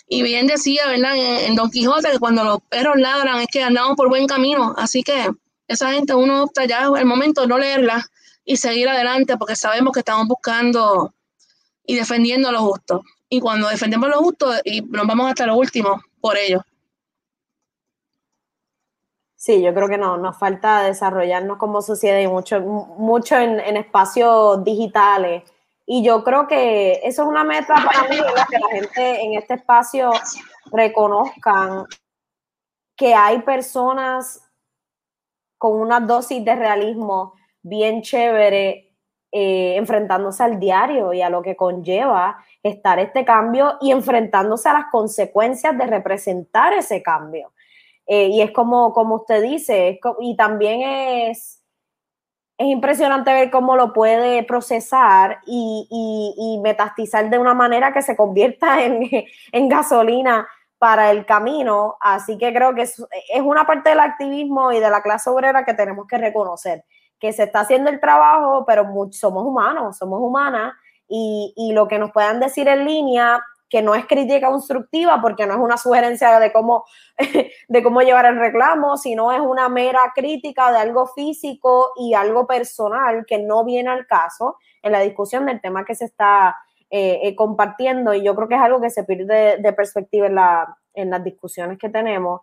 [0.07, 1.15] Y bien decía, ¿verdad?
[1.15, 4.73] En, Don Quijote que cuando los perros ladran es que andamos por buen camino.
[4.77, 5.29] Así que
[5.67, 8.05] esa gente uno opta ya el momento de no leerla
[8.45, 11.13] y seguir adelante porque sabemos que estamos buscando
[11.85, 16.01] y defendiendo lo justo y cuando defendemos lo justo y nos vamos hasta lo último
[16.21, 16.61] por ello.
[19.35, 24.63] Sí, yo creo que no, nos falta desarrollarnos como sociedad y mucho, mucho en, espacios
[24.63, 25.43] digitales.
[25.89, 28.17] Y yo creo que eso es una meta para mí,
[28.49, 30.11] que la gente en este espacio
[30.69, 31.85] reconozcan
[32.97, 34.43] que hay personas
[35.57, 38.91] con una dosis de realismo bien chévere
[39.31, 44.73] eh, enfrentándose al diario y a lo que conlleva estar este cambio y enfrentándose a
[44.73, 47.53] las consecuencias de representar ese cambio.
[48.05, 51.56] Eh, y es como, como usted dice, y también es,
[52.57, 55.87] es impresionante ver cómo lo puede procesar y,
[56.37, 59.07] y, metastizar de una manera que se convierta en,
[59.51, 60.47] en, gasolina
[60.79, 61.97] para el camino.
[61.99, 62.99] Así que creo que es,
[63.33, 66.83] es una parte del activismo y de la clase obrera que tenemos que reconocer,
[67.19, 70.73] que se está haciendo el trabajo, pero somos humanos, somos humanas
[71.07, 75.53] y, lo que nos puedan decir en línea, que no es crítica constructiva porque no
[75.53, 76.85] es una sugerencia de cómo,
[77.67, 82.47] de cómo llevar el reclamo, sino es una mera crítica de algo físico y algo
[82.47, 86.55] personal que no viene al caso en la discusión del tema que se está
[86.89, 90.35] eh, eh, compartiendo y yo creo que es algo que se pierde de, perspectiva en,
[90.35, 92.41] la, en, las discusiones que tenemos.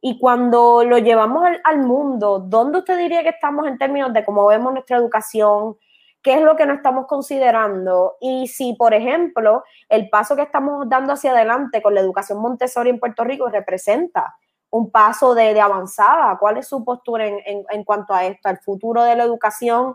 [0.00, 4.24] Y cuando lo llevamos al, al mundo, ¿dónde usted diría que estamos en términos de
[4.24, 5.76] cómo vemos nuestra educación,
[6.24, 10.88] qué es lo que no estamos considerando y si, por ejemplo, el paso que estamos
[10.88, 14.34] dando hacia adelante con la educación Montessori en Puerto Rico representa
[14.70, 16.36] un paso de, avanzada.
[16.40, 19.94] ¿Cuál es su postura en, cuanto a esto, al futuro de la educación?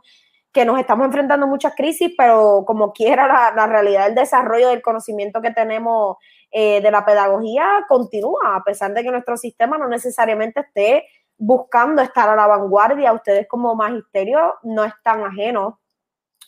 [0.51, 5.43] que nos estamos enfrentando muchas crisis, pero como quiera la, realidad del desarrollo del conocimiento
[5.43, 6.17] que tenemos
[6.49, 11.05] eh, de la pedagogía continúa, a pesar de que nuestro sistema no necesariamente esté
[11.37, 13.13] buscando estar a la vanguardia.
[13.13, 15.75] Ustedes como magisterio no están ajenos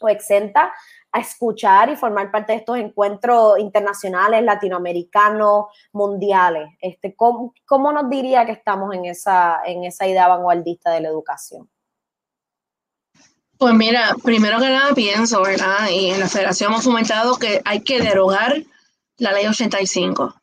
[0.02, 0.74] o exenta
[1.12, 6.70] a escuchar y formar parte de estos encuentros internacionales, latinoamericanos, mundiales.
[6.80, 11.10] Este, ¿cómo, ¿Cómo nos diría que estamos en esa, en esa idea vanguardista de la
[11.10, 11.70] educación?
[13.58, 15.90] Pues mira, primero que nada pienso, ¿verdad?
[15.92, 18.56] Y en la federación hemos fomentado que hay que derogar
[19.18, 20.34] la ley 85.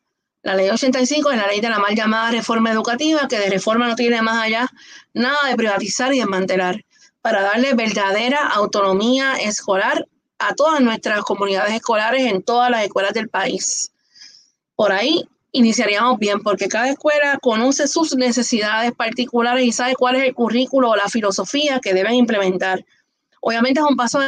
[0.41, 3.89] La ley 85 es la ley de la mal llamada reforma educativa, que de reforma
[3.89, 4.69] no tiene más allá
[5.13, 6.81] nada de privatizar y desmantelar,
[7.29, 10.07] para darle verdadera autonomía escolar
[10.39, 13.91] a todas nuestras comunidades escolares en todas las escuelas del país.
[14.75, 20.23] Por ahí iniciaríamos bien, porque cada escuela conoce sus necesidades particulares y sabe cuál es
[20.23, 22.83] el currículo o la filosofía que deben implementar.
[23.41, 24.19] Obviamente es un paso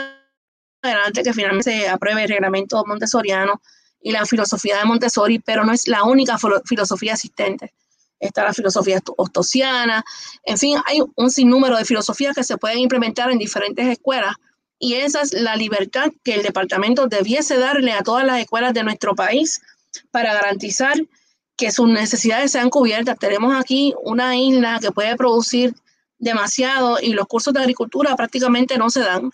[0.83, 3.63] adelante que finalmente se apruebe el reglamento montessoriano
[3.99, 7.73] y la filosofía de Montessori, pero no es la única filosofía existente.
[8.22, 10.06] Está la filosofía ostosiana,
[10.43, 14.35] en fin, hay un sinnúmero de filosofías que se pueden implementar en diferentes escuelas
[14.80, 18.84] y esa es la libertad que el departamento debiese darle a todas las escuelas de
[18.84, 19.61] nuestro país
[20.10, 20.95] para garantizar
[21.56, 23.19] que sus necesidades sean cubiertas.
[23.19, 25.76] Tenemos aquí una isla que puede producir
[26.18, 29.31] demasiado y los cursos de agricultura prácticamente no se dan.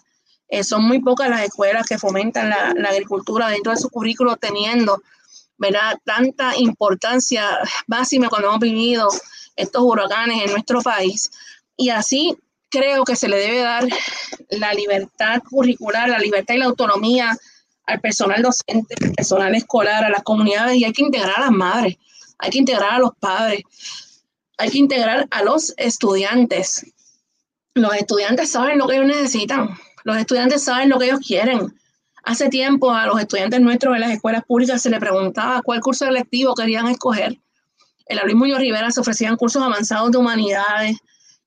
[0.49, 5.01] Eh, son muy pocas las escuelas que fomentan la, agricultura dentro de su currículo, teniendo
[5.57, 5.97] ¿verdad?
[6.03, 9.07] tanta importancia máxima cuando hemos vivido
[9.55, 11.31] estos huracanes en nuestro país.
[11.75, 12.35] Y así
[12.69, 13.87] creo que se le debe dar
[14.49, 17.37] la libertad curricular, la libertad y la autonomía
[17.85, 21.51] al personal docente, al personal escolar, a las comunidades, y hay que integrar a las
[21.51, 21.97] madres,
[22.37, 23.63] hay que integrar a los padres,
[24.57, 26.85] hay que integrar a los estudiantes.
[27.73, 29.69] Los estudiantes saben lo que ellos necesitan,
[30.03, 31.73] los estudiantes saben lo que ellos quieren.
[32.27, 36.05] Hace tiempo a los estudiantes nuestros en las escuelas públicas se les preguntaba cuál curso
[36.05, 37.39] electivo querían escoger.
[38.05, 40.97] En la Muñoz Rivera se ofrecían cursos avanzados de humanidades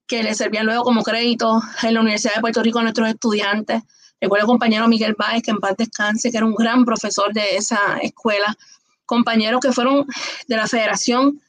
[0.07, 3.83] que les servían luego como crédito en la Universidad de Puerto Rico a nuestros estudiantes.
[4.23, 7.57] Recuerdo al compañero Miguel Báez, que en paz descanse, que era un gran profesor de
[7.57, 8.57] esa escuela.
[9.05, 10.07] Compañeros que fueron
[10.49, 11.43] de la federación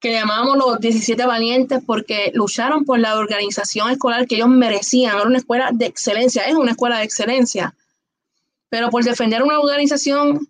[0.00, 5.14] que llamábamos los 17 valientes porque lucharon por la organización escolar que ellos merecían.
[5.16, 7.74] Era una escuela de excelencia, es una escuela de excelencia.
[8.68, 10.48] Pero por defender una organización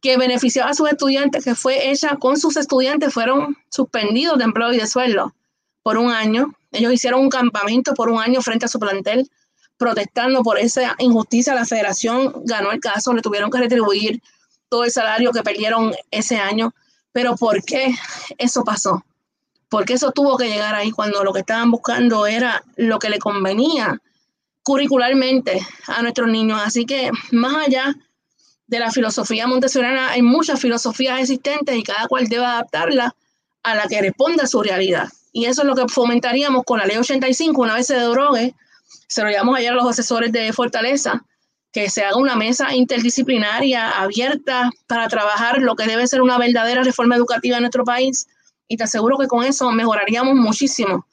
[0.00, 4.72] que beneficiaba a sus estudiantes, que fue hecha con sus estudiantes, fueron suspendidos de empleo
[4.72, 5.34] y de sueldo
[5.82, 6.52] por un año.
[6.72, 9.28] Ellos hicieron un campamento por un año frente a su plantel,
[9.76, 11.54] protestando por esa injusticia.
[11.54, 14.22] La federación ganó el caso, le tuvieron que retribuir
[14.68, 16.72] todo el salario que perdieron ese año
[17.16, 17.94] pero ¿por qué
[18.36, 19.02] eso pasó?
[19.70, 23.18] Porque eso tuvo que llegar ahí cuando lo que estaban buscando era lo que le
[23.18, 24.02] convenía
[24.66, 26.60] curricularmente a nuestros niños.
[26.60, 27.94] Así que más allá
[28.66, 33.14] de la filosofía montessoriana, hay muchas filosofías existentes y cada cual debe adaptarla
[33.62, 35.08] a la que responda a su realidad.
[35.32, 38.56] Y eso es lo que fomentaríamos con la ley 85, una vez se drogue,
[39.06, 41.24] se lo llamamos ayer a los asesores de Fortaleza,
[41.70, 46.82] que se haga una mesa interdisciplinaria abierta para trabajar lo que debe ser una verdadera
[46.82, 48.26] reforma educativa en nuestro país
[48.66, 51.06] y te aseguro que con eso mejoraríamos muchísimo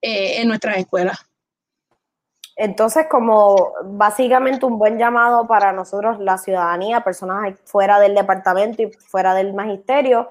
[0.00, 1.18] eh, en nuestras escuelas.
[2.56, 8.90] Entonces, como básicamente un buen llamado para nosotros, la ciudadanía, personas fuera del departamento y
[8.92, 10.30] fuera del magisterio,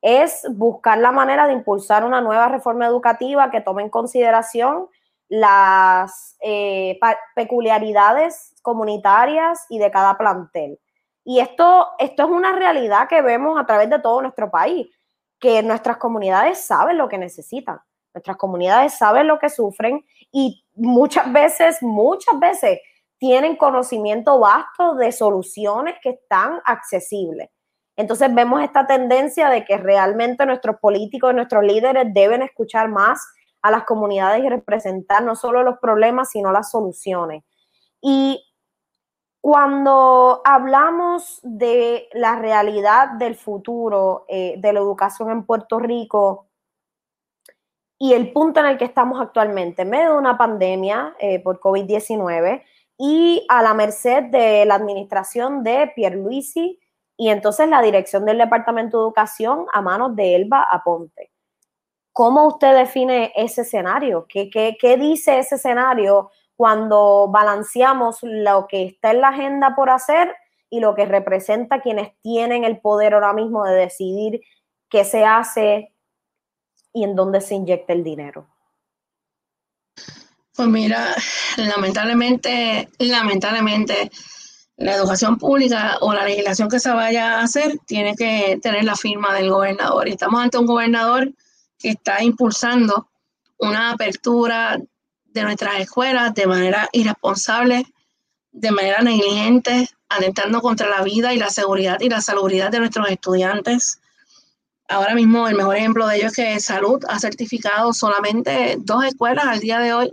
[0.00, 4.88] es buscar la manera de impulsar una nueva reforma educativa que tome en consideración
[5.28, 6.98] las eh,
[7.34, 10.78] peculiaridades comunitarias y de cada plantel.
[11.24, 14.88] Y esto, esto es una realidad que vemos a través de todo nuestro país,
[15.40, 17.80] que nuestras comunidades saben lo que necesitan,
[18.14, 22.80] nuestras comunidades saben lo que sufren y muchas veces, muchas veces
[23.18, 27.48] tienen conocimiento vasto de soluciones que están accesibles.
[27.96, 33.26] Entonces vemos esta tendencia de que realmente nuestros políticos, nuestros líderes deben escuchar más
[33.62, 37.42] a las comunidades y representar no solo los problemas, sino las soluciones.
[38.02, 38.44] Y
[39.40, 46.48] cuando hablamos de la realidad del futuro eh, de la educación en Puerto Rico
[47.98, 51.60] y el punto en el que estamos actualmente, en medio de una pandemia eh, por
[51.60, 52.62] COVID-19
[52.98, 56.78] y a la merced de la administración de Pierluisi
[57.16, 61.32] y entonces la dirección del Departamento de Educación a manos de Elba Aponte.
[62.12, 64.26] ¿Cómo usted define ese escenario?
[64.28, 69.90] ¿Qué, qué, qué dice ese escenario cuando balanceamos lo que está en la agenda por
[69.90, 70.34] hacer
[70.70, 74.40] y lo que representa quienes tienen el poder ahora mismo de decidir
[74.88, 75.94] qué se hace
[76.96, 78.48] y en dónde se inyecta el dinero.
[80.54, 81.14] Pues mira,
[81.58, 84.10] lamentablemente, lamentablemente,
[84.78, 88.96] la educación pública o la legislación que se vaya a hacer tiene que tener la
[88.96, 90.08] firma del gobernador.
[90.08, 91.34] Y estamos ante un gobernador
[91.78, 93.10] que está impulsando
[93.58, 94.78] una apertura
[95.26, 97.84] de nuestras escuelas de manera irresponsable,
[98.52, 103.10] de manera negligente, atentando contra la vida y la seguridad y la salubridad de nuestros
[103.10, 104.00] estudiantes.
[104.88, 109.46] Ahora mismo el mejor ejemplo de ello es que Salud ha certificado solamente dos escuelas
[109.46, 110.12] al día de hoy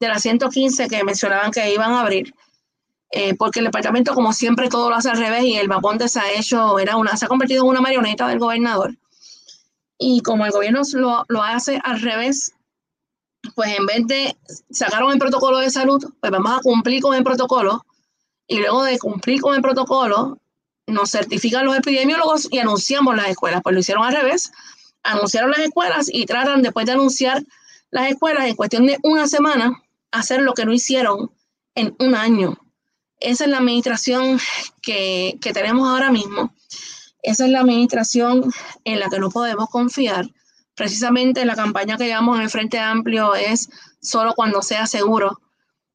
[0.00, 2.34] de las 115 que mencionaban que iban a abrir,
[3.10, 6.20] eh, porque el departamento, como siempre, todo lo hace al revés y el Maponte se
[6.20, 6.24] ha
[6.80, 8.96] era una, se ha convertido en una marioneta del gobernador.
[9.98, 12.52] Y como el gobierno lo, lo hace al revés,
[13.54, 14.36] pues en vez de
[14.70, 17.84] sacaron el protocolo de salud, pues vamos a cumplir con el protocolo
[18.46, 20.38] y luego de cumplir con el protocolo,
[20.88, 23.60] nos certifican los epidemiólogos y anunciamos las escuelas.
[23.62, 24.50] Pues lo hicieron al revés,
[25.02, 27.44] anunciaron las escuelas y tratan después de anunciar
[27.90, 31.30] las escuelas en cuestión de una semana hacer lo que no hicieron
[31.74, 32.58] en un año.
[33.20, 34.38] Esa es la administración
[34.82, 36.54] que, que tenemos ahora mismo.
[37.22, 38.52] Esa es la administración
[38.84, 40.26] en la que no podemos confiar.
[40.74, 43.68] Precisamente la campaña que llevamos en el Frente Amplio es
[44.00, 45.40] solo cuando sea seguro,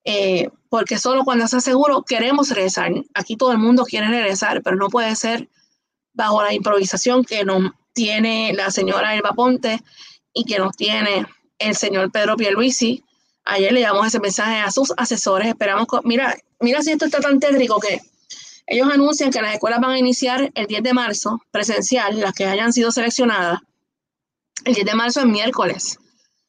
[0.06, 2.92] eh, porque solo cuando sea seguro queremos regresar.
[3.14, 5.50] Aquí todo el mundo quiere regresar, pero no puede ser
[6.14, 9.82] bajo la improvisación que nos tiene la señora Elba Ponte
[10.34, 11.26] y que nos tiene
[11.60, 13.04] el señor Pedro Pierluisi.
[13.46, 15.48] Ayer le llamamos ese mensaje a sus asesores.
[15.48, 18.02] Esperamos, mira, mira si esto está tan tétrico que
[18.66, 22.46] ellos anuncian que las escuelas van a iniciar el 10 de marzo presencial, las que
[22.46, 23.60] hayan sido seleccionadas.
[24.66, 26.00] El 10 de marzo es miércoles.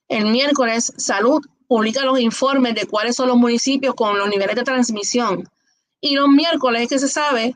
[0.08, 4.62] El miércoles, Salud publica los informes de cuáles son los municipios con los niveles de
[4.62, 5.48] transmisión.
[6.00, 7.54] Y los miércoles es que se sabe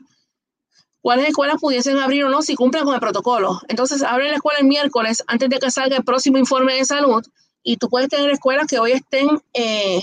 [1.01, 3.61] cuáles escuelas pudiesen abrir o no si cumplen con el protocolo.
[3.67, 7.23] Entonces, abre la escuela el miércoles antes de que salga el próximo informe de salud
[7.63, 9.99] y tú puedes tener escuelas que hoy estén eh,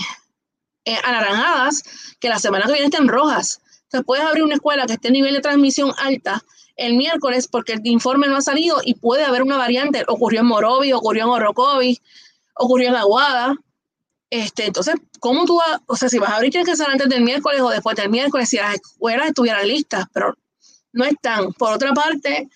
[0.85, 1.83] eh, anaranjadas,
[2.19, 3.61] que la semana que viene estén rojas.
[3.83, 6.43] Entonces, puedes abrir una escuela que esté en nivel de transmisión alta
[6.77, 10.05] el miércoles porque el informe no ha salido y puede haber una variante.
[10.07, 11.99] Ocurrió en Morovi, ocurrió en Orocovi,
[12.53, 13.55] ocurrió en Aguada.
[14.29, 15.79] Este, entonces, ¿cómo tú vas?
[15.85, 18.09] O sea, si vas a abrir, tienes que ser antes del miércoles o después del
[18.09, 20.35] miércoles, si las escuelas estuvieran listas, pero
[20.91, 21.53] no están.
[21.53, 22.49] Por otra parte,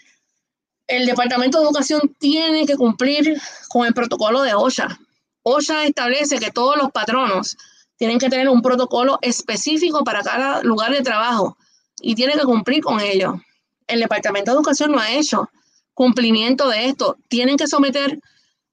[0.88, 3.40] el Departamento de Educación tiene que cumplir
[3.70, 5.00] con el protocolo de OSHA.
[5.44, 7.58] OSHA establece que todos los patronos
[7.98, 11.58] tienen que tener un protocolo específico para cada lugar de trabajo
[12.02, 13.42] y tienen que cumplir con ello.
[13.88, 15.50] El Departamento de Educación no ha hecho
[15.94, 17.18] cumplimiento de esto.
[17.28, 18.20] Tienen que someter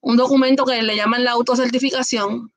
[0.00, 2.50] un documento que le llaman la autocertificación.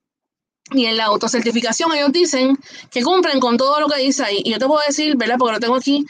[0.72, 2.58] Y en la autocertificación ellos dicen
[2.90, 4.42] que cumplen con todo lo que dice ahí.
[4.44, 5.36] Y yo te puedo decir, ¿verdad?
[5.38, 6.06] Porque lo tengo aquí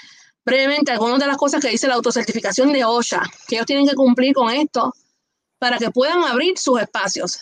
[0.46, 3.96] brevemente, algunas de las cosas que dice la autocertificación de OSHA, que ellos tienen que
[3.96, 4.94] cumplir con esto
[5.60, 7.42] para que puedan abrir sus espacios.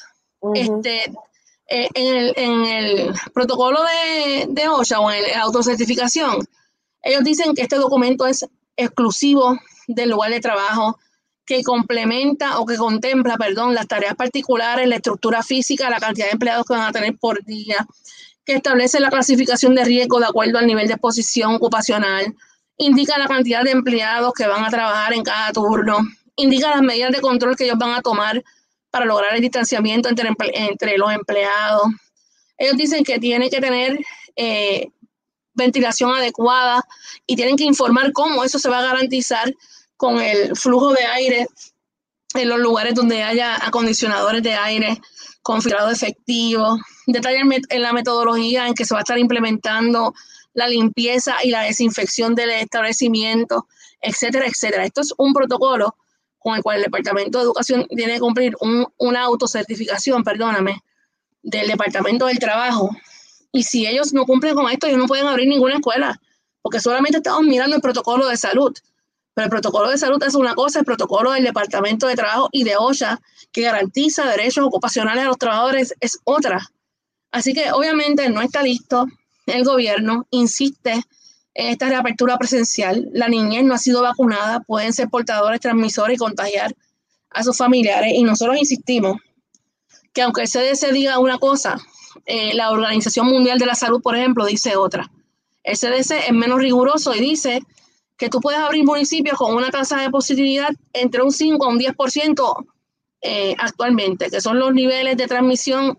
[0.53, 1.11] Este,
[1.67, 6.47] eh, en, el, protocolo de, de OSHA o en la autocertificación,
[7.01, 10.97] ellos dicen que este documento es exclusivo del lugar de trabajo,
[11.49, 16.33] que complementa o que contempla, perdón, las tareas particulares, la estructura física, la cantidad de
[16.33, 17.87] empleados que van a tener por día,
[18.45, 22.35] que establece la clasificación de riesgo de acuerdo al nivel de exposición ocupacional,
[22.77, 25.97] indica la cantidad de empleados que van a trabajar en cada turno,
[26.35, 28.43] indica las medidas de control que ellos van a tomar
[28.91, 31.87] para lograr el distanciamiento entre, entre los empleados.
[32.59, 33.97] Ellos dicen que tiene que tener
[34.35, 34.85] eh,
[35.55, 36.83] ventilación adecuada
[37.25, 39.51] y tienen que informar cómo eso se va a garantizar
[39.99, 41.45] con el flujo de aire
[42.33, 45.01] en los lugares donde haya acondicionadores de aire
[45.41, 50.13] con filtrado efectivo, detallar en la metodología en que se va a estar implementando
[50.53, 53.67] la limpieza y la desinfección del establecimiento,
[53.99, 54.85] etcétera, etcétera.
[54.85, 55.97] Esto es un protocolo
[56.37, 58.55] con el cual el Departamento de Educación tiene que cumplir
[58.97, 60.81] una autocertificación, perdóname,
[61.43, 62.89] del Departamento del Trabajo.
[63.51, 66.21] Y si ellos no cumplen con esto, ellos no pueden abrir ninguna escuela,
[66.61, 68.73] porque solamente estamos mirando el protocolo de salud.
[69.39, 72.65] Pero el protocolo de salud es una cosa, el protocolo del Departamento de Trabajo y
[72.65, 73.21] de OSHA,
[73.53, 76.59] que garantiza derechos ocupacionales a los trabajadores, es otra.
[77.31, 79.05] Así que obviamente no está listo.
[79.45, 81.01] El gobierno insiste
[81.53, 86.75] esta reapertura presencial, la niñez no ha sido vacunada, pueden ser portadores, transmisores y contagiar
[87.29, 88.11] a sus familiares.
[88.13, 89.21] Y nosotros insistimos
[90.11, 91.77] que aunque el CDC diga una cosa,
[92.25, 95.09] eh, la Organización Mundial de la Salud, por ejemplo, dice otra.
[95.63, 97.61] El CDC es menos riguroso y dice
[98.19, 101.79] que tú puedes abrir municipios con una tasa de positividad entre un 5 a un
[101.79, 102.65] 10%
[103.21, 105.97] eh, actualmente, que son los niveles de transmisión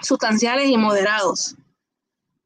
[0.00, 1.56] sustanciales y moderados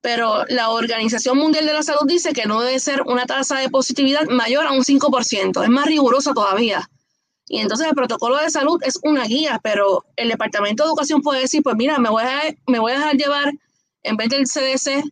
[0.02, 3.70] pero la Organización Mundial de la Salud dice que no debe ser una tasa de
[3.70, 6.90] positividad mayor a un 5%, es más rigurosa todavía.
[7.46, 11.42] Y entonces el protocolo de salud es una guía, pero el Departamento de Educación puede
[11.42, 13.52] decir, pues mira, me voy a, me voy a dejar llevar
[14.02, 15.04] en vez del CDC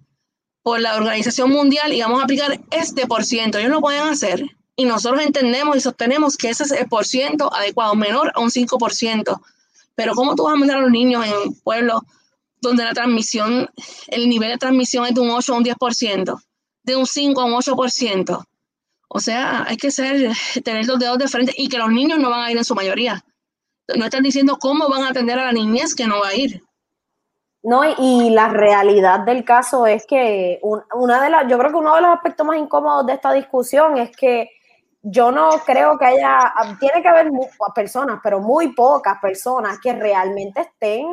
[0.62, 3.58] por la Organización Mundial y vamos a aplicar este por ciento.
[3.58, 4.44] Ellos lo pueden hacer
[4.76, 8.50] y nosotros entendemos y sostenemos que ese es el por ciento adecuado, menor a un
[8.50, 9.40] 5%.
[9.94, 12.00] Pero ¿cómo tú vas a mandar a los niños en pueblos
[12.60, 13.68] donde la transmisión,
[14.08, 16.42] el nivel de transmisión es de un 8 a un 10%,
[16.84, 18.44] de un 5 a un 8%?
[19.08, 20.32] O sea, hay que ser,
[20.62, 22.74] tener los dedos de frente y que los niños no van a ir en su
[22.74, 23.24] mayoría.
[23.96, 26.62] No están diciendo cómo van a atender a la niñez que no va a ir.
[27.62, 31.94] No, y la realidad del caso es que una de las, yo creo que uno
[31.94, 34.50] de los aspectos más incómodos de esta discusión es que
[35.02, 37.30] yo no creo que haya, tiene que haber
[37.74, 41.06] personas, pero muy pocas personas que realmente estén,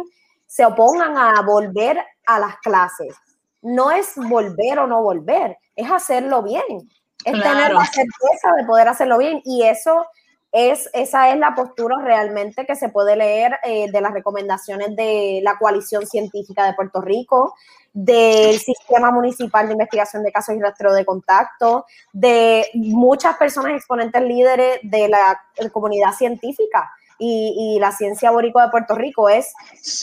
[0.46, 3.16] se opongan a volver a las clases.
[3.62, 6.90] No es volver o no volver, es hacerlo bien,
[7.26, 9.42] es tener la certeza de poder hacerlo bien.
[9.44, 10.06] Y eso
[10.52, 15.42] es, esa es la postura realmente que se puede leer eh, de las recomendaciones de
[15.44, 17.56] la coalición científica de Puerto Rico,
[17.94, 24.22] del sistema municipal de investigación de casos y rastreo de contacto, de muchas personas exponentes
[24.22, 25.42] líderes de la
[25.72, 29.30] comunidad científica y, la ciencia boricua de Puerto Rico.
[29.30, 29.54] Es,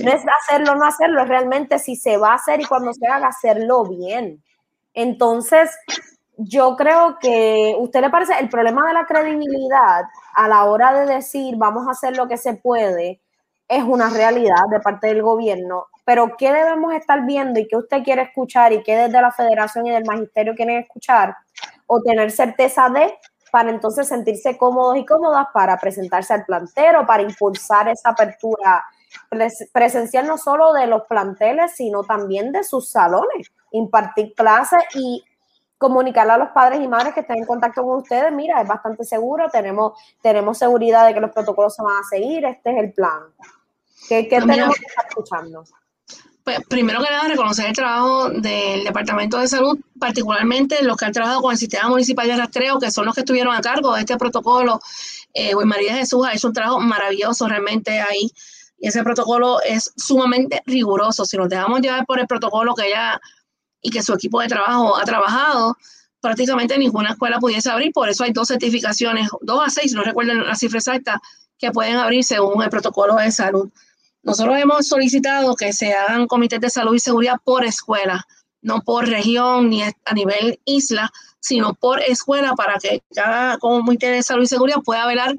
[0.02, 3.06] No es hacerlo no hacerlo, es realmente si se va a hacer y cuando se
[3.06, 4.42] haga, hacerlo bien.
[4.92, 5.70] Entonces,
[6.36, 10.02] yo creo que usted le parece el problema de la credibilidad
[10.34, 13.20] a la hora de decir vamos a hacer lo que se puede
[13.68, 18.02] es una realidad de parte del gobierno, pero ¿qué debemos estar viendo y qué usted
[18.02, 21.34] quiere escuchar y qué desde la federación y del magisterio quieren escuchar
[21.86, 23.14] o tener certeza de
[23.50, 28.84] para entonces sentirse cómodos y cómodas para presentarse al plantero, para impulsar esa apertura
[29.72, 35.24] presencial no solo de los planteles, sino también de sus salones, impartir clases y
[35.78, 39.04] comunicarle a los padres y madres que estén en contacto con ustedes, mira, es bastante
[39.04, 42.92] seguro, tenemos, tenemos seguridad de que los protocolos se van a seguir, este es el
[42.92, 43.20] plan.
[44.08, 45.64] ¿Qué, qué tenemos que estar escuchando?
[46.44, 51.12] Pues primero que nada, reconocer el trabajo del Departamento de Salud, particularmente los que han
[51.12, 54.00] trabajado con el Sistema Municipal de Rastreo, que son los que estuvieron a cargo de
[54.00, 54.78] este protocolo.
[55.32, 58.30] Eh, María Jesús ha hecho un trabajo maravilloso realmente ahí.
[58.78, 61.24] Y ese protocolo es sumamente riguroso.
[61.24, 63.18] Si nos dejamos llevar por el protocolo que ella
[63.84, 65.76] y que su equipo de trabajo ha trabajado,
[66.20, 70.32] prácticamente ninguna escuela pudiese abrir, por eso hay dos certificaciones, dos a seis, no recuerdo
[70.32, 71.20] la cifra exacta,
[71.58, 73.70] que pueden abrir según el protocolo de salud.
[74.22, 78.26] Nosotros hemos solicitado que se hagan comités de salud y seguridad por escuela,
[78.62, 84.22] no por región ni a nivel isla, sino por escuela para que cada comité de
[84.22, 85.36] salud y seguridad pueda velar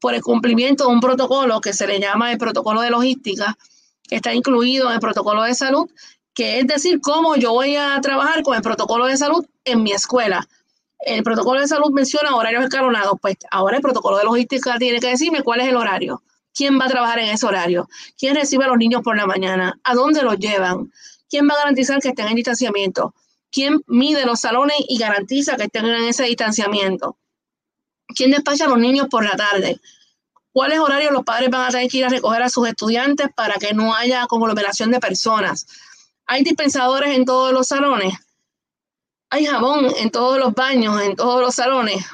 [0.00, 3.58] por el cumplimiento de un protocolo que se le llama el protocolo de logística,
[4.08, 5.90] que está incluido en el protocolo de salud
[6.34, 9.92] que es decir, cómo yo voy a trabajar con el protocolo de salud en mi
[9.92, 10.46] escuela.
[11.04, 15.08] El protocolo de salud menciona horarios escalonados, pues ahora el protocolo de logística tiene que
[15.08, 16.22] decirme cuál es el horario,
[16.54, 19.78] quién va a trabajar en ese horario, quién recibe a los niños por la mañana,
[19.82, 20.92] a dónde los llevan,
[21.28, 23.14] quién va a garantizar que estén en distanciamiento,
[23.50, 27.16] quién mide los salones y garantiza que estén en ese distanciamiento,
[28.14, 29.80] quién despacha a los niños por la tarde,
[30.52, 33.54] cuáles horarios los padres van a tener que ir a recoger a sus estudiantes para
[33.54, 35.66] que no haya conglomeración de personas
[36.26, 38.14] hay dispensadores en todos los salones.
[39.30, 42.04] Hay jabón en todos los baños, en todos los salones.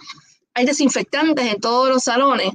[0.55, 2.53] Hay desinfectantes en todos los salones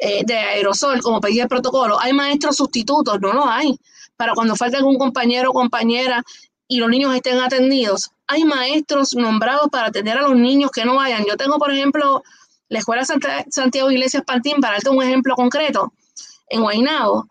[0.00, 1.98] eh, de aerosol, como pedía el protocolo.
[1.98, 3.78] Hay maestros sustitutos, no lo hay.
[4.16, 6.22] Para cuando falte algún compañero o compañera
[6.68, 10.96] y los niños estén atendidos, hay maestros nombrados para atender a los niños que no
[10.96, 11.24] vayan.
[11.24, 12.22] Yo tengo, por ejemplo,
[12.68, 15.92] la Escuela Santiago Iglesias Pantín, para darte un ejemplo concreto,
[16.48, 17.26] en Guaynabo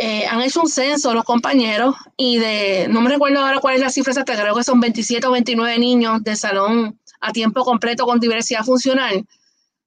[0.00, 3.80] eh, han hecho un censo los compañeros y de, no me recuerdo ahora cuál es
[3.80, 8.06] la cifra exacta, creo que son 27 o 29 niños de salón a tiempo completo
[8.06, 9.26] con diversidad funcional.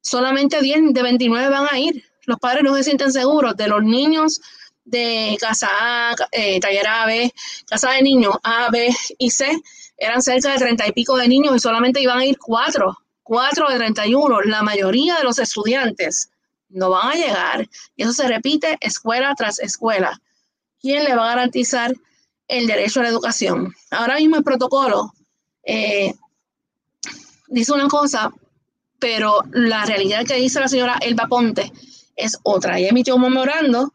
[0.01, 2.03] Solamente 10 de 29 van a ir.
[2.25, 4.41] Los padres no se sienten seguros de los niños
[4.83, 7.33] de casa A, eh, taller A, B,
[7.69, 9.61] casa de niños A, B y C.
[9.95, 13.69] Eran cerca de 30 y pico de niños y solamente iban a ir 4, 4
[13.69, 14.41] de 31.
[14.41, 16.30] La mayoría de los estudiantes
[16.71, 17.69] no van a llegar.
[17.95, 20.21] Y eso se repite escuela tras escuela.
[20.79, 21.93] ¿Quién le va a garantizar
[22.47, 23.73] el derecho a la educación?
[23.91, 25.13] Ahora mismo el protocolo
[25.63, 26.13] eh,
[27.47, 28.31] dice una cosa,
[28.99, 31.71] pero la realidad que dice la señora Elba Ponte
[32.15, 32.77] es otra.
[32.77, 33.93] Ella emitió un memorando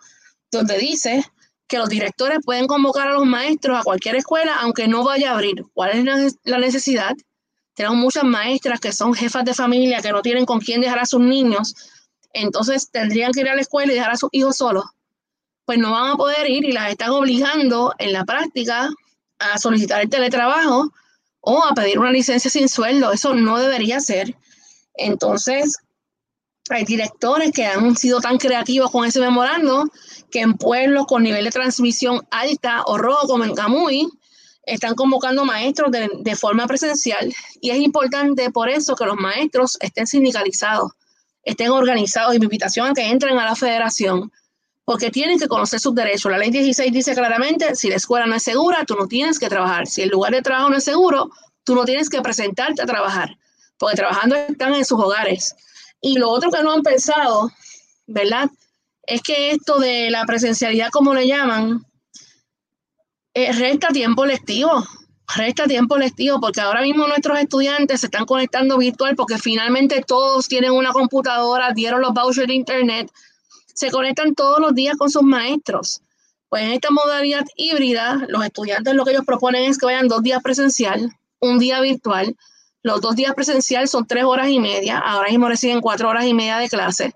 [0.50, 1.24] donde dice
[1.66, 5.34] que los directores pueden convocar a los maestros a cualquier escuela aunque no vaya a
[5.34, 5.64] abrir.
[5.74, 7.14] ¿Cuál es la necesidad?
[7.74, 11.06] Tenemos muchas maestras que son jefas de familia, que no tienen con quién dejar a
[11.06, 11.74] sus niños
[12.36, 14.84] entonces tendrían que ir a la escuela y dejar a sus hijos solos.
[15.64, 18.90] Pues no van a poder ir y las están obligando en la práctica
[19.38, 20.92] a solicitar el teletrabajo
[21.40, 23.10] o a pedir una licencia sin sueldo.
[23.12, 24.34] Eso no debería ser.
[24.94, 25.76] Entonces,
[26.68, 29.84] hay directores que han sido tan creativos con ese memorando
[30.30, 34.08] que en pueblos con nivel de transmisión alta o rojo como en Camuy
[34.64, 39.78] están convocando maestros de, de forma presencial y es importante por eso que los maestros
[39.80, 40.90] estén sindicalizados
[41.46, 44.32] estén organizados y mi invitación a que entren a la federación
[44.84, 46.30] porque tienen que conocer sus derechos.
[46.30, 49.48] La ley 16 dice claramente, si la escuela no es segura, tú no tienes que
[49.48, 49.86] trabajar.
[49.86, 51.30] Si el lugar de trabajo no es seguro,
[51.64, 53.36] tú no tienes que presentarte a trabajar,
[53.78, 55.54] porque trabajando están en sus hogares.
[56.00, 57.50] Y lo otro que no han pensado,
[58.06, 58.48] ¿verdad?
[59.02, 61.84] Es que esto de la presencialidad, como le llaman,
[63.34, 64.84] eh, resta tiempo lectivo
[65.34, 70.48] resta tiempo lectivo porque ahora mismo nuestros estudiantes se están conectando virtual porque finalmente todos
[70.48, 73.10] tienen una computadora, dieron los vouchers de internet,
[73.74, 76.00] se conectan todos los días con sus maestros.
[76.48, 80.22] Pues en esta modalidad híbrida, los estudiantes lo que ellos proponen es que vayan dos
[80.22, 82.36] días presencial, un día virtual.
[82.82, 86.34] Los dos días presencial son tres horas y media, ahora mismo reciben cuatro horas y
[86.34, 87.14] media de clase.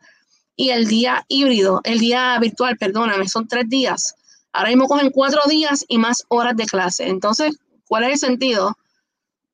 [0.57, 4.15] Y el día híbrido, el día virtual, perdóname, son tres días.
[4.53, 7.09] Ahora mismo cogen cuatro días y más horas de clase.
[7.09, 7.57] Entonces,
[7.91, 8.79] ¿Cuál es el sentido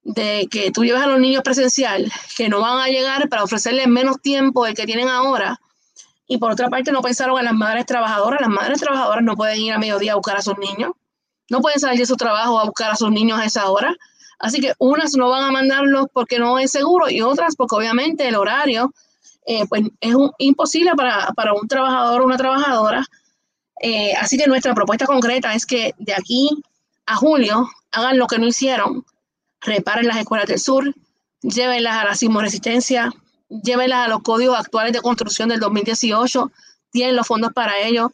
[0.02, 3.88] de que tú lleves a los niños presencial, que no van a llegar para ofrecerles
[3.88, 5.58] menos tiempo del que tienen ahora?
[6.26, 8.42] Y por otra parte, no pensaron en las madres trabajadoras.
[8.42, 10.92] Las madres trabajadoras no pueden ir a mediodía a buscar a sus niños.
[11.48, 13.96] No pueden salir de su trabajo a buscar a sus niños a esa hora.
[14.38, 18.28] Así que unas no van a mandarlos porque no es seguro y otras porque obviamente
[18.28, 18.92] el horario
[19.46, 23.02] eh, pues es imposible para, un trabajador o una trabajadora.
[23.80, 26.50] Eh, así que nuestra propuesta concreta es que de aquí
[27.06, 29.04] a julio hagan lo que no hicieron,
[29.60, 30.94] reparen las escuelas del sur,
[31.40, 33.12] llévenlas a la sismoresistencia,
[33.48, 36.50] llévenlas a los códigos actuales de construcción del 2018,
[36.90, 38.12] tienen los fondos para ello,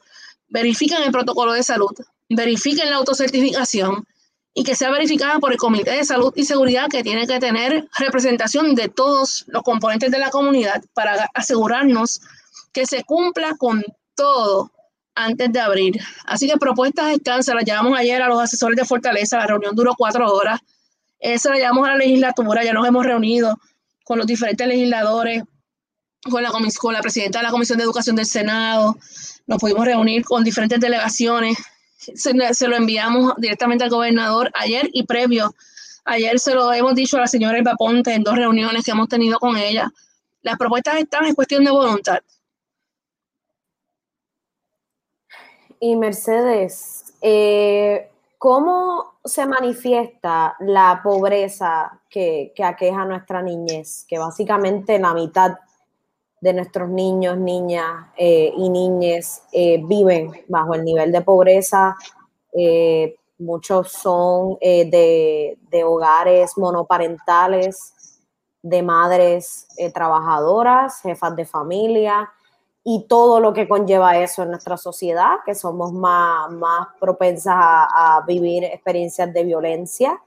[0.48, 1.92] verifiquen el protocolo de salud,
[2.28, 4.06] verifiquen la autocertificación
[4.54, 7.88] y que sea verificada por el Comité de Salud y Seguridad que tiene que tener
[7.98, 12.20] representación de todos los componentes de la comunidad para asegurarnos
[12.72, 13.82] que se cumpla con
[14.14, 14.70] todo
[15.14, 16.00] antes de abrir.
[16.24, 19.74] Así que propuestas están, se las llevamos ayer a los asesores de Fortaleza, la reunión
[19.74, 20.60] duró cuatro horas.
[21.20, 23.58] Eh, se las llevamos a la legislatura, ya nos hemos reunido
[24.04, 25.42] con los diferentes legisladores,
[26.28, 26.62] con la, con
[27.00, 28.96] presidenta de la Comisión de Educación del Senado,
[29.46, 31.58] nos pudimos reunir con diferentes delegaciones,
[31.96, 35.54] se, se lo enviamos directamente al gobernador ayer y previo.
[36.04, 39.08] Ayer se lo hemos dicho a la señora Elba Ponte en dos reuniones que hemos
[39.08, 39.90] tenido con ella.
[40.42, 42.18] Las propuestas están, en cuestión de voluntad.
[45.84, 54.04] Y Mercedes, eh, ¿cómo se manifiesta la pobreza que, aqueja a nuestra niñez?
[54.06, 55.58] Que básicamente la mitad
[56.40, 61.96] de nuestros niños, niñas eh, y niñas eh, viven bajo el nivel de pobreza.
[63.38, 68.20] muchos son de, hogares monoparentales,
[68.62, 72.30] de madres trabajadoras, jefas de familia,
[72.84, 78.24] y todo lo que conlleva eso en nuestra sociedad, que somos más, más propensas a,
[78.26, 80.20] vivir experiencias de violencia,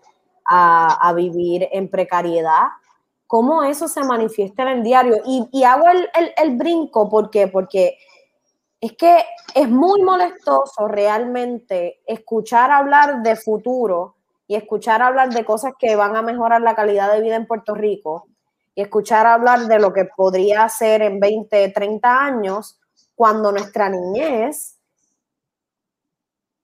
[0.45, 2.68] a, vivir en precariedad.
[3.27, 5.18] ¿Cómo eso se manifiesta en el diario?
[5.26, 7.48] Y, hago el, el, brinco, ¿por qué?
[7.48, 7.98] Porque
[8.80, 14.15] es que es muy molestoso realmente escuchar hablar de futuro
[14.48, 17.73] y escuchar hablar de cosas que van a mejorar la calidad de vida en Puerto
[17.73, 18.27] Rico
[18.76, 22.80] y escuchar hablar de lo que podría ser en 20, 30 años,
[23.16, 24.78] cuando nuestra niñez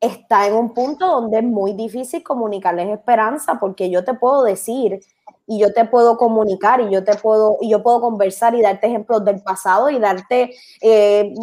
[0.01, 4.99] está en un punto donde es muy difícil comunicarles esperanza, porque yo te puedo decir
[5.47, 8.87] y yo te puedo comunicar y yo te puedo y yo puedo conversar y darte
[8.87, 11.33] ejemplos del pasado y darte eh,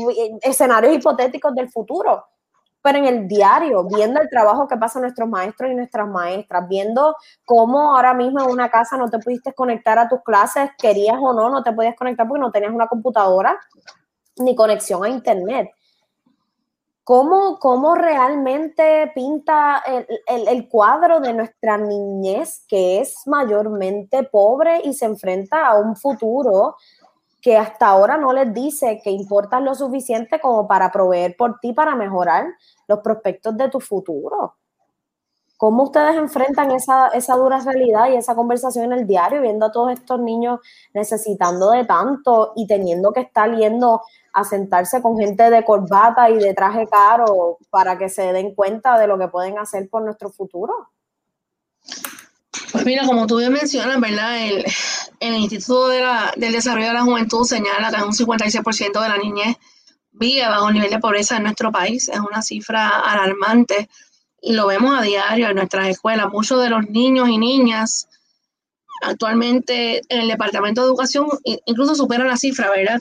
[0.42, 2.24] escenarios hipotéticos del futuro
[2.88, 7.14] pero en el diario, viendo el trabajo que pasan nuestros maestros y nuestras maestras, viendo
[7.44, 11.34] cómo ahora mismo en una casa no te pudiste conectar a tus clases, querías o
[11.34, 13.60] no, no te podías conectar porque no tenías una computadora
[14.38, 15.68] ni conexión a internet.
[17.04, 19.82] ¿Cómo, cómo realmente pinta
[20.26, 25.94] el, el cuadro de nuestra niñez que es mayormente pobre y se enfrenta a un
[25.94, 26.76] futuro
[27.40, 31.72] que hasta ahora no les dice que importas lo suficiente como para proveer por ti
[31.72, 32.46] para mejorar
[32.86, 34.54] los prospectos de tu futuro.
[35.56, 39.72] ¿Cómo ustedes enfrentan esa, esa dura realidad y esa conversación en el diario, viendo a
[39.72, 40.60] todos estos niños
[40.94, 44.02] necesitando de tanto y teniendo que estar yendo
[44.32, 48.96] a sentarse con gente de corbata y de traje caro para que se den cuenta
[48.98, 50.90] de lo que pueden hacer por nuestro futuro?
[52.72, 54.46] Pues mira, como tú bien mencionas, ¿verdad?
[54.46, 54.64] El,
[55.20, 59.18] el Instituto de la, del Desarrollo de la Juventud señala que un 56% de la
[59.18, 59.56] niñez
[60.12, 62.08] vive bajo el nivel de pobreza en nuestro país.
[62.08, 63.88] Es una cifra alarmante
[64.40, 66.28] y lo vemos a diario en nuestras escuelas.
[66.30, 68.08] Muchos de los niños y niñas
[69.02, 71.28] actualmente en el Departamento de Educación
[71.66, 73.00] incluso superan la cifra, ¿verdad?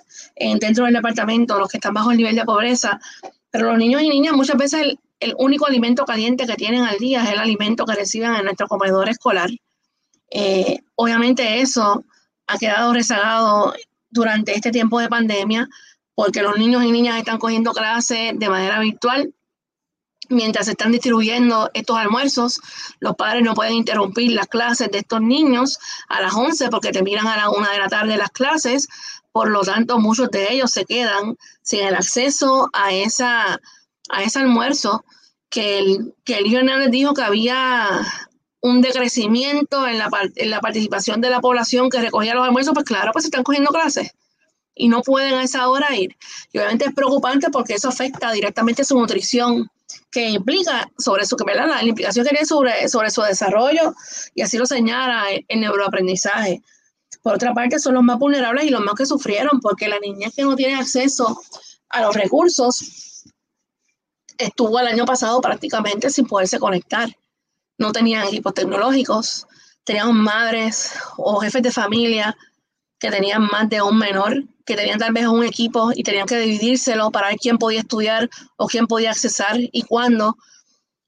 [0.60, 3.00] dentro del departamento, los que están bajo el nivel de pobreza.
[3.50, 7.24] Pero los niños y niñas muchas veces el, único alimento caliente que tienen al día
[7.24, 9.50] es el alimento que reciben en nuestro comedor escolar.
[10.30, 12.04] Eh, obviamente eso
[12.48, 13.74] ha quedado rezagado
[14.10, 15.68] durante este tiempo de pandemia
[16.18, 19.36] porque los niños y niñas están cogiendo clases de manera virtual.
[20.30, 22.60] Mientras se están distribuyendo estos almuerzos,
[23.00, 25.78] los padres no pueden interrumpir las clases de estos niños
[26.10, 28.88] a las 11 porque terminan a la 1 de la tarde las clases.
[29.32, 33.62] Por lo tanto, muchos de ellos se quedan sin el acceso a, esa,
[34.10, 35.04] a ese almuerzo
[35.50, 38.02] que el, que Hernández dijo que había
[38.62, 42.86] un decrecimiento en la, en la participación de la población que recogía los almuerzos, pues
[42.86, 44.12] claro, pues están cogiendo clases
[44.78, 46.16] y no pueden a esa hora ir.
[46.52, 49.70] Y obviamente es preocupante porque eso afecta directamente su nutrición,
[50.12, 51.68] que implica sobre su, ¿verdad?
[51.68, 53.94] La, implicación que tiene sobre, sobre su desarrollo,
[54.36, 56.62] y así lo señala el, neuroaprendizaje.
[57.24, 60.34] Por otra parte, son los más vulnerables y los más que sufrieron, porque la niñez
[60.36, 61.42] que no tiene acceso
[61.90, 63.07] a los recursos
[64.38, 67.10] estuvo el año pasado prácticamente sin poderse conectar.
[67.78, 69.48] No tenían equipos tecnológicos,
[69.84, 72.36] tenían madres o jefes de familia
[73.00, 76.40] que tenían más de un menor, que tenían tal vez un equipo y tenían que
[76.40, 80.38] dividírselo para ver quién podía estudiar o quién podía accesar y cuándo.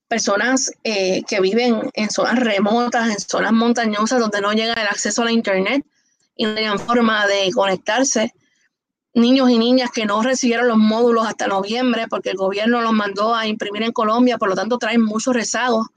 [0.07, 5.21] Personas eh, que viven en zonas remotas, en zonas montañosas donde no llega el acceso
[5.21, 5.85] a la internet
[6.35, 8.33] y no tenían forma de conectarse.
[9.13, 13.35] Niños y niñas que no recibieron los módulos hasta noviembre porque el gobierno los mandó
[13.35, 15.87] a imprimir en Colombia, por lo tanto traen muchos rezagos.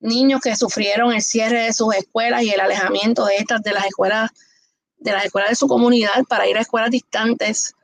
[0.00, 3.86] Niños que sufrieron el cierre de sus escuelas y el alejamiento de estas de las
[3.86, 4.30] escuelas
[5.04, 7.74] de las escuelas de su comunidad para ir a escuelas distantes.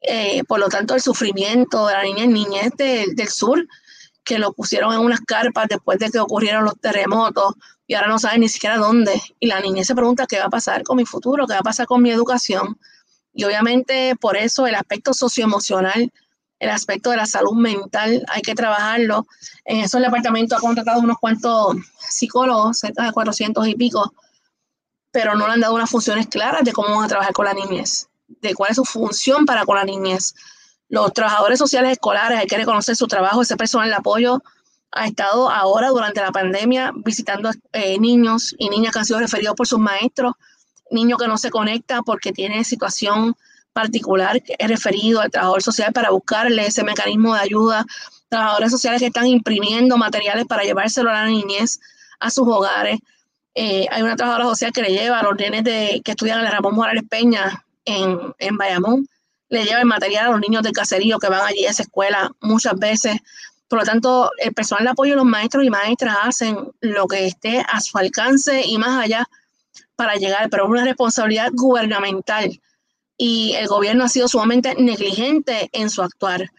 [0.00, 3.66] Eh, por lo tanto, el sufrimiento de la niña y niñez del sur,
[4.22, 7.54] que lo pusieron en unas carpas después de que ocurrieron los terremotos
[7.86, 9.20] y ahora no saben ni siquiera dónde.
[9.40, 11.62] Y la niñez se pregunta qué va a pasar con mi futuro, qué va a
[11.62, 12.78] pasar con mi educación.
[13.34, 16.12] Y obviamente por eso el aspecto socioemocional,
[16.60, 19.26] el aspecto de la salud mental, hay que trabajarlo.
[19.64, 21.76] En eso el departamento ha contratado unos cuantos
[22.08, 24.14] psicólogos, cerca de 400 y pico,
[25.10, 27.54] pero no le han dado unas funciones claras de cómo van a trabajar con la
[27.54, 30.34] niñez, de cuál es su función para con la niñez.
[30.88, 34.42] Los trabajadores sociales escolares, hay que reconocer su trabajo, ese personal de apoyo
[34.94, 39.56] ha estado ahora durante la pandemia visitando eh, niños y niñas que han sido referidos
[39.56, 40.34] por sus maestros,
[40.90, 43.36] niños que no se conecta porque tiene situación
[43.72, 47.84] particular que es referido al trabajador social para buscarle ese mecanismo de ayuda,
[48.28, 51.80] trabajadores sociales que están imprimiendo materiales para llevárselo a la niñez
[52.20, 53.00] a sus hogares,
[53.54, 56.44] eh, hay una trabajadora social que le lleva a los nenes de, que estudian en
[56.44, 59.06] la Ramón Morales Peña en, en Bayamón,
[59.48, 62.32] le lleva el material a los niños del caserío que van allí a esa escuela
[62.40, 63.18] muchas veces.
[63.68, 67.60] Por lo tanto, el personal de apoyo, los maestros y maestras hacen lo que esté
[67.60, 69.28] a su alcance y más allá
[69.96, 72.60] para llegar, pero es una responsabilidad gubernamental
[73.16, 76.50] y el gobierno ha sido sumamente negligente en su actuar.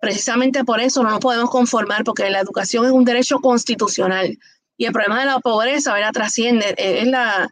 [0.00, 4.38] Precisamente por eso no nos podemos conformar, porque la educación es un derecho constitucional.
[4.76, 6.12] Y el problema de la pobreza, ¿verdad?
[6.12, 7.50] Trasciende, eh, es la,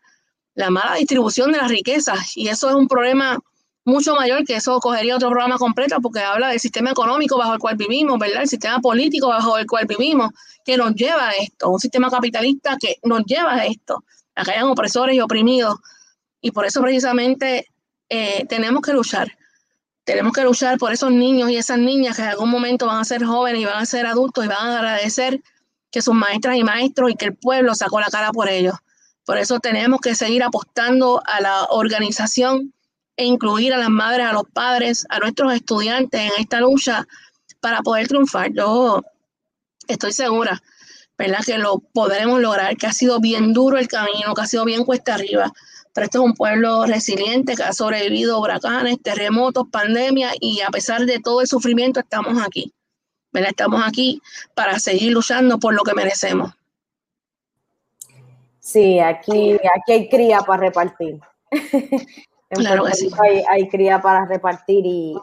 [0.69, 2.37] mala distribución de las riquezas.
[2.37, 3.39] Y eso es un problema
[3.85, 7.59] mucho mayor que eso cogería otro programa completo porque habla del sistema económico bajo el
[7.61, 8.43] cual vivimos, ¿verdad?
[8.43, 10.31] El sistema político bajo el cual vivimos,
[10.65, 14.05] que nos lleva a esto, un sistema capitalista que nos lleva a esto,
[14.41, 15.77] a que hayan opresores y oprimidos.
[16.41, 17.67] Y por eso precisamente
[18.09, 19.37] eh, tenemos que luchar.
[20.05, 23.05] Tenemos que luchar por esos niños y esas niñas que en algún momento van a
[23.05, 25.41] ser jóvenes y van a ser adultos y van a agradecer
[25.91, 28.75] que sus maestras y maestros y que el pueblo sacó la cara por ellos.
[29.25, 32.73] Por eso tenemos que seguir apostando a la organización
[33.17, 37.07] e incluir a las madres, a los padres, a nuestros estudiantes en esta lucha
[37.61, 38.51] para poder triunfar.
[38.53, 39.03] Yo
[39.87, 40.61] estoy segura,
[41.21, 41.41] ¿verdad?
[41.45, 44.85] Que lo podremos lograr, que ha sido bien duro el camino, que ha sido bien
[44.85, 45.53] cuesta arriba,
[45.93, 51.05] pero este es un pueblo resiliente que ha sobrevivido huracanes, terremotos, pandemia y a pesar
[51.05, 52.73] de todo el sufrimiento estamos aquí.
[53.35, 54.23] Estamos aquí
[54.55, 56.55] para seguir luchando por lo que merecemos.
[58.59, 61.21] Sí, aquí, aquí hay cría para repartir.
[62.49, 63.11] claro que sí.
[63.51, 65.15] hay, cría para repartir y,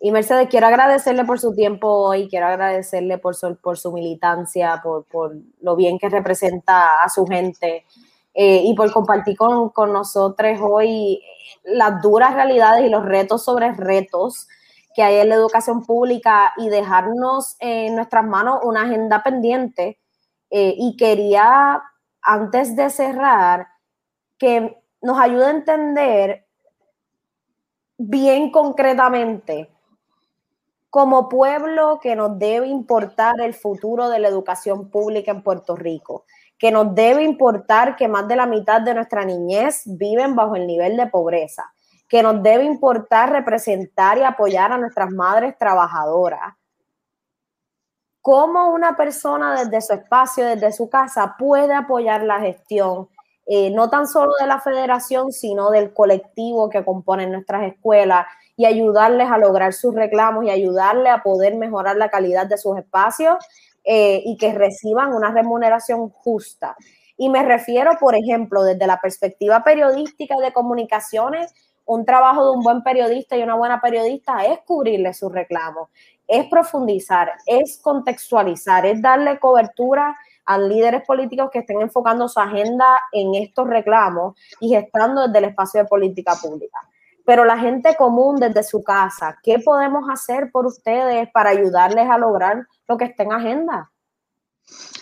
[0.00, 5.36] Mercedes, quiero agradecerle por su tiempo hoy, quiero agradecerle por su, por su militancia, por,
[5.60, 7.84] lo bien que representa a su gente
[8.34, 11.22] eh, y por compartir con, con nosotros hoy
[11.64, 14.48] las duras realidades y los retos sobre retos
[14.94, 19.98] que hay en la educación pública y dejarnos en nuestras manos una agenda pendiente.
[20.50, 21.82] Eh, y quería,
[22.22, 23.66] antes de cerrar,
[24.38, 26.46] que nos ayude a entender
[27.98, 29.73] bien concretamente
[30.94, 36.24] como pueblo que nos debe importar el futuro de la educación pública en Puerto Rico,
[36.56, 40.68] que nos debe importar que más de la mitad de nuestra niñez viven bajo el
[40.68, 41.64] nivel de pobreza,
[42.08, 46.54] que nos debe importar representar y apoyar a nuestras madres trabajadoras.
[48.20, 53.08] ¿Cómo una persona desde su espacio, desde su casa, puede apoyar la gestión,
[53.46, 58.66] eh, no tan solo de la federación, sino del colectivo que compone nuestras escuelas y
[58.66, 63.36] ayudarles a lograr sus reclamos y ayudarles a poder mejorar la calidad de sus espacios
[63.84, 66.76] eh, y que reciban una remuneración justa.
[67.16, 71.52] Y me refiero, por ejemplo, desde la perspectiva periodística de comunicaciones,
[71.86, 75.90] un trabajo de un buen periodista y una buena periodista es cubrirle sus reclamos,
[76.26, 80.16] es profundizar, es contextualizar, es darle cobertura
[80.46, 85.44] a líderes políticos que estén enfocando su agenda en estos reclamos y gestando desde el
[85.46, 86.78] espacio de política pública.
[87.24, 92.18] Pero la gente común desde su casa, ¿qué podemos hacer por ustedes para ayudarles a
[92.18, 93.90] lograr lo que esté en agenda?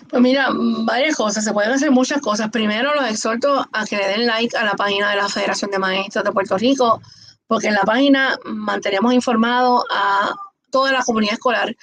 [0.09, 2.51] Pues mira, varias cosas, se pueden hacer muchas cosas.
[2.51, 5.79] Primero los exhorto a que le den like a la página de la Federación de
[5.79, 7.01] Maestros de Puerto Rico,
[7.47, 10.35] porque en la página mantenemos informado a
[10.71, 11.75] toda la comunidad escolar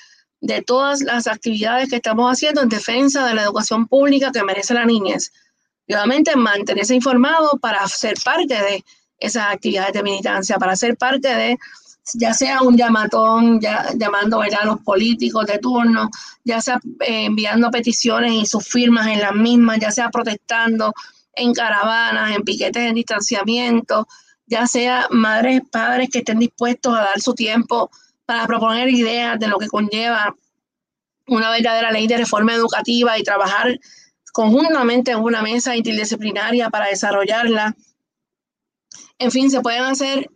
[0.41, 4.73] de todas las actividades que estamos haciendo en defensa de la educación pública que merece
[4.73, 5.31] la niñez.
[5.85, 8.83] Y obviamente mantenerse informado para ser parte de
[9.19, 11.57] esas actividades de militancia, para ser parte de
[12.15, 16.09] ya sea un llamatón, ya, llamando a los políticos de turno,
[16.43, 20.93] ya sea eh, enviando peticiones y sus firmas en las mismas, ya sea protestando
[21.33, 24.07] en caravanas, en piquetes en distanciamiento,
[24.47, 27.91] ya sea madres, padres que estén dispuestos a dar su tiempo
[28.25, 30.35] para proponer ideas de lo que conlleva
[31.27, 33.79] una verdadera ley de reforma educativa y trabajar
[34.33, 37.75] conjuntamente en una mesa interdisciplinaria para desarrollarla.
[39.19, 40.29] En fin, se pueden hacer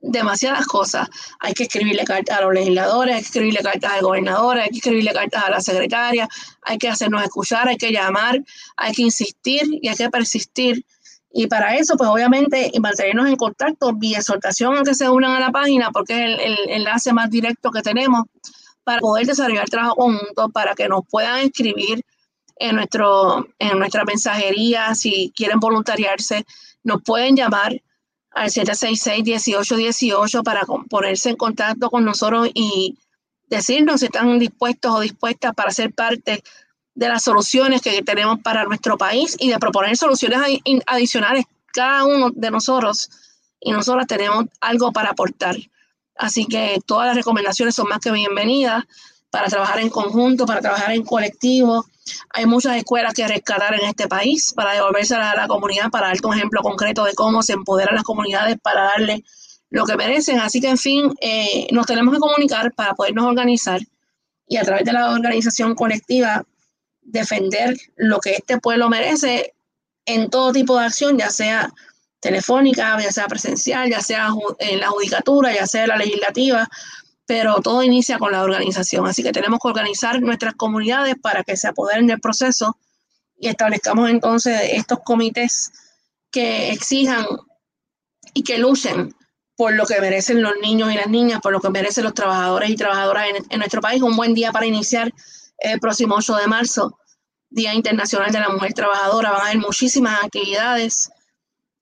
[0.00, 1.08] demasiadas cosas.
[1.38, 4.78] Hay que escribirle cartas a los legisladores, hay que escribirle cartas al gobernador, hay que
[4.78, 6.28] escribirle cartas a la secretaria,
[6.62, 8.42] hay que hacernos escuchar, hay que llamar,
[8.76, 10.84] hay que insistir y hay que persistir.
[11.32, 15.40] Y para eso, pues obviamente, mantenernos en contacto vía exhortación a que se unan a
[15.40, 18.24] la página, porque es el, el enlace más directo que tenemos
[18.84, 22.02] para poder desarrollar trabajo conjunto, para que nos puedan escribir
[22.56, 26.44] en, nuestro, en nuestra mensajería, si quieren voluntariarse,
[26.82, 27.80] nos pueden llamar
[28.34, 32.98] al 766-1818 para ponerse en contacto con nosotros y
[33.48, 36.42] decirnos si están dispuestos o dispuestas para ser parte
[36.94, 42.30] de las soluciones que tenemos para nuestro país y de proponer soluciones adicionales cada uno
[42.30, 43.10] de nosotros
[43.60, 45.56] y nosotras tenemos algo para aportar.
[46.16, 48.84] Así que todas las recomendaciones son más que bienvenidas
[49.32, 51.86] para trabajar en conjunto, para trabajar en colectivo.
[52.34, 56.26] Hay muchas escuelas que rescatar en este país para devolverse a la comunidad, para darte
[56.26, 59.24] un ejemplo concreto de cómo se empoderan las comunidades para darle
[59.70, 60.38] lo que merecen.
[60.38, 63.80] Así que, en fin, eh, nos tenemos que comunicar para podernos organizar
[64.46, 66.44] y a través de la organización colectiva
[67.00, 69.54] defender lo que este pueblo merece
[70.04, 71.72] en todo tipo de acción, ya sea
[72.20, 74.28] telefónica, ya sea presencial, ya sea
[74.58, 76.68] en la judicatura, ya sea en la legislativa,
[77.26, 79.06] pero todo inicia con la organización.
[79.06, 82.76] Así que tenemos que organizar nuestras comunidades para que se apoderen del proceso
[83.38, 85.70] y establezcamos entonces estos comités
[86.30, 87.26] que exijan
[88.34, 89.14] y que luchen
[89.56, 92.70] por lo que merecen los niños y las niñas, por lo que merecen los trabajadores
[92.70, 94.02] y trabajadoras en, nuestro país.
[94.02, 95.12] Un buen día para iniciar
[95.58, 96.98] el próximo 8 de marzo,
[97.50, 99.30] Día Internacional de la Mujer Trabajadora.
[99.30, 101.10] Van a haber muchísimas actividades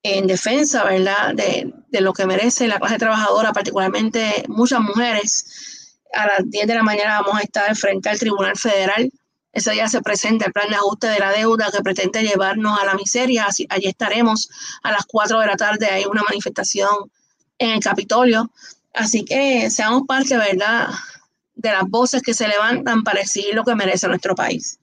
[0.02, 5.98] en defensa, ¿verdad?, de, de, lo que merece la clase trabajadora, particularmente muchas mujeres.
[6.14, 9.10] A las 10 de la mañana vamos a estar frente al Tribunal Federal.
[9.52, 12.84] Ese día se presenta el plan de ajuste de la deuda que pretende llevarnos a
[12.84, 13.46] la miseria.
[13.46, 14.48] Así, allí estaremos
[14.82, 15.86] a las 4 de la tarde.
[15.86, 17.10] Hay una manifestación
[17.58, 18.50] en el Capitolio.
[18.94, 20.88] Así que seamos parte, ¿verdad?,
[21.54, 24.79] de las voces que se levantan para exigir lo que merece nuestro país.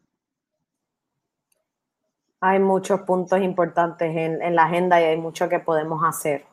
[2.40, 6.46] Hay muchos puntos importantes en, la agenda y hay mucho que podemos hacer.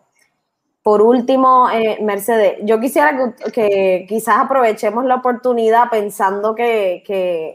[0.83, 7.03] Por último, eh, Mercedes, yo quisiera que, quizás aprovechemos la oportunidad pensando que,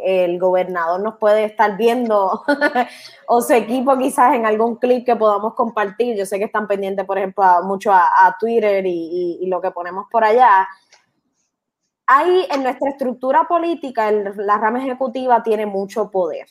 [0.04, 2.44] el gobernador nos puede estar viendo
[3.28, 6.16] o su equipo quizás en algún clip que podamos compartir.
[6.16, 10.24] Yo sé que están pendientes, por ejemplo, mucho a, Twitter y, lo que ponemos por
[10.24, 10.68] allá.
[12.08, 16.48] Hay en nuestra estructura política, la rama ejecutiva tiene mucho poder.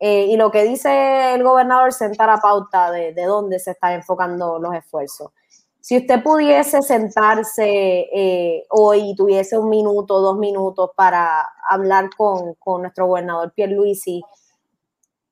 [0.00, 3.94] Eh, y lo que dice el gobernador sentar a pauta de, de, dónde se están
[3.94, 5.32] enfocando los esfuerzos.
[5.80, 7.64] Si usted pudiese sentarse
[8.12, 14.22] eh, hoy y tuviese un minuto, dos minutos para hablar con, con nuestro gobernador Pierluisi,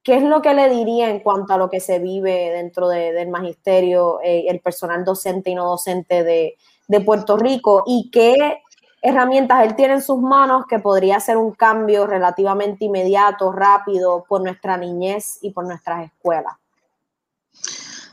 [0.03, 3.13] ¿qué es lo que le diría en cuanto a lo que se vive dentro de,
[3.13, 6.57] del magisterio, eh, el personal docente y no docente de,
[6.89, 7.83] de Puerto Rico?
[7.87, 8.63] ¿Y qué
[9.07, 14.43] herramientas él tiene en sus manos que podría hacer un cambio relativamente inmediato, rápido, por
[14.43, 16.55] nuestra niñez y por nuestras escuelas?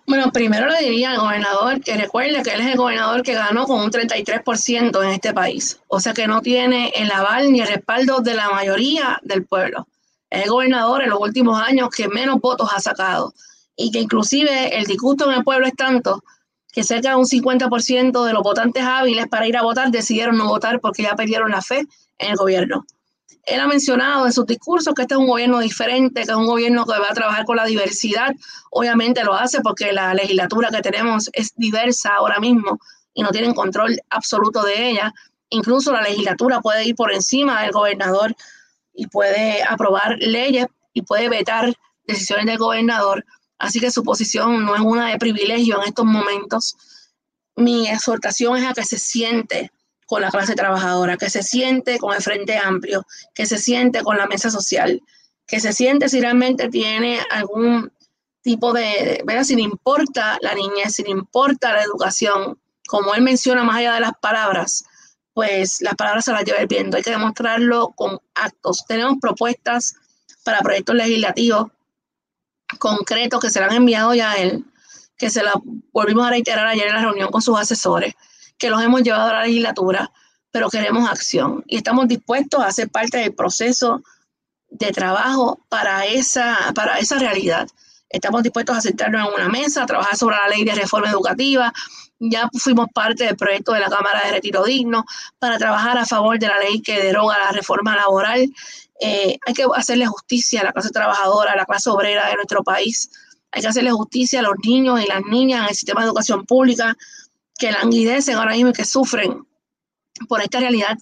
[0.06, 3.65] Bueno, primero le diría al gobernador que recuerde que él es el gobernador que ganó
[3.65, 5.80] con un 33% en este país.
[5.88, 9.88] O sea que no tiene el aval ni el respaldo de la mayoría del pueblo.
[10.30, 13.34] Es el gobernador en los últimos años que menos votos ha sacado.
[13.78, 16.22] Y que inclusive el disgusto en el pueblo es tanto
[16.74, 20.48] que cerca de un 50% de los votantes hábiles para ir a votar decidieron no
[20.48, 21.86] votar porque ya perdieron la fe
[22.18, 22.86] en el gobierno.
[23.45, 26.48] Él ha mencionado en sus discursos que este es un gobierno diferente, que es un
[26.48, 28.34] gobierno que va a trabajar con la diversidad.
[28.72, 32.80] Obviamente lo hace porque la legislatura que tenemos es diversa ahora mismo
[33.14, 35.14] y no tienen control absoluto de ella.
[35.50, 38.34] Incluso la legislatura puede ir por encima del gobernador
[38.95, 41.72] y puede aprobar leyes y puede vetar
[42.08, 43.26] decisiones del gobernador.
[43.64, 46.76] Así que su posición no es una de privilegio en estos momentos.
[47.56, 49.72] Mi exhortación es a que se siente
[50.06, 54.18] con la clase trabajadora, que se siente con el Frente Amplio, que se siente con
[54.18, 55.02] la mesa social,
[55.48, 57.90] que se siente si realmente tiene algún
[58.41, 59.45] tipo de, ¿verdad?
[59.45, 62.60] Si le importa la niñez, si le importa la educación,
[62.90, 64.84] como él menciona más allá de las palabras,
[65.34, 66.98] pues las palabras se las lleva el viento.
[66.98, 68.84] Hay que demostrarlo con actos.
[68.90, 69.95] Tenemos propuestas
[70.44, 71.68] para proyectos legislativos
[72.78, 74.66] concretos que se han enviado ya a él,
[75.18, 75.54] que se las
[75.91, 78.16] volvimos a reiterar ayer en la reunión con sus asesores
[78.58, 80.12] que los hemos llevado a la legislatura,
[80.52, 84.02] pero queremos acción y estamos dispuestos a ser parte del proceso
[84.70, 87.68] de trabajo para esa, para esa realidad.
[88.10, 91.74] Estamos dispuestos a sentarnos en una mesa, a trabajar sobre la ley de reforma educativa.
[92.20, 95.04] Ya fuimos parte del proyecto de la Cámara de Retiro Digno
[95.40, 98.50] para trabajar a favor de la ley que deroga la reforma laboral.
[99.05, 102.63] Eh, hay que hacerle justicia a la clase trabajadora, a la clase obrera de nuestro
[102.63, 103.11] país.
[103.51, 106.45] Hay que hacerle justicia a los niños y las niñas en el sistema de educación
[106.45, 106.95] pública
[107.57, 109.45] que languidecen ahora mismo y que sufren
[110.30, 110.97] por esta realidad,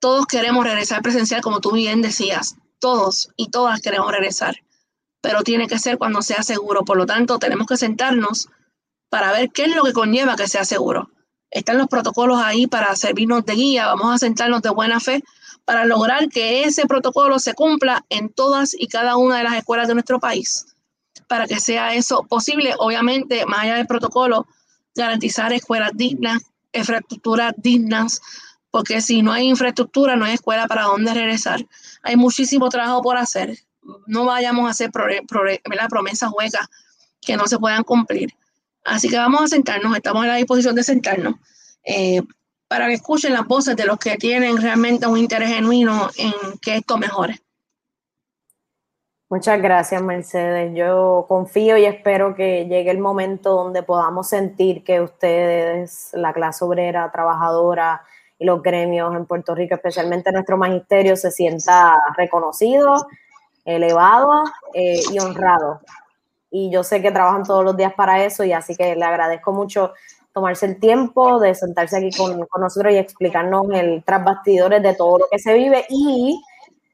[0.00, 4.56] todos queremos regresar presencial, como tú bien decías, todos y todas queremos regresar,
[5.20, 6.84] pero tiene que ser cuando sea seguro.
[6.84, 8.48] Por lo tanto, tenemos que sentarnos
[9.10, 11.10] para ver qué es lo que conlleva que sea seguro.
[11.52, 15.22] Están los protocolos ahí para servirnos de guía, vamos a sentarnos de buena fe
[15.68, 19.86] para lograr que ese protocolo se cumpla en todas y cada una de las escuelas
[19.86, 20.64] de nuestro país.
[21.26, 24.46] Para que sea eso posible, obviamente, más allá del protocolo,
[24.94, 26.42] garantizar escuelas dignas,
[26.72, 28.22] infraestructuras dignas,
[28.70, 31.66] porque si no hay infraestructura, no hay escuela para dónde regresar.
[32.02, 33.58] Hay muchísimo trabajo por hacer.
[34.06, 36.66] No vayamos a hacer promesas huecas
[37.20, 38.32] que no se puedan cumplir.
[38.86, 41.34] Así que vamos a sentarnos, estamos a la disposición de sentarnos
[41.84, 42.22] eh,
[42.68, 46.76] para que escuchen las voces de los que tienen realmente un interés genuino en que
[46.76, 47.40] esto mejore.
[49.30, 50.72] Muchas gracias, Mercedes.
[50.74, 56.64] Yo confío y espero que llegue el momento donde podamos sentir que ustedes, la clase
[56.64, 58.02] obrera, trabajadora
[58.38, 63.06] y los gremios en Puerto Rico, especialmente nuestro magisterio, se sienta reconocido,
[63.66, 65.80] elevado eh, y honrado.
[66.50, 69.52] Y yo sé que trabajan todos los días para eso y así que le agradezco
[69.52, 69.92] mucho
[70.38, 75.18] tomarse el tiempo de sentarse aquí con, nosotros y explicarnos el tras bastidores de todo
[75.18, 76.40] lo que se vive y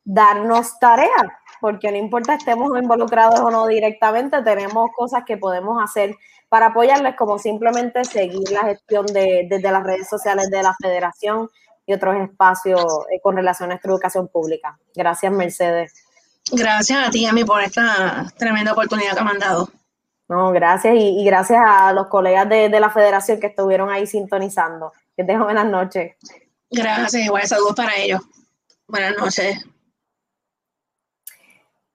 [0.03, 1.27] darnos tareas
[1.61, 6.15] porque no importa estemos involucrados o no directamente, tenemos cosas que podemos hacer
[6.49, 11.49] para apoyarles, como simplemente seguir la gestión de, desde las redes sociales de la federación
[11.87, 14.79] y otros espacios eh, con relación a nuestra educación pública.
[14.95, 15.95] Gracias, Mercedes.
[16.53, 19.71] Gracias a ti, Amy, por esta tremenda oportunidad que me han dado.
[20.29, 24.93] No, gracias y, gracias a los colegas de, de, la federación que estuvieron ahí sintonizando.
[25.17, 26.17] Que tengan buenas noches.
[26.71, 28.21] Gracias, igual saludos para ellos.
[28.89, 29.65] Buenas noches.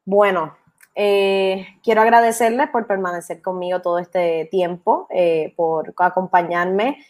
[0.06, 0.58] Bueno,
[0.96, 7.06] eh, quiero agradecerles por permanecer conmigo todo este tiempo, eh, por acompañarme,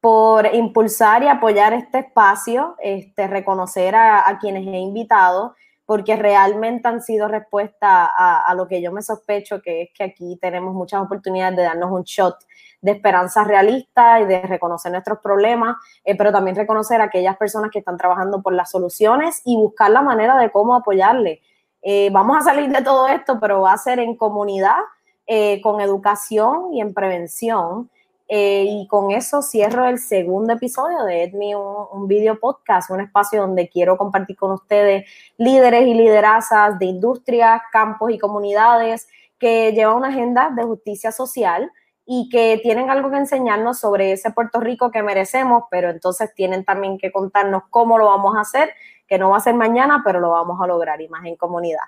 [0.00, 5.54] por impulsar y apoyar este espacio, este, reconocer a, quienes he invitado,
[5.90, 10.38] porque realmente han sido respuesta a, lo que yo me sospecho, que es que aquí
[10.40, 12.36] tenemos muchas oportunidades de darnos un shot
[12.80, 17.72] de esperanza realista y de reconocer nuestros problemas, eh, pero también reconocer a aquellas personas
[17.72, 21.40] que están trabajando por las soluciones y buscar la manera de cómo apoyarle.
[21.82, 24.78] Eh, vamos a salir de todo esto, pero va a ser en comunidad,
[25.26, 27.90] eh, con educación y en prevención.
[28.32, 33.00] Eh, y con eso cierro el segundo episodio de Edmi, un, un, video podcast, un
[33.00, 35.04] espacio donde quiero compartir con ustedes
[35.36, 41.72] líderes y liderazas de industrias, campos y comunidades que llevan una agenda de justicia social
[42.06, 46.64] y que tienen algo que enseñarnos sobre ese Puerto Rico que merecemos, pero entonces tienen
[46.64, 48.70] también que contarnos cómo lo vamos a hacer
[49.10, 51.82] que no va a ser mañana, pero lo vamos a lograr y más en comunidad.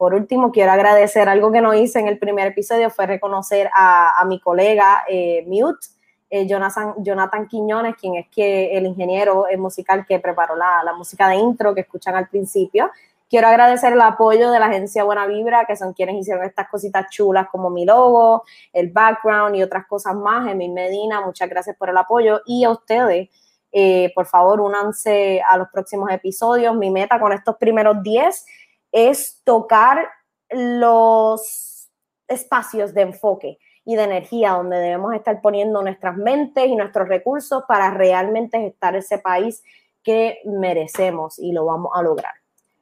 [0.00, 4.24] Por último, quiero agradecer algo que no hice en el primer episodio, fue reconocer a,
[4.26, 5.88] mi colega eh, Mute,
[6.30, 11.28] eh, Jonathan, Jonathan, Quiñones, quien es que el ingeniero musical que preparó la, la, música
[11.28, 12.90] de intro que escuchan al principio.
[13.28, 17.10] Quiero agradecer el apoyo de la agencia Buena Vibra, que son quienes hicieron estas cositas
[17.10, 20.50] chulas como mi logo, el background y otras cosas más.
[20.50, 22.40] Emil Medina, muchas gracias por el apoyo.
[22.46, 23.28] Y a ustedes,
[23.70, 26.74] eh, por favor, únanse a los próximos episodios.
[26.74, 28.46] Mi meta con estos primeros 10
[28.92, 30.08] es tocar
[30.50, 31.90] los
[32.28, 37.64] espacios de enfoque y de energía donde debemos estar poniendo nuestras mentes y nuestros recursos
[37.66, 39.62] para realmente gestar ese país
[40.02, 42.34] que merecemos y lo vamos a lograr.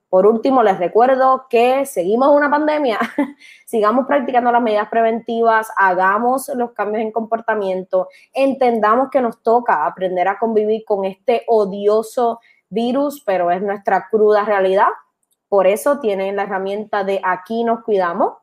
[0.09, 2.99] Por último, les recuerdo que seguimos una pandemia,
[3.67, 10.27] sigamos practicando las medidas preventivas, hagamos los cambios en comportamiento, entendamos que nos toca aprender
[10.29, 12.41] a convivir con este odioso
[12.71, 14.89] virus, pero es nuestra cruda realidad.
[15.49, 18.35] Por eso tienen la herramienta de Aquí nos cuidamos,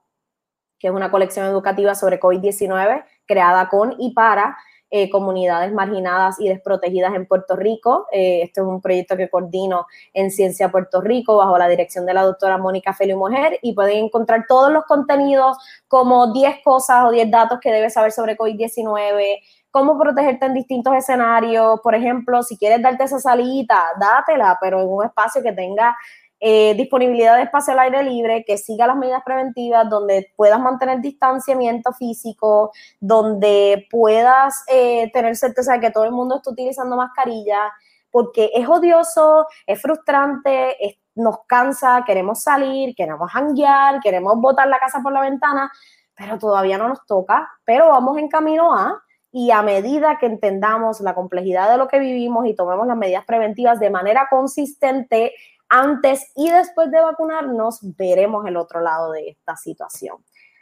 [0.80, 4.58] que es una colección educativa sobre COVID-19 creada con y para
[4.92, 8.06] eh, comunidades marginadas y desprotegidas en Puerto Rico.
[8.12, 12.14] Eh, este es un proyecto que coordino en Ciencia Puerto Rico bajo la dirección de
[12.14, 15.58] la doctora Mónica Feliu Mujer y pueden encontrar todos los contenidos
[15.88, 19.40] como 10 cosas o 10 datos que debes saber sobre COVID-19,
[19.72, 21.82] cómo protegerte en distintos escenarios.
[21.82, 25.98] Por ejemplo, si quieres darte esa salita, dátela, pero en un espacio que tenga
[26.40, 31.02] eh, disponibilidad de espacio al aire libre, que siga las medidas preventivas, donde puedas mantener
[31.02, 37.72] distanciamiento físico, donde puedas eh, tener certeza de que todo el mundo está utilizando mascarilla,
[38.12, 40.76] porque es odioso, es frustrante,
[41.16, 45.72] nos cansa, queremos salir, queremos hanguear, queremos botar la casa por la ventana,
[46.16, 49.02] pero todavía no nos toca, pero vamos en camino a,
[49.32, 53.26] y a medida que entendamos la complejidad de lo que vivimos y tomemos las medidas
[53.26, 55.34] preventivas de manera consistente,
[55.70, 60.18] antes y después de vacunarnos, veremos el otro lado de esta situación.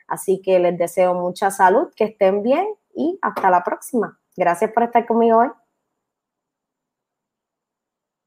[0.08, 4.20] Así que les deseo mucha salud, que estén bien y hasta la próxima.
[4.36, 5.50] Gracias por estar conmigo hoy.